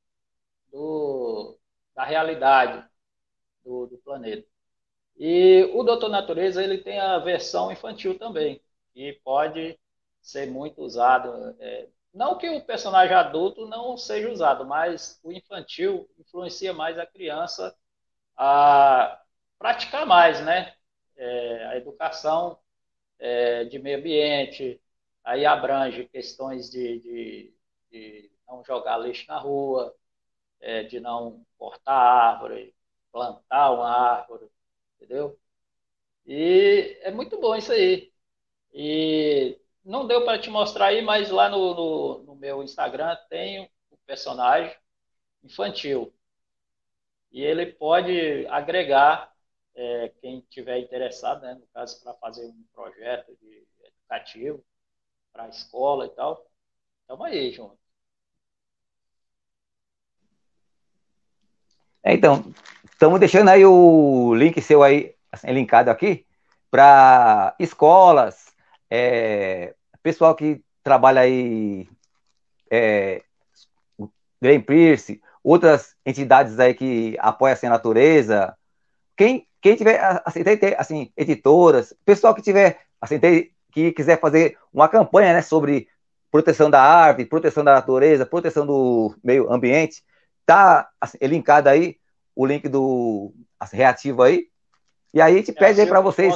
do 0.73 1.57
da 1.95 2.03
realidade 2.05 2.85
do, 3.65 3.87
do, 3.87 3.99
planeta. 3.99 4.49
E 5.17 5.71
o 5.75 5.85
Doutor 5.85 6.09
Natureza 6.09 6.61
ele 6.61 6.79
tem 6.79 6.99
a 6.99 7.19
versão 7.21 7.71
infantil 7.71 8.19
também, 8.19 8.61
que 8.93 9.13
pode 9.25 9.79
ser 10.21 10.51
muito 10.51 10.83
usado. 10.83 11.55
É, 11.61 11.89
não 12.13 12.37
que 12.37 12.51
o 12.51 12.65
personagem 12.67 13.15
adulto 13.15 13.65
não 13.69 13.97
seja 13.97 14.29
usado, 14.29 14.67
mas 14.67 15.21
o 15.23 15.31
infantil 15.31 16.11
influencia 16.19 16.73
mais 16.73 16.99
a 16.99 17.07
criança 17.07 17.77
a 18.37 19.23
praticar 19.57 20.05
mais, 20.05 20.45
né? 20.45 20.75
É, 21.17 21.67
a 21.67 21.77
educação 21.77 22.59
é, 23.19 23.65
de 23.65 23.79
meio 23.79 23.99
ambiente, 23.99 24.81
aí 25.25 25.47
abrange 25.47 26.09
questões 26.09 26.71
de, 26.71 27.01
de, 27.01 27.55
de 27.91 28.33
não 28.47 28.65
jogar 28.65 28.99
lixo 28.99 29.27
na 29.29 29.39
rua, 29.39 29.95
é, 30.61 30.85
de 30.85 31.01
não 31.01 31.45
cortar 31.59 31.95
árvore, 31.95 32.75
plantar 33.13 33.73
uma 33.73 33.89
árvore, 33.91 34.51
entendeu? 34.97 35.39
E 36.27 36.99
é 37.03 37.11
muito 37.11 37.41
bom 37.41 37.55
isso 37.57 37.73
aí. 37.73 38.13
E 38.73 39.61
não 39.85 40.07
deu 40.07 40.25
para 40.25 40.39
te 40.41 40.51
mostrar 40.51 40.87
aí, 40.89 41.03
mas 41.03 41.31
lá 41.31 41.49
no, 41.49 41.75
no, 41.75 42.23
no 42.25 42.37
meu 42.37 42.63
Instagram 42.63 43.17
tem 43.31 43.61
um 43.93 43.97
personagem 44.07 44.77
infantil. 45.45 46.15
E 47.33 47.43
ele 47.43 47.67
pode 47.67 48.47
agregar 48.47 49.34
é, 49.75 50.13
quem 50.21 50.41
tiver 50.51 50.79
interessado, 50.79 51.43
né, 51.43 51.55
no 51.55 51.67
caso, 51.75 52.03
para 52.03 52.15
fazer 52.15 52.47
um 52.47 52.65
projeto 52.73 53.37
de 53.41 53.67
educativo 53.85 54.65
para 55.33 55.45
a 55.45 55.49
escola 55.49 56.07
e 56.07 56.11
tal. 56.11 56.47
Estamos 57.03 57.27
aí, 57.27 57.53
junto. 57.53 57.79
É, 62.03 62.13
então, 62.13 62.53
estamos 62.85 63.19
deixando 63.19 63.49
aí 63.49 63.65
o 63.65 64.35
link 64.35 64.61
seu 64.61 64.83
aí, 64.83 65.15
assim, 65.33 65.51
linkado 65.53 65.91
aqui, 65.91 66.27
para 66.71 67.55
escolas, 67.59 68.55
é, 68.91 69.75
pessoal 70.05 70.37
que 70.37 70.63
trabalha 70.83 71.23
aí, 71.23 71.89
é, 72.71 73.25
Greenpeace, 74.41 75.23
outras 75.43 75.97
entidades 76.05 76.61
aí 76.61 76.75
que 76.75 77.17
apoiam 77.19 77.55
assim, 77.55 77.67
a 77.67 77.71
natureza, 77.71 78.55
quem, 79.17 79.49
quem 79.65 79.77
tiver, 79.77 79.99
assim, 80.27 80.45
tem, 80.45 80.75
assim, 80.77 81.11
editoras, 81.17 81.95
pessoal 82.05 82.35
que 82.35 82.43
tiver, 82.43 82.81
assim, 83.01 83.19
tem, 83.19 83.51
que 83.73 83.93
quiser 83.93 84.21
fazer 84.21 84.59
uma 84.71 84.91
campanha, 84.91 85.33
né, 85.33 85.41
sobre 85.41 85.89
proteção 86.31 86.69
da 86.69 86.83
árvore, 86.83 87.25
proteção 87.25 87.65
da 87.65 87.73
natureza, 87.73 88.27
proteção 88.27 88.67
do 88.67 89.17
meio 89.25 89.51
ambiente, 89.51 90.05
tá 90.45 90.91
assim, 91.01 91.17
linkado 91.23 91.71
aí 91.71 91.97
o 92.37 92.45
link 92.45 92.69
do 92.69 93.33
assim, 93.59 93.79
reativo 93.79 94.23
aí, 94.23 94.49
e 95.15 95.23
aí 95.23 95.33
a 95.33 95.37
gente 95.39 95.51
pede 95.51 95.81
aí 95.81 95.87
para 95.87 96.03
vocês. 96.03 96.35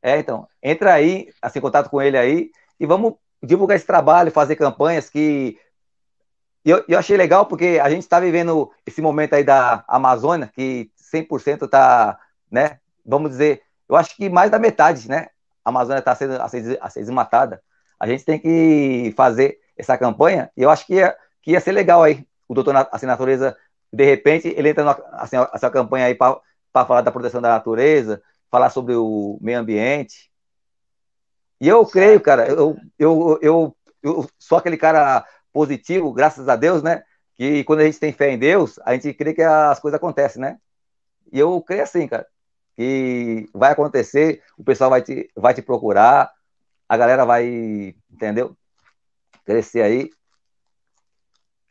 É, 0.00 0.20
então, 0.20 0.46
entra 0.62 0.94
aí, 0.94 1.32
assim, 1.42 1.58
em 1.58 1.62
contato 1.62 1.90
com 1.90 2.00
ele 2.00 2.16
aí, 2.16 2.52
e 2.78 2.86
vamos 2.86 3.14
divulgar 3.42 3.76
esse 3.76 3.86
trabalho, 3.86 4.30
fazer 4.30 4.54
campanhas 4.54 5.10
que 5.10 5.58
eu, 6.64 6.84
eu 6.86 6.96
achei 6.96 7.16
legal 7.16 7.46
porque 7.46 7.80
a 7.82 7.90
gente 7.90 8.02
está 8.02 8.20
vivendo 8.20 8.70
esse 8.86 9.02
momento 9.02 9.34
aí 9.34 9.42
da 9.42 9.82
Amazônia, 9.88 10.48
que 10.54 10.90
100% 11.12 11.64
está, 11.64 12.18
né, 12.50 12.78
vamos 13.04 13.30
dizer, 13.30 13.62
eu 13.88 13.96
acho 13.96 14.16
que 14.16 14.28
mais 14.28 14.50
da 14.50 14.58
metade, 14.58 15.08
né, 15.08 15.28
a 15.64 15.70
Amazônia 15.70 15.98
está 15.98 16.14
sendo 16.14 16.38
desmatada. 16.96 17.62
A 17.98 18.06
gente 18.06 18.24
tem 18.24 18.38
que 18.38 19.12
fazer 19.16 19.58
essa 19.76 19.96
campanha, 19.98 20.50
e 20.56 20.62
eu 20.62 20.70
acho 20.70 20.86
que 20.86 20.94
ia, 20.94 21.16
que 21.42 21.52
ia 21.52 21.60
ser 21.60 21.72
legal 21.72 22.02
aí, 22.02 22.26
o 22.48 22.54
doutor 22.54 22.74
assim, 22.90 23.06
Natureza, 23.06 23.56
de 23.92 24.04
repente, 24.04 24.48
ele 24.48 24.68
entra 24.70 24.84
na, 24.84 24.92
assim, 25.12 25.36
essa 25.52 25.70
campanha 25.70 26.06
aí 26.06 26.14
para 26.14 26.40
falar 26.72 27.00
da 27.00 27.10
proteção 27.10 27.40
da 27.40 27.48
natureza, 27.48 28.22
falar 28.50 28.70
sobre 28.70 28.94
o 28.94 29.38
meio 29.40 29.58
ambiente. 29.58 30.30
E 31.60 31.68
eu 31.68 31.84
creio, 31.86 32.20
cara, 32.20 32.48
eu, 32.48 32.76
eu, 32.98 33.38
eu, 33.42 33.76
eu 34.02 34.30
sou 34.38 34.58
aquele 34.58 34.76
cara 34.76 35.24
positivo, 35.52 36.12
graças 36.12 36.48
a 36.48 36.56
Deus, 36.56 36.82
né? 36.82 37.02
Que 37.34 37.64
quando 37.64 37.80
a 37.80 37.84
gente 37.84 37.98
tem 37.98 38.12
fé 38.12 38.30
em 38.30 38.38
Deus, 38.38 38.78
a 38.84 38.94
gente 38.94 39.12
crê 39.12 39.34
que 39.34 39.42
as 39.42 39.78
coisas 39.78 39.96
acontecem, 39.96 40.40
né? 40.40 40.58
E 41.32 41.38
eu 41.38 41.60
creio 41.62 41.82
assim, 41.82 42.06
cara, 42.08 42.26
que 42.76 43.48
vai 43.52 43.72
acontecer, 43.72 44.42
o 44.56 44.64
pessoal 44.64 44.90
vai 44.90 45.02
te, 45.02 45.30
vai 45.36 45.54
te 45.54 45.62
procurar, 45.62 46.32
a 46.88 46.96
galera 46.96 47.24
vai, 47.24 47.94
entendeu? 48.10 48.56
Crescer 49.44 49.82
aí. 49.82 50.10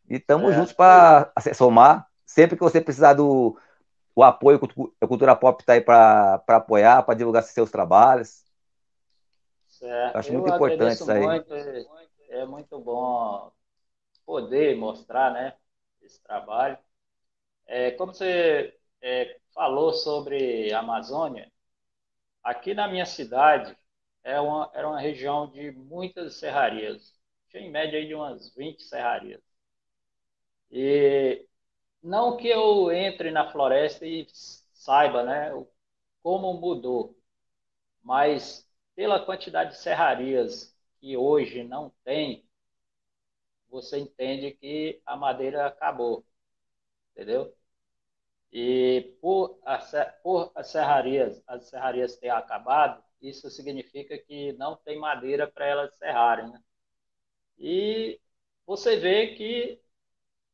E 0.10 0.16
estamos 0.16 0.52
é, 0.52 0.56
juntos 0.56 0.74
para 0.74 1.32
somar. 1.54 2.08
Sempre 2.26 2.56
que 2.56 2.64
você 2.64 2.80
precisar 2.80 3.14
do, 3.14 3.58
o 4.16 4.24
apoio 4.24 4.60
a 5.00 5.08
Cultura 5.08 5.36
Pop 5.36 5.62
está 5.62 5.74
aí 5.74 5.82
para 5.82 6.44
apoiar, 6.48 7.04
para 7.04 7.16
divulgar 7.16 7.42
seus 7.42 7.72
trabalhos. 7.72 8.44
Certo. 9.68 10.14
Eu 10.14 10.20
acho 10.20 10.34
muito 10.34 10.54
importante 10.54 10.94
isso 10.94 11.10
aí. 11.10 11.26
Muito, 11.26 11.54
é, 11.54 11.86
é 12.30 12.46
muito 12.46 12.80
bom 12.80 13.52
poder 14.26 14.76
mostrar 14.76 15.32
né, 15.32 15.56
esse 16.02 16.22
trabalho. 16.22 16.78
É, 17.66 17.92
como 17.92 18.14
você 18.14 18.78
é, 19.02 19.39
falou 19.60 19.92
sobre 19.94 20.72
Amazônia, 20.72 21.52
aqui 22.44 22.74
na 22.74 22.88
minha 22.88 23.06
cidade 23.06 23.78
é 24.24 24.40
uma, 24.40 24.72
era 24.74 24.88
uma 24.88 25.02
região 25.02 25.52
de 25.52 25.72
muitas 25.74 26.36
serrarias. 26.36 27.14
Tinha 27.50 27.64
em 27.64 27.70
média 27.70 28.06
de 28.06 28.16
umas 28.16 28.56
20 28.56 28.84
serrarias. 28.84 29.42
E 30.72 31.46
não 32.04 32.38
que 32.38 32.48
eu 32.48 32.92
entre 32.92 33.32
na 33.32 33.52
floresta 33.52 34.06
e 34.06 34.28
saiba 34.74 35.24
né, 35.24 35.52
como 36.24 36.54
mudou, 36.56 37.18
mas 38.04 38.70
pela 38.96 39.26
quantidade 39.26 39.72
de 39.72 39.80
serrarias 39.80 40.76
que 41.02 41.18
hoje 41.18 41.64
não 41.64 41.92
tem, 42.06 42.48
você 43.70 43.98
entende 44.00 44.52
que 44.52 45.02
a 45.06 45.16
madeira 45.16 45.66
acabou, 45.68 46.26
entendeu? 47.14 47.56
E 48.52 49.16
por, 49.22 49.60
a, 49.66 49.78
por 50.24 50.52
as 50.56 50.68
serrarias, 50.68 51.42
as 51.48 51.66
serrarias 51.70 52.16
terem 52.18 52.36
acabado, 52.36 53.04
isso 53.22 53.50
significa 53.50 54.18
que 54.18 54.54
não 54.54 54.76
tem 54.76 54.98
madeira 54.98 55.48
para 55.48 55.66
elas 55.66 55.96
serrarem. 55.96 56.50
Né? 56.50 56.64
E 57.58 58.20
você 58.66 58.98
vê 58.98 59.36
que 59.36 59.82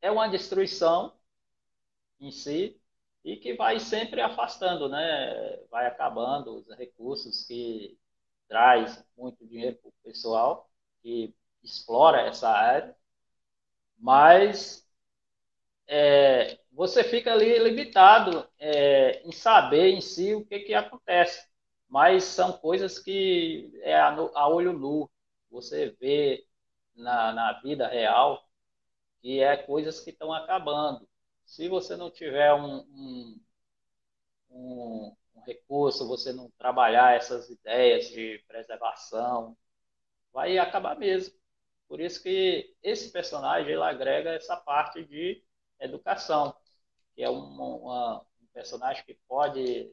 é 0.02 0.10
uma 0.10 0.28
destruição 0.28 1.16
em 2.20 2.30
si 2.30 2.80
e 3.24 3.36
que 3.36 3.54
vai 3.54 3.80
sempre 3.80 4.20
afastando, 4.20 4.88
né? 4.88 5.58
Vai 5.70 5.86
acabando 5.86 6.56
os 6.56 6.68
recursos 6.76 7.44
que 7.44 7.98
traz 8.48 9.04
muito 9.16 9.44
dinheiro 9.46 9.76
para 9.76 9.88
o 9.88 9.92
pessoal 10.04 10.70
que 11.02 11.34
explora 11.62 12.20
essa 12.22 12.48
área, 12.48 12.96
mas 13.98 14.85
é, 15.86 16.58
você 16.72 17.04
fica 17.04 17.32
ali 17.32 17.58
limitado 17.58 18.48
é, 18.58 19.22
em 19.26 19.32
saber 19.32 19.90
em 19.90 20.00
si 20.00 20.34
o 20.34 20.44
que, 20.44 20.60
que 20.60 20.74
acontece. 20.74 21.48
Mas 21.88 22.24
são 22.24 22.52
coisas 22.52 22.98
que 22.98 23.70
é 23.82 23.94
a, 23.94 24.08
a 24.34 24.48
olho 24.48 24.72
nu. 24.72 25.10
Você 25.50 25.96
vê 26.00 26.44
na, 26.94 27.32
na 27.32 27.52
vida 27.60 27.86
real 27.86 28.44
que 29.20 29.40
é 29.40 29.56
coisas 29.56 30.00
que 30.00 30.10
estão 30.10 30.32
acabando. 30.32 31.08
Se 31.44 31.68
você 31.68 31.96
não 31.96 32.10
tiver 32.10 32.52
um, 32.54 32.78
um, 32.78 33.40
um, 34.50 35.16
um 35.36 35.40
recurso, 35.42 36.06
você 36.08 36.32
não 36.32 36.50
trabalhar 36.58 37.16
essas 37.16 37.48
ideias 37.48 38.08
de 38.08 38.42
preservação, 38.48 39.56
vai 40.32 40.58
acabar 40.58 40.96
mesmo. 40.98 41.34
Por 41.88 42.00
isso 42.00 42.22
que 42.22 42.74
esse 42.82 43.12
personagem 43.12 43.72
ele 43.72 43.82
agrega 43.82 44.30
essa 44.30 44.56
parte 44.56 45.04
de 45.04 45.42
educação, 45.80 46.54
que 47.14 47.22
é 47.22 47.30
uma, 47.30 47.64
uma, 47.64 48.20
um 48.42 48.46
personagem 48.52 49.04
que 49.04 49.14
pode 49.28 49.92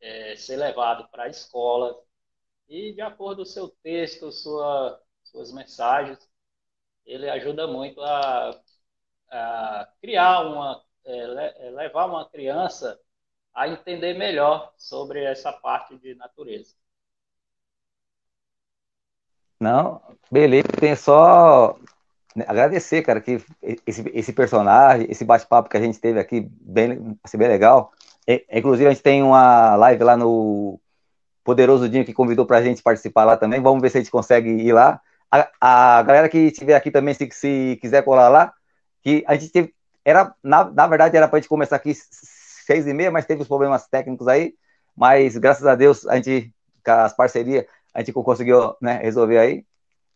é, 0.00 0.36
ser 0.36 0.56
levado 0.56 1.08
para 1.08 1.24
a 1.24 1.28
escola 1.28 1.98
e, 2.68 2.92
de 2.92 3.00
acordo 3.00 3.36
com 3.36 3.42
o 3.42 3.46
seu 3.46 3.68
texto, 3.82 4.32
sua, 4.32 5.00
suas 5.24 5.52
mensagens, 5.52 6.18
ele 7.04 7.28
ajuda 7.30 7.66
muito 7.66 8.00
a, 8.02 8.60
a 9.30 9.88
criar 10.00 10.40
uma 10.40 10.86
é, 11.06 11.68
é, 11.68 11.70
levar 11.70 12.06
uma 12.06 12.28
criança 12.28 13.00
a 13.54 13.68
entender 13.68 14.14
melhor 14.14 14.72
sobre 14.76 15.22
essa 15.22 15.52
parte 15.52 15.96
de 15.98 16.14
natureza. 16.16 16.74
Não, 19.58 20.02
beleza, 20.30 20.68
tem 20.80 20.96
só 20.96 21.78
agradecer, 22.46 23.02
cara, 23.02 23.20
que 23.20 23.40
esse, 23.86 24.10
esse 24.12 24.32
personagem, 24.32 25.06
esse 25.10 25.24
bate-papo 25.24 25.68
que 25.68 25.76
a 25.76 25.80
gente 25.80 25.98
teve 25.98 26.18
aqui, 26.18 26.48
bem, 26.60 27.16
assim, 27.22 27.38
bem 27.38 27.48
legal. 27.48 27.92
É, 28.26 28.44
inclusive, 28.58 28.88
a 28.88 28.92
gente 28.92 29.02
tem 29.02 29.22
uma 29.22 29.76
live 29.76 30.02
lá 30.02 30.16
no 30.16 30.80
Poderoso 31.44 31.88
Dinho 31.88 32.04
que 32.04 32.12
convidou 32.12 32.44
para 32.44 32.58
a 32.58 32.62
gente 32.62 32.82
participar 32.82 33.24
lá 33.24 33.36
também. 33.36 33.62
Vamos 33.62 33.80
ver 33.80 33.90
se 33.90 33.98
a 33.98 34.00
gente 34.00 34.10
consegue 34.10 34.50
ir 34.50 34.72
lá. 34.72 35.00
A, 35.30 35.98
a 35.98 36.02
galera 36.02 36.28
que 36.28 36.38
estiver 36.38 36.74
aqui 36.74 36.90
também, 36.90 37.14
se, 37.14 37.28
se 37.32 37.78
quiser 37.80 38.02
colar 38.02 38.28
lá, 38.28 38.52
que 39.02 39.24
a 39.26 39.34
gente 39.34 39.50
teve, 39.50 39.74
era, 40.04 40.34
na, 40.42 40.64
na 40.64 40.86
verdade, 40.86 41.16
era 41.16 41.28
para 41.28 41.38
a 41.38 41.40
gente 41.40 41.48
começar 41.48 41.76
aqui 41.76 41.92
seis 41.94 42.86
e 42.86 42.92
meia, 42.92 43.10
mas 43.10 43.26
teve 43.26 43.42
os 43.42 43.48
problemas 43.48 43.86
técnicos 43.86 44.26
aí. 44.26 44.54
Mas 44.96 45.36
graças 45.36 45.66
a 45.66 45.74
Deus, 45.74 46.06
a 46.06 46.16
gente, 46.16 46.52
com 46.84 46.90
as 46.90 47.14
parcerias, 47.14 47.64
a 47.94 48.00
gente 48.00 48.12
conseguiu 48.12 48.74
né, 48.80 48.98
resolver 49.02 49.38
aí. 49.38 49.64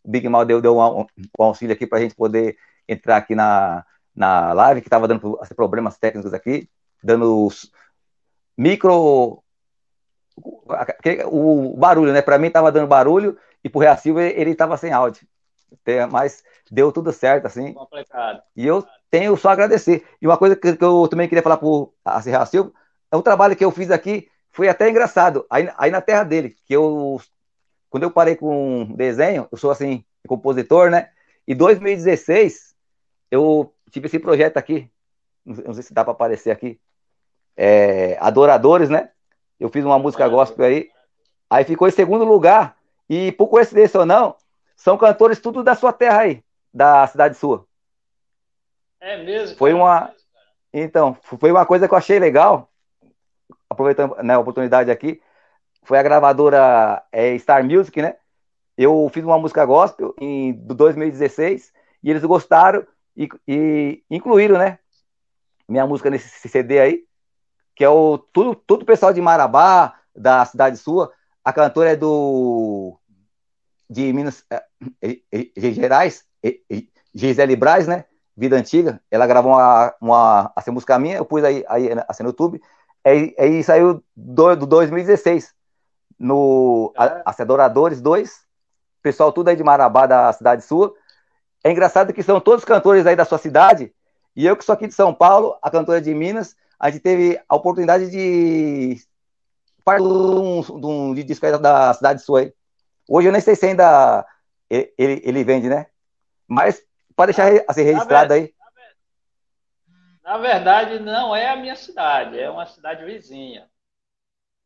O 0.03 0.11
Big 0.11 0.29
Mal 0.29 0.45
deu, 0.45 0.61
deu 0.61 0.79
um, 0.79 1.01
um 1.01 1.45
auxílio 1.45 1.75
aqui 1.75 1.87
para 1.87 1.99
a 1.99 2.01
gente 2.01 2.15
poder 2.15 2.57
entrar 2.89 3.17
aqui 3.17 3.35
na, 3.35 3.85
na 4.15 4.53
live, 4.53 4.81
que 4.81 4.89
estava 4.89 5.07
dando 5.07 5.39
problemas 5.55 5.99
técnicos 5.99 6.35
aqui, 6.35 6.69
dando 7.03 7.49
micro. 8.57 9.43
O 11.27 11.77
barulho, 11.77 12.13
né? 12.13 12.23
Para 12.23 12.39
mim 12.39 12.47
estava 12.47 12.73
dando 12.73 12.87
barulho 12.87 13.37
e 13.63 13.69
para 13.69 13.79
o 13.79 13.81
Reacil 13.83 14.19
ele 14.19 14.51
estava 14.53 14.77
sem 14.77 14.93
áudio. 14.93 15.27
Mas 16.11 16.43
deu 16.71 16.91
tudo 16.91 17.13
certo, 17.13 17.47
assim. 17.47 17.73
Complicado. 17.75 18.43
E 18.57 18.67
eu 18.67 18.85
tenho 19.11 19.37
só 19.37 19.51
a 19.51 19.53
agradecer. 19.53 20.07
E 20.21 20.27
uma 20.27 20.39
coisa 20.39 20.57
que, 20.57 20.77
eu 20.81 21.09
também 21.09 21.29
queria 21.29 21.43
falar 21.43 21.59
para 21.59 21.69
a 22.05 22.23
Serra 22.23 22.47
Silva, 22.47 22.73
é 23.11 23.17
um 23.17 23.23
trabalho 23.23 23.57
que 23.57 23.65
eu 23.65 23.71
fiz 23.71 23.91
aqui, 23.91 24.29
foi 24.53 24.69
até 24.69 24.89
engraçado, 24.89 25.45
aí, 25.51 25.71
aí 25.77 25.91
na 25.91 26.01
terra 26.01 26.23
dele, 26.25 26.57
que 26.65 26.75
eu, 26.75 27.21
quando 27.91 28.05
eu 28.05 28.11
parei 28.11 28.37
com 28.37 28.85
desenho, 28.95 29.49
eu 29.51 29.59
sou 29.59 29.71
assim, 29.71 30.05
compositor, 30.27 30.91
né? 30.91 31.11
E 31.47 31.55
2016, 31.55 32.75
eu 33.31 33.75
tive 33.91 34.07
esse 34.07 34.19
projeto 34.19 34.57
aqui, 34.57 34.89
não 35.45 35.75
sei 35.75 35.83
se 35.83 35.93
dá 35.93 36.05
para 36.05 36.13
aparecer 36.13 36.53
aqui, 36.53 36.81
é, 37.57 38.17
Adoradores, 38.21 38.89
né? 38.89 39.11
Eu 39.59 39.69
fiz 39.69 39.85
uma 39.85 39.99
música 39.99 40.29
gospel 40.29 40.65
aí, 40.65 40.91
aí 41.51 41.65
ficou 41.65 41.89
em 41.89 41.91
segundo 41.91 42.25
lugar, 42.25 42.77
e 43.09 43.33
por 43.33 43.49
coincidência 43.49 43.99
ou 44.01 44.07
não, 44.07 44.37
são 44.77 44.97
cantores 44.97 45.41
tudo 45.41 45.63
da 45.65 45.75
sua 45.75 45.93
terra 45.93 46.21
aí, 46.21 46.45
da 46.73 47.07
cidade 47.09 47.37
sua. 47.37 47.67
É 49.01 49.23
mesmo? 49.23 49.57
Foi 49.57 49.73
uma. 49.73 50.15
Então, 50.73 51.17
foi 51.23 51.51
uma 51.51 51.67
coisa 51.67 51.89
que 51.89 51.93
eu 51.93 51.99
achei 51.99 52.19
legal, 52.19 52.71
aproveitando 53.69 54.15
né, 54.23 54.35
a 54.35 54.39
oportunidade 54.39 54.91
aqui. 54.91 55.21
Foi 55.83 55.99
a 55.99 56.03
gravadora 56.03 57.03
é, 57.11 57.37
Star 57.39 57.65
Music, 57.65 58.01
né? 58.01 58.17
Eu 58.77 59.11
fiz 59.13 59.25
uma 59.25 59.39
música 59.39 59.65
gospel 59.65 60.15
em 60.21 60.53
2016 60.53 61.73
e 62.03 62.11
eles 62.11 62.25
gostaram 62.25 62.87
e, 63.17 63.29
e 63.47 64.03
incluíram, 64.11 64.59
né? 64.59 64.79
Minha 65.69 65.87
música 65.87 66.11
nesse 66.11 66.49
CD 66.49 66.81
aí, 66.81 67.05
que 67.75 67.85
é 67.85 67.89
o 67.89 68.19
tudo, 68.19 68.55
tudo 68.55 68.85
pessoal 68.85 69.13
de 69.13 69.21
Marabá, 69.21 69.99
da 70.15 70.45
cidade 70.45 70.77
sua. 70.77 71.13
A 71.45 71.53
cantora 71.53 71.93
é 71.93 71.97
do 71.97 72.99
de 73.89 74.13
Minas 74.13 74.45
é, 75.03 75.19
Gerais, 75.57 76.25
Gisele 77.13 77.57
Braz, 77.57 77.87
né? 77.87 78.05
Vida 78.37 78.57
Antiga, 78.57 79.01
ela 79.11 79.27
gravou 79.27 79.53
uma, 79.53 79.95
uma 80.01 80.53
essa 80.57 80.73
música 80.73 80.99
minha, 80.99 81.17
eu 81.17 81.27
pus 81.27 81.45
aí, 81.45 81.63
aí 81.69 81.89
assim, 82.09 82.23
no 82.23 82.31
YouTube, 82.31 82.63
aí, 83.05 83.35
aí 83.39 83.63
saiu 83.63 84.03
do, 84.17 84.57
do 84.57 84.67
2016, 84.67 85.53
no 86.21 86.93
é. 86.97 87.23
Adoradores 87.25 88.01
2, 88.01 88.31
pessoal 89.03 89.33
tudo 89.33 89.49
aí 89.49 89.57
de 89.57 89.65
Marabá, 89.65 90.07
da 90.07 90.33
cidade 90.33 90.63
sua. 90.63 90.95
É 91.65 91.71
engraçado 91.71 92.13
que 92.13 92.23
são 92.23 92.41
todos 92.41 92.65
cantores 92.65 93.07
aí 93.07 93.17
da 93.17 93.25
sua 93.25 93.39
cidade, 93.39 93.93
e 94.37 94.47
eu 94.47 94.57
que 94.57 94.65
sou 94.65 94.75
aqui 94.75 94.87
de 94.87 94.95
São 94.95 95.13
Paulo, 95.13 95.57
a 95.61 95.71
cantora 95.71 96.01
de 96.01 96.15
Minas, 96.15 96.55
a 96.79 96.91
gente 96.91 97.03
teve 97.03 97.41
a 97.49 97.57
oportunidade 97.57 98.11
de 98.11 99.01
participar 99.85 99.97
de 99.97 100.73
um, 100.73 100.81
de 100.81 100.87
um 100.87 101.15
disco 101.15 101.59
da 101.59 101.95
cidade 101.95 102.23
sua 102.23 102.41
aí. 102.41 102.55
Hoje 103.09 103.29
eu 103.29 103.33
nem 103.33 103.41
sei 103.41 103.57
se 103.57 103.67
ainda 103.67 104.25
ele, 104.69 104.93
ele, 104.97 105.23
ele 105.25 105.45
vende, 105.45 105.69
né? 105.69 105.87
Mas 106.47 106.83
Pode 107.21 107.35
deixar 107.35 107.53
assim, 107.69 107.83
registrado 107.83 108.33
aí. 108.33 108.55
Na 110.25 110.39
verdade, 110.39 110.99
não 111.01 111.37
é 111.37 111.51
a 111.51 111.57
minha 111.57 111.77
cidade, 111.77 112.41
é 112.41 112.49
uma 112.49 112.65
cidade 112.65 113.05
vizinha. 113.05 113.69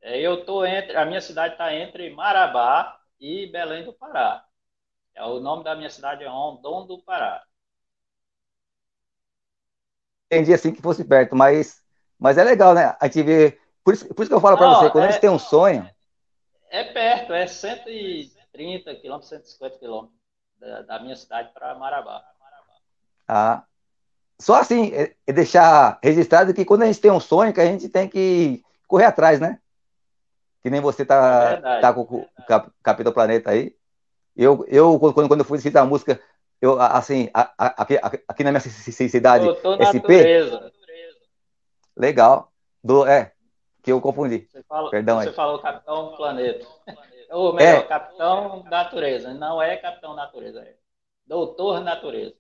É, 0.05 0.21
eu 0.21 0.45
tô 0.45 0.67
entre, 0.67 0.95
a 0.99 1.07
minha 1.07 1.21
cidade 1.23 1.55
está 1.55 1.75
entre 1.75 2.11
Marabá 2.11 3.01
e 3.19 3.47
Belém 3.47 3.87
do 3.87 3.93
Pará. 3.95 4.45
É, 5.15 5.25
o 5.25 5.41
nome 5.41 5.65
da 5.65 5.75
minha 5.75 5.89
cidade 5.89 6.23
é 6.23 6.29
Rondon 6.29 6.87
do 6.87 6.99
Pará. 7.03 7.43
Entendi 10.31 10.53
assim 10.53 10.75
que 10.75 10.83
fosse 10.83 11.03
perto, 11.03 11.35
mas, 11.35 11.83
mas 12.19 12.37
é 12.37 12.45
legal, 12.45 12.75
né? 12.75 12.95
A 13.01 13.07
gente 13.07 13.23
vê. 13.23 13.59
Por 13.83 13.95
isso, 13.95 14.15
por 14.15 14.23
isso 14.23 14.29
que 14.29 14.35
eu 14.35 14.43
falo 14.43 14.59
para 14.59 14.75
você, 14.75 14.91
quando 14.91 15.05
é, 15.05 15.09
a 15.09 15.11
gente 15.11 15.23
tem 15.23 15.31
um 15.31 15.39
sonho. 15.39 15.89
É 16.69 16.85
perto, 16.85 17.33
é 17.33 17.47
130 17.47 18.95
quilômetros, 18.97 19.31
150 19.31 19.79
quilômetros 19.79 20.19
da, 20.59 20.83
da 20.83 21.01
minha 21.01 21.17
cidade 21.17 21.51
para 21.55 21.75
Marabá. 21.77 22.23
Ah, 23.27 23.65
só 24.39 24.57
assim, 24.57 24.93
é, 24.93 25.17
é 25.27 25.33
deixar 25.33 25.99
registrado 26.03 26.53
que 26.53 26.67
quando 26.67 26.83
a 26.83 26.87
gente 26.87 27.01
tem 27.01 27.11
um 27.11 27.21
sonho, 27.21 27.55
que 27.55 27.61
a 27.61 27.67
gente 27.67 27.89
tem 27.89 28.07
que 28.07 28.63
correr 28.87 29.07
atrás, 29.07 29.41
né? 29.41 29.61
Que 30.65 30.71
nem 30.71 30.81
você 30.81 31.05
tá, 31.05 31.45
é 31.45 31.51
verdade, 31.51 31.83
tá 31.83 31.93
com 31.93 32.01
o 32.01 32.27
Cap, 32.49 32.71
Capitão 32.83 33.13
Planeta 33.13 33.51
aí. 33.51 33.77
Eu, 34.35 34.65
eu 34.67 34.99
quando, 34.99 35.29
quando 35.29 35.41
eu 35.41 35.45
fui 35.45 35.59
escrita 35.59 35.83
a 35.83 35.85
música, 35.85 36.19
eu, 36.59 36.81
assim, 36.81 37.29
aqui, 37.35 38.01
aqui 38.27 38.43
na 38.43 38.51
minha 38.51 38.61
cidade, 38.61 39.45
SP. 39.93 40.09
Natureza. 40.25 40.73
Legal. 41.95 42.51
Do, 42.83 43.07
é, 43.07 43.33
que 43.83 43.93
eu 43.93 44.01
confundi. 44.01 44.49
Você, 44.51 44.63
fala, 44.63 44.91
Perdão 44.91 45.21
você 45.21 45.29
aí. 45.29 45.35
falou 45.35 45.59
Capitão 45.59 46.17
Planeta. 46.17 46.67
Ou 47.31 47.53
melhor, 47.53 47.81
é. 47.81 47.83
Capitão 47.83 48.65
Natureza. 48.65 49.35
Não 49.35 49.61
é 49.61 49.77
Capitão 49.77 50.15
Natureza, 50.15 50.61
é 50.63 50.77
Doutor 51.27 51.85
Natureza. 51.85 52.35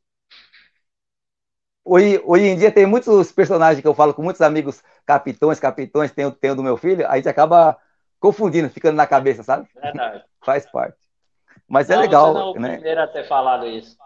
Hoje, 1.85 2.23
hoje 2.25 2.45
em 2.47 2.57
dia 2.57 2.73
tem 2.73 2.87
muitos 2.87 3.31
personagens 3.33 3.83
que 3.83 3.87
eu 3.87 3.93
falo 3.93 4.15
com 4.15 4.23
muitos 4.23 4.41
amigos, 4.41 4.83
capitões, 5.05 5.61
capitões, 5.61 6.11
tem, 6.11 6.31
tem 6.31 6.53
o 6.53 6.57
do 6.57 6.63
meu 6.63 6.79
filho, 6.79 7.07
a 7.07 7.17
gente 7.17 7.29
acaba 7.29 7.79
confundindo, 8.25 8.71
ficando 8.71 8.97
na 8.97 9.07
cabeça, 9.07 9.43
sabe? 9.43 9.69
Verdade. 9.75 10.25
Faz 10.43 10.65
parte. 10.71 10.97
Mas 11.69 11.91
é 11.91 11.95
não, 11.95 12.03
é 12.03 12.07
legal. 12.07 12.33
Você 12.33 12.39
não 12.39 12.41
é 12.41 12.51
o 12.51 12.61
né? 12.61 12.73
primeiro 12.77 13.01
a 13.03 13.07
ter 13.07 13.29
falado 13.29 13.67
isso. 13.67 13.99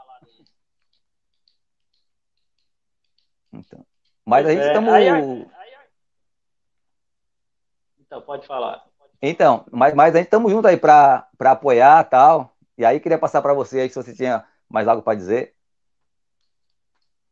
Então. 3.52 3.86
Mas 4.26 4.44
a 4.44 4.50
gente 4.50 4.66
estamos. 4.66 4.92
É, 4.92 5.46
então, 8.00 8.20
pode 8.22 8.44
falar. 8.44 8.84
Então, 9.22 9.64
mas, 9.70 9.94
mas 9.94 10.14
a 10.14 10.18
gente 10.18 10.26
estamos 10.26 10.50
juntos 10.50 10.68
aí 10.68 10.76
para 10.76 11.28
apoiar 11.38 12.02
tal. 12.04 12.56
E 12.76 12.84
aí 12.84 12.98
queria 12.98 13.18
passar 13.18 13.40
para 13.40 13.54
você 13.54 13.80
aí 13.80 13.88
se 13.88 13.94
você 13.94 14.12
tinha 14.12 14.44
mais 14.68 14.88
algo 14.88 15.02
para 15.02 15.16
dizer. 15.16 15.54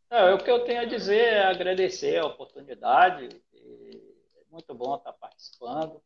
Não, 0.09 0.37
o 0.37 0.39
que 0.39 0.51
eu 0.51 0.65
tenho 0.65 0.83
a 0.83 0.85
dizer 0.85 1.35
é 1.35 1.47
agradecer 1.47 2.19
a 2.19 2.27
oportunidade. 2.27 3.29
É 3.53 4.53
muito 4.53 4.73
bom 4.73 4.95
estar 4.95 5.13
participando. 5.15 6.01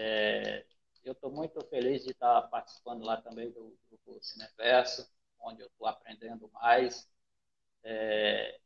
É, 0.00 0.64
eu 1.04 1.12
estou 1.12 1.28
muito 1.30 1.60
feliz 1.66 2.04
de 2.04 2.12
estar 2.12 2.42
participando 2.42 3.04
lá 3.04 3.20
também 3.20 3.50
do 3.50 3.76
grupo 3.88 4.22
Cineverso, 4.22 5.10
onde 5.40 5.60
eu 5.62 5.66
estou 5.66 5.88
aprendendo 5.88 6.48
mais. 6.52 7.10
É, 7.84 8.60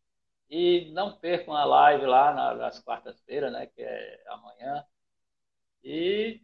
e 0.51 0.91
não 0.93 1.19
percam 1.19 1.55
a 1.55 1.65
live 1.65 2.07
lá 2.07 2.35
nas 2.55 2.81
quartas-feiras, 2.81 3.53
né, 3.53 3.67
que 3.67 3.83
é 3.83 4.25
amanhã. 4.29 4.87
E 5.85 6.41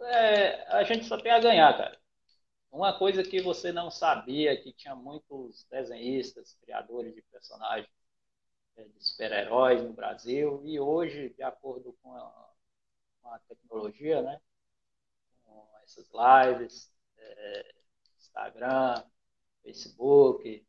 é, 0.00 0.66
a 0.76 0.84
gente 0.84 1.06
só 1.06 1.18
tem 1.18 1.32
a 1.32 1.40
ganhar, 1.40 1.76
cara. 1.76 1.98
Uma 2.72 2.98
coisa 2.98 3.22
que 3.24 3.42
você 3.42 3.72
não 3.72 3.90
sabia, 3.90 4.60
que 4.60 4.72
tinha 4.72 4.94
muitos 4.96 5.64
desenhistas, 5.70 6.54
criadores 6.62 7.14
de 7.14 7.22
personagens 7.22 7.88
é, 8.76 8.84
de 8.84 9.04
super-heróis 9.04 9.82
no 9.82 9.92
Brasil, 9.92 10.62
e 10.64 10.80
hoje, 10.80 11.30
de 11.30 11.42
acordo 11.42 11.96
com 12.02 12.16
com 13.22 13.28
a 13.30 13.38
tecnologia, 13.40 14.22
né, 14.22 14.40
com 15.44 15.66
essas 15.82 16.08
lives, 16.12 16.92
é, 17.18 17.74
Instagram, 18.18 19.02
Facebook, 19.62 20.66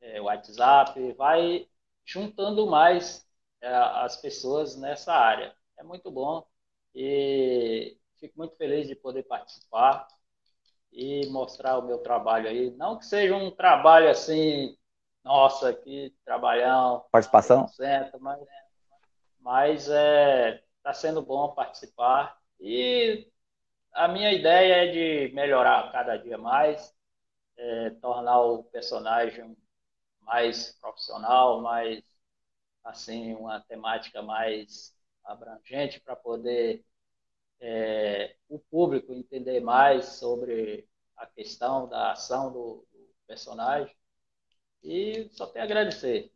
é, 0.00 0.20
WhatsApp, 0.20 1.12
vai 1.12 1.68
juntando 2.04 2.66
mais 2.66 3.26
é, 3.60 3.74
as 3.74 4.16
pessoas 4.16 4.76
nessa 4.76 5.12
área. 5.12 5.54
É 5.78 5.82
muito 5.82 6.10
bom 6.10 6.46
e 6.94 7.96
fico 8.18 8.38
muito 8.38 8.56
feliz 8.56 8.86
de 8.86 8.94
poder 8.94 9.24
participar 9.24 10.06
e 10.92 11.26
mostrar 11.26 11.78
o 11.78 11.86
meu 11.86 11.98
trabalho 11.98 12.48
aí. 12.48 12.70
Não 12.72 12.98
que 12.98 13.06
seja 13.06 13.34
um 13.34 13.50
trabalho 13.50 14.08
assim, 14.10 14.76
nossa, 15.22 15.72
que 15.72 16.14
trabalhão. 16.24 17.04
Participação? 17.10 17.68
Mas, 18.20 18.40
mas 19.40 19.88
é, 19.88 20.62
está 20.84 20.92
sendo 20.92 21.22
bom 21.22 21.54
participar. 21.54 22.38
E 22.60 23.26
a 23.92 24.06
minha 24.08 24.32
ideia 24.32 24.86
é 24.86 25.28
de 25.28 25.34
melhorar 25.34 25.90
cada 25.92 26.16
dia 26.18 26.36
mais, 26.38 26.94
é, 27.56 27.90
tornar 28.02 28.40
o 28.42 28.64
personagem 28.64 29.56
mais 30.22 30.72
profissional, 30.80 31.62
mais 31.62 32.02
assim, 32.84 33.34
uma 33.34 33.60
temática 33.62 34.22
mais 34.22 34.94
abrangente 35.24 36.00
para 36.00 36.16
poder 36.16 36.84
é, 37.60 38.36
o 38.48 38.58
público 38.58 39.14
entender 39.14 39.60
mais 39.60 40.06
sobre 40.18 40.88
a 41.16 41.26
questão 41.26 41.88
da 41.88 42.12
ação 42.12 42.52
do, 42.52 42.86
do 42.92 43.14
personagem. 43.26 43.96
E 44.82 45.30
só 45.32 45.46
tenho 45.46 45.64
a 45.64 45.66
agradecer. 45.66 46.33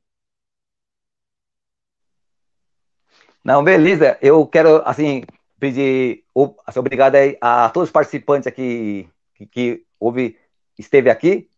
Não, 3.45 3.63
beleza. 3.63 4.19
Eu 4.21 4.47
quero, 4.47 4.83
assim, 4.85 5.25
pedir 5.59 6.25
assim, 6.67 6.79
obrigado 6.79 7.17
a 7.41 7.69
todos 7.71 7.89
os 7.89 7.93
participantes 7.93 8.47
aqui 8.47 9.09
que, 9.35 9.47
que 9.47 9.83
houve, 9.99 10.37
esteve 10.79 11.11
aqui. 11.11 11.49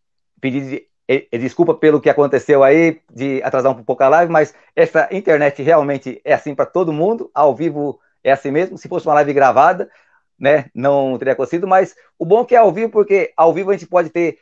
Pedir 0.41 0.87
desculpa 1.33 1.75
pelo 1.75 2.01
que 2.01 2.09
aconteceu 2.09 2.63
aí, 2.63 3.01
de 3.13 3.43
atrasar 3.43 3.73
um 3.73 3.83
pouco 3.83 4.03
a 4.03 4.09
live, 4.09 4.33
mas 4.33 4.55
essa 4.77 5.09
internet 5.11 5.63
realmente 5.63 6.21
é 6.25 6.33
assim 6.33 6.55
para 6.55 6.67
todo 6.67 6.93
mundo. 6.93 7.31
Ao 7.35 7.55
vivo 7.55 8.01
é 8.23 8.31
assim 8.31 8.51
mesmo. 8.51 8.79
Se 8.79 8.89
fosse 8.89 9.07
uma 9.07 9.15
live 9.15 9.33
gravada, 9.33 9.91
né, 10.39 10.67
não 10.75 11.19
teria 11.19 11.35
acontecido, 11.35 11.67
mas 11.67 11.95
o 12.19 12.25
bom 12.25 12.43
é 12.43 12.45
que 12.45 12.55
é 12.55 12.59
ao 12.59 12.73
vivo, 12.73 12.91
porque 12.91 13.33
ao 13.37 13.53
vivo 13.53 13.71
a 13.71 13.73
gente 13.75 13.87
pode 13.87 14.09
ter, 14.09 14.39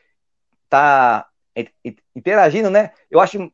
tá 0.68 1.26
interagindo, 2.14 2.70
né? 2.70 2.92
Eu 3.10 3.18
acho 3.18 3.50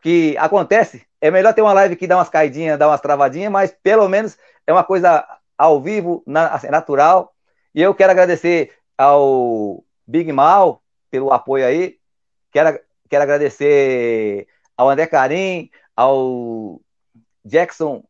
que 0.00 0.34
acontece, 0.38 1.06
é 1.24 1.30
melhor 1.30 1.54
ter 1.54 1.62
uma 1.62 1.72
live 1.72 1.96
que 1.96 2.06
dá 2.06 2.18
umas 2.18 2.28
caidinhas, 2.28 2.78
dá 2.78 2.86
umas 2.86 3.00
travadinhas, 3.00 3.50
mas 3.50 3.74
pelo 3.82 4.06
menos 4.10 4.36
é 4.66 4.72
uma 4.74 4.84
coisa 4.84 5.26
ao 5.56 5.80
vivo, 5.80 6.22
assim, 6.52 6.68
natural. 6.68 7.34
E 7.74 7.80
eu 7.80 7.94
quero 7.94 8.12
agradecer 8.12 8.74
ao 8.98 9.82
Big 10.06 10.30
Mal 10.30 10.82
pelo 11.10 11.32
apoio 11.32 11.64
aí. 11.64 11.98
Quero, 12.52 12.78
quero 13.08 13.22
agradecer 13.22 14.46
ao 14.76 14.90
André 14.90 15.06
Carim, 15.06 15.70
ao 15.96 16.82
Jackson 17.42 18.04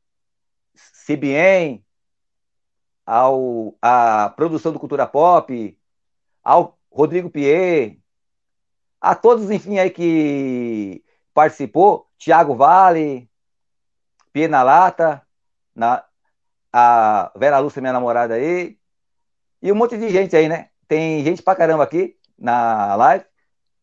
CBN, 1.06 1.84
ao, 3.06 3.76
à 3.80 4.28
produção 4.30 4.72
do 4.72 4.80
Cultura 4.80 5.06
Pop, 5.06 5.78
ao 6.42 6.76
Rodrigo 6.90 7.30
Pierre, 7.30 8.02
a 9.00 9.14
todos, 9.14 9.52
enfim, 9.52 9.78
aí 9.78 9.90
que 9.90 11.03
participou, 11.35 12.09
Tiago 12.16 12.55
Vale, 12.55 13.28
Pierre 14.32 14.51
na 14.51 16.05
a 16.72 17.30
Vera 17.37 17.59
Lúcia, 17.59 17.80
minha 17.80 17.93
namorada 17.93 18.35
aí, 18.35 18.76
e 19.62 19.70
um 19.70 19.74
monte 19.74 19.97
de 19.97 20.09
gente 20.09 20.35
aí, 20.37 20.49
né? 20.49 20.70
Tem 20.89 21.22
gente 21.22 21.43
pra 21.43 21.55
caramba 21.55 21.85
aqui 21.85 22.16
na 22.39 22.97
live. 22.97 23.24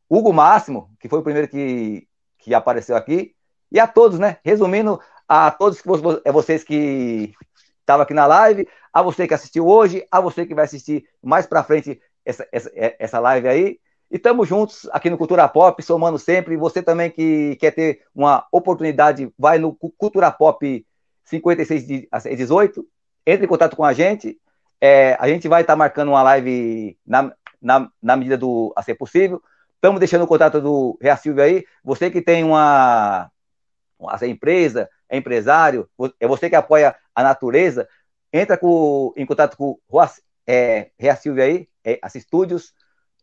Hugo 0.09 0.33
Máximo, 0.33 0.93
que 0.99 1.07
foi 1.07 1.19
o 1.19 1.23
primeiro 1.23 1.47
que, 1.47 2.07
que 2.37 2.53
apareceu 2.53 2.95
aqui, 2.97 3.33
e 3.71 3.79
a 3.79 3.87
todos, 3.87 4.19
né? 4.19 4.37
Resumindo, 4.43 4.99
a 5.27 5.49
todos 5.51 5.81
que 5.81 5.87
é 6.25 6.31
vocês 6.31 6.63
que 6.63 7.33
estavam 7.79 8.03
aqui 8.03 8.13
na 8.13 8.25
live, 8.25 8.67
a 8.91 9.01
você 9.01 9.25
que 9.25 9.33
assistiu 9.33 9.65
hoje, 9.67 10.05
a 10.11 10.19
você 10.19 10.45
que 10.45 10.53
vai 10.53 10.65
assistir 10.65 11.07
mais 11.23 11.47
para 11.47 11.63
frente 11.63 12.01
essa, 12.25 12.45
essa, 12.51 12.69
essa 12.75 13.19
live 13.19 13.47
aí. 13.47 13.79
E 14.11 14.17
estamos 14.17 14.45
juntos 14.45 14.89
aqui 14.91 15.09
no 15.09 15.17
Cultura 15.17 15.47
Pop, 15.47 15.81
somando 15.81 16.19
sempre. 16.19 16.57
Você 16.57 16.83
também 16.83 17.09
que 17.09 17.55
quer 17.55 17.71
ter 17.71 18.01
uma 18.13 18.45
oportunidade, 18.51 19.33
vai 19.39 19.57
no 19.57 19.73
Cultura 19.73 20.29
Pop 20.29 20.85
5618, 21.23 22.85
entre 23.25 23.45
em 23.45 23.47
contato 23.47 23.73
com 23.73 23.85
a 23.85 23.93
gente. 23.93 24.37
É, 24.81 25.15
a 25.17 25.29
gente 25.29 25.47
vai 25.47 25.61
estar 25.61 25.73
tá 25.73 25.77
marcando 25.77 26.09
uma 26.09 26.21
live 26.23 26.97
na, 27.07 27.33
na, 27.61 27.89
na 28.03 28.17
medida 28.17 28.37
do 28.37 28.73
a 28.75 28.83
ser 28.83 28.95
possível. 28.95 29.41
Estamos 29.75 29.97
deixando 29.97 30.25
o 30.25 30.27
contato 30.27 30.59
do 30.59 30.97
Rea 31.01 31.15
Silvio 31.15 31.41
aí. 31.41 31.65
Você 31.81 32.11
que 32.11 32.21
tem 32.21 32.43
uma, 32.43 33.31
uma 33.97 34.27
empresa, 34.27 34.89
é 35.07 35.15
empresário, 35.15 35.89
é 36.19 36.27
você 36.27 36.49
que 36.49 36.55
apoia 36.57 36.97
a 37.15 37.23
natureza, 37.23 37.87
entra 38.33 38.57
com, 38.57 39.13
em 39.15 39.25
contato 39.25 39.55
com 39.55 39.79
o 39.87 40.01
é, 40.45 40.89
Rea 40.99 41.15
Silvia 41.15 41.45
aí, 41.45 41.69
é, 41.85 41.97
as 42.01 42.13
estúdios, 42.15 42.73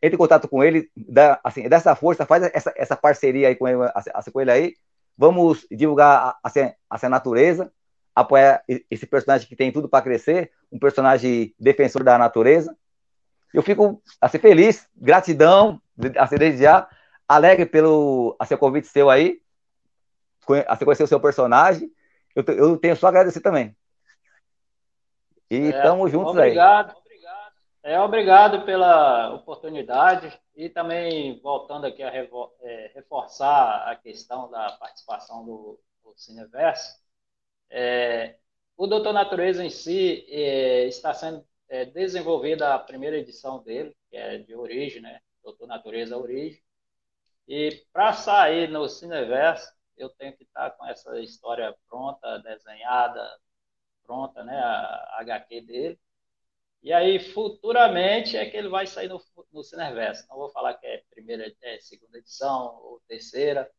entre 0.01 0.14
em 0.14 0.18
contato 0.18 0.49
com 0.49 0.62
ele, 0.62 0.90
dá, 0.96 1.40
assim, 1.42 1.68
dessa 1.68 1.94
força, 1.94 2.26
faz 2.26 2.42
essa, 2.55 2.72
essa 2.76 2.96
parceria 2.96 3.49
aí 3.49 3.57
com 3.57 3.66
ele, 3.66 3.78
assim, 3.94 4.30
com 4.30 4.40
ele 4.40 4.51
aí, 4.51 4.74
vamos 5.16 5.66
divulgar 5.70 6.38
assim, 6.42 6.72
a 6.88 7.09
natureza, 7.09 7.72
apoiar 8.14 8.62
esse 8.90 9.07
personagem 9.07 9.49
que 9.49 9.57
tem 9.57 9.72
tudo 9.72 9.88
para 9.88 10.03
crescer, 10.03 10.53
um 10.70 10.78
personagem 10.78 11.55
defensor 11.59 12.05
da 12.05 12.16
natureza. 12.16 12.76
Eu 13.53 13.62
fico 13.62 14.01
assim, 14.20 14.38
feliz, 14.38 14.88
gratidão, 14.96 15.80
assim, 16.16 16.36
desde 16.36 16.62
já, 16.62 16.88
alegre 17.26 17.66
pelo 17.66 18.36
assim, 18.38 18.57
convite 18.57 18.86
seu 18.86 19.11
aí, 19.11 19.40
a 20.66 20.76
você 20.76 20.84
conhecer 20.84 21.03
o 21.03 21.09
seu 21.09 21.20
personagem. 21.20 21.90
Eu, 22.34 22.44
eu 22.55 22.76
tenho 22.76 22.96
só 22.96 23.07
a 23.07 23.11
agradecer 23.11 23.40
também. 23.40 23.76
E 25.51 25.68
estamos 25.68 26.12
juntos 26.12 26.30
obrigado, 26.30 26.90
aí. 26.90 26.92
Obrigado. 26.92 26.97
É, 27.83 27.99
obrigado 28.01 28.64
pela 28.64 29.33
oportunidade 29.35 30.39
e 30.55 30.68
também 30.68 31.41
voltando 31.41 31.87
aqui 31.87 32.03
a 32.03 32.12
é, 32.12 32.93
reforçar 32.95 33.89
a 33.89 33.97
questão 33.97 34.51
da 34.51 34.72
participação 34.72 35.45
do, 35.45 35.81
do 36.05 36.12
Cineverso. 36.16 36.99
É, 37.70 38.39
o 38.76 38.87
Doutor 38.87 39.12
Natureza 39.12 39.64
em 39.64 39.70
si 39.70 40.26
é, 40.31 40.87
está 40.87 41.14
sendo 41.14 41.45
é, 41.68 41.85
desenvolvida 41.87 42.74
a 42.74 42.79
primeira 42.79 43.18
edição 43.18 43.62
dele, 43.62 43.97
que 44.11 44.16
é 44.16 44.39
de 44.39 44.55
origem, 44.55 45.03
né? 45.03 45.20
Doutor 45.43 45.66
Natureza 45.68 46.16
Origem. 46.18 46.62
E 47.49 47.85
para 47.93 48.12
sair 48.12 48.68
no 48.70 48.89
Cineverso, 48.89 49.72
eu 49.97 50.11
tenho 50.11 50.37
que 50.37 50.45
estar 50.45 50.70
com 50.72 50.87
essa 50.87 51.18
história 51.20 51.74
pronta, 51.89 52.39
desenhada, 52.41 53.39
pronta, 54.05 54.45
né? 54.45 54.59
A 54.59 55.18
HQ 55.20 55.61
dele. 55.62 56.01
E 56.83 56.93
aí, 56.93 57.18
futuramente, 57.18 58.37
é 58.37 58.47
que 58.47 58.57
ele 58.57 58.68
vai 58.68 58.87
sair 58.87 59.09
no, 59.09 59.20
no 59.53 59.64
Cineverso. 59.64 60.26
Não 60.29 60.37
vou 60.37 60.51
falar 60.51 60.74
que 60.74 60.87
é 60.87 61.03
primeira, 61.11 61.53
é 61.62 61.79
segunda 61.81 62.18
edição 62.18 62.76
ou 62.83 63.03
terceira, 63.09 63.70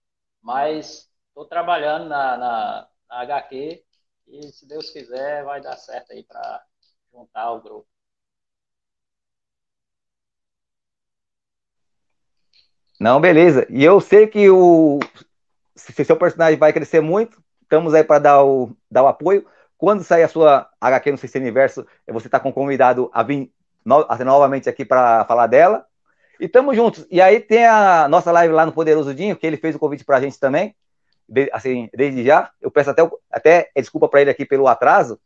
mas 0.41 1.09
estou 1.29 1.45
trabalhando 1.45 2.07
na, 2.09 2.37
na, 2.37 2.89
na 3.09 3.21
HQ 3.21 3.83
e, 4.27 4.51
se 4.51 4.67
Deus 4.67 4.89
quiser, 4.89 5.43
vai 5.43 5.61
dar 5.61 5.77
certo 5.77 6.11
aí 6.11 6.23
para 6.23 6.63
juntar 7.11 7.51
o 7.51 7.61
grupo. 7.61 7.87
Não, 12.99 13.21
beleza. 13.21 13.65
E 13.69 13.83
eu 13.83 14.01
sei 14.01 14.27
que 14.27 14.49
o 14.49 14.99
se 15.75 16.03
seu 16.03 16.17
personagem 16.17 16.59
vai 16.59 16.73
crescer 16.73 16.99
muito, 16.99 17.41
estamos 17.61 17.93
aí 17.93 18.03
para 18.03 18.19
dar 18.19 18.43
o, 18.43 18.75
dar 18.91 19.03
o 19.03 19.07
apoio. 19.07 19.47
Quando 19.79 20.03
sair 20.03 20.23
a 20.23 20.27
sua 20.27 20.69
HQ 20.81 21.11
no 21.13 21.17
CC 21.17 21.39
Universo, 21.39 21.87
você 22.05 22.27
está 22.27 22.37
convidado 22.37 23.09
a 23.13 23.23
vir 23.23 23.49
no, 23.85 24.05
a, 24.09 24.17
novamente 24.25 24.67
aqui 24.67 24.83
para 24.83 25.23
falar 25.23 25.47
dela. 25.47 25.85
E 26.37 26.47
estamos 26.47 26.75
juntos. 26.75 27.07
E 27.09 27.21
aí 27.21 27.39
tem 27.39 27.65
a 27.65 28.05
nossa 28.09 28.29
live 28.29 28.53
lá 28.53 28.65
no 28.65 28.73
Poderoso 28.73 29.15
Dinho, 29.15 29.37
que 29.37 29.47
ele 29.47 29.55
fez 29.55 29.73
o 29.73 29.79
convite 29.79 30.03
para 30.03 30.17
a 30.17 30.19
gente 30.19 30.37
também, 30.37 30.75
de, 31.29 31.49
assim, 31.53 31.89
desde 31.95 32.25
já. 32.25 32.51
Eu 32.61 32.69
peço 32.69 32.89
até, 32.89 33.09
até 33.31 33.71
desculpa 33.73 34.09
para 34.09 34.19
ele 34.19 34.29
aqui 34.29 34.45
pelo 34.45 34.67
atraso, 34.67 35.17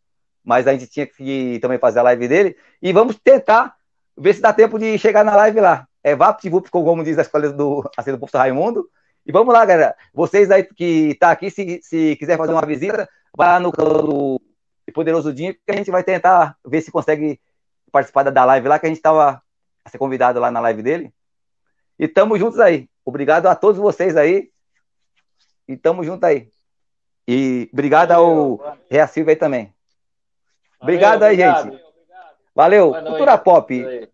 mas 0.46 0.68
a 0.68 0.74
gente 0.74 0.86
tinha 0.86 1.08
que 1.08 1.58
também 1.60 1.80
fazer 1.80 1.98
a 1.98 2.04
live 2.04 2.28
dele. 2.28 2.56
E 2.80 2.94
vamos 2.94 3.18
tentar 3.18 3.74
ver 4.16 4.36
se 4.36 4.42
dá 4.42 4.54
tempo 4.54 4.78
de 4.78 5.00
chegar 5.00 5.26
na 5.26 5.36
live 5.36 5.62
lá. 5.62 5.88
É 6.04 6.16
VaptVup, 6.16 6.70
como 6.70 7.04
diz 7.04 7.18
a 7.18 7.24
escola 7.24 7.50
do, 7.50 7.90
assim, 7.98 8.12
do 8.12 8.20
professor 8.20 8.38
Raimundo. 8.38 8.88
E 9.26 9.32
vamos 9.32 9.52
lá, 9.52 9.66
galera. 9.66 9.96
Vocês 10.14 10.52
aí 10.52 10.64
que 10.64 11.18
tá 11.20 11.32
aqui, 11.32 11.50
se, 11.50 11.80
se 11.82 12.16
quiser 12.18 12.38
fazer 12.38 12.54
uma 12.54 12.66
visita, 12.68 13.10
vá 13.36 13.60
no 13.60 13.72
do 13.72 14.42
Poderoso 14.94 15.34
Dinho, 15.34 15.54
que 15.54 15.72
a 15.72 15.76
gente 15.76 15.90
vai 15.92 16.04
tentar 16.04 16.58
ver 16.66 16.82
se 16.82 16.92
consegue 16.92 17.40
participar 17.92 18.24
da 18.24 18.46
live 18.46 18.68
lá, 18.68 18.80
que 18.80 18.86
a 18.86 18.90
gente 18.90 18.98
estava 18.98 19.42
a 19.84 19.90
ser 19.90 19.98
convidado 19.98 20.40
lá 20.40 20.52
na 20.52 20.60
live 20.60 20.82
dele. 20.82 21.14
E 21.98 22.08
tamo 22.08 22.38
juntos 22.38 22.60
aí. 22.60 22.90
Obrigado 23.06 23.48
a 23.48 23.56
todos 23.56 23.80
vocês 23.80 24.16
aí. 24.16 24.52
E 25.68 25.78
tamo 25.78 26.04
junto 26.04 26.26
aí. 26.26 26.50
E 27.28 27.70
obrigado 27.72 28.12
ao 28.12 28.78
Rea 28.90 29.08
Silva 29.08 29.32
aí 29.32 29.36
também. 29.36 29.74
Obrigado 30.80 31.22
Valeu, 31.22 31.28
aí, 31.28 31.36
obrigado. 31.36 31.72
gente. 31.72 31.84
Valeu. 32.54 32.92
Cultura 32.92 33.38
Pop. 33.38 34.10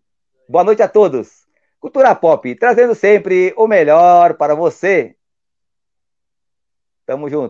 Boa 0.48 0.64
noite 0.64 0.82
a 0.82 0.88
todos. 0.88 1.46
Cultura 1.80 2.14
Pop, 2.14 2.54
trazendo 2.54 2.94
sempre 2.94 3.52
o 3.56 3.66
melhor 3.66 4.34
para 4.34 4.54
você. 4.54 5.16
Tamo 7.06 7.28
juntos. 7.28 7.48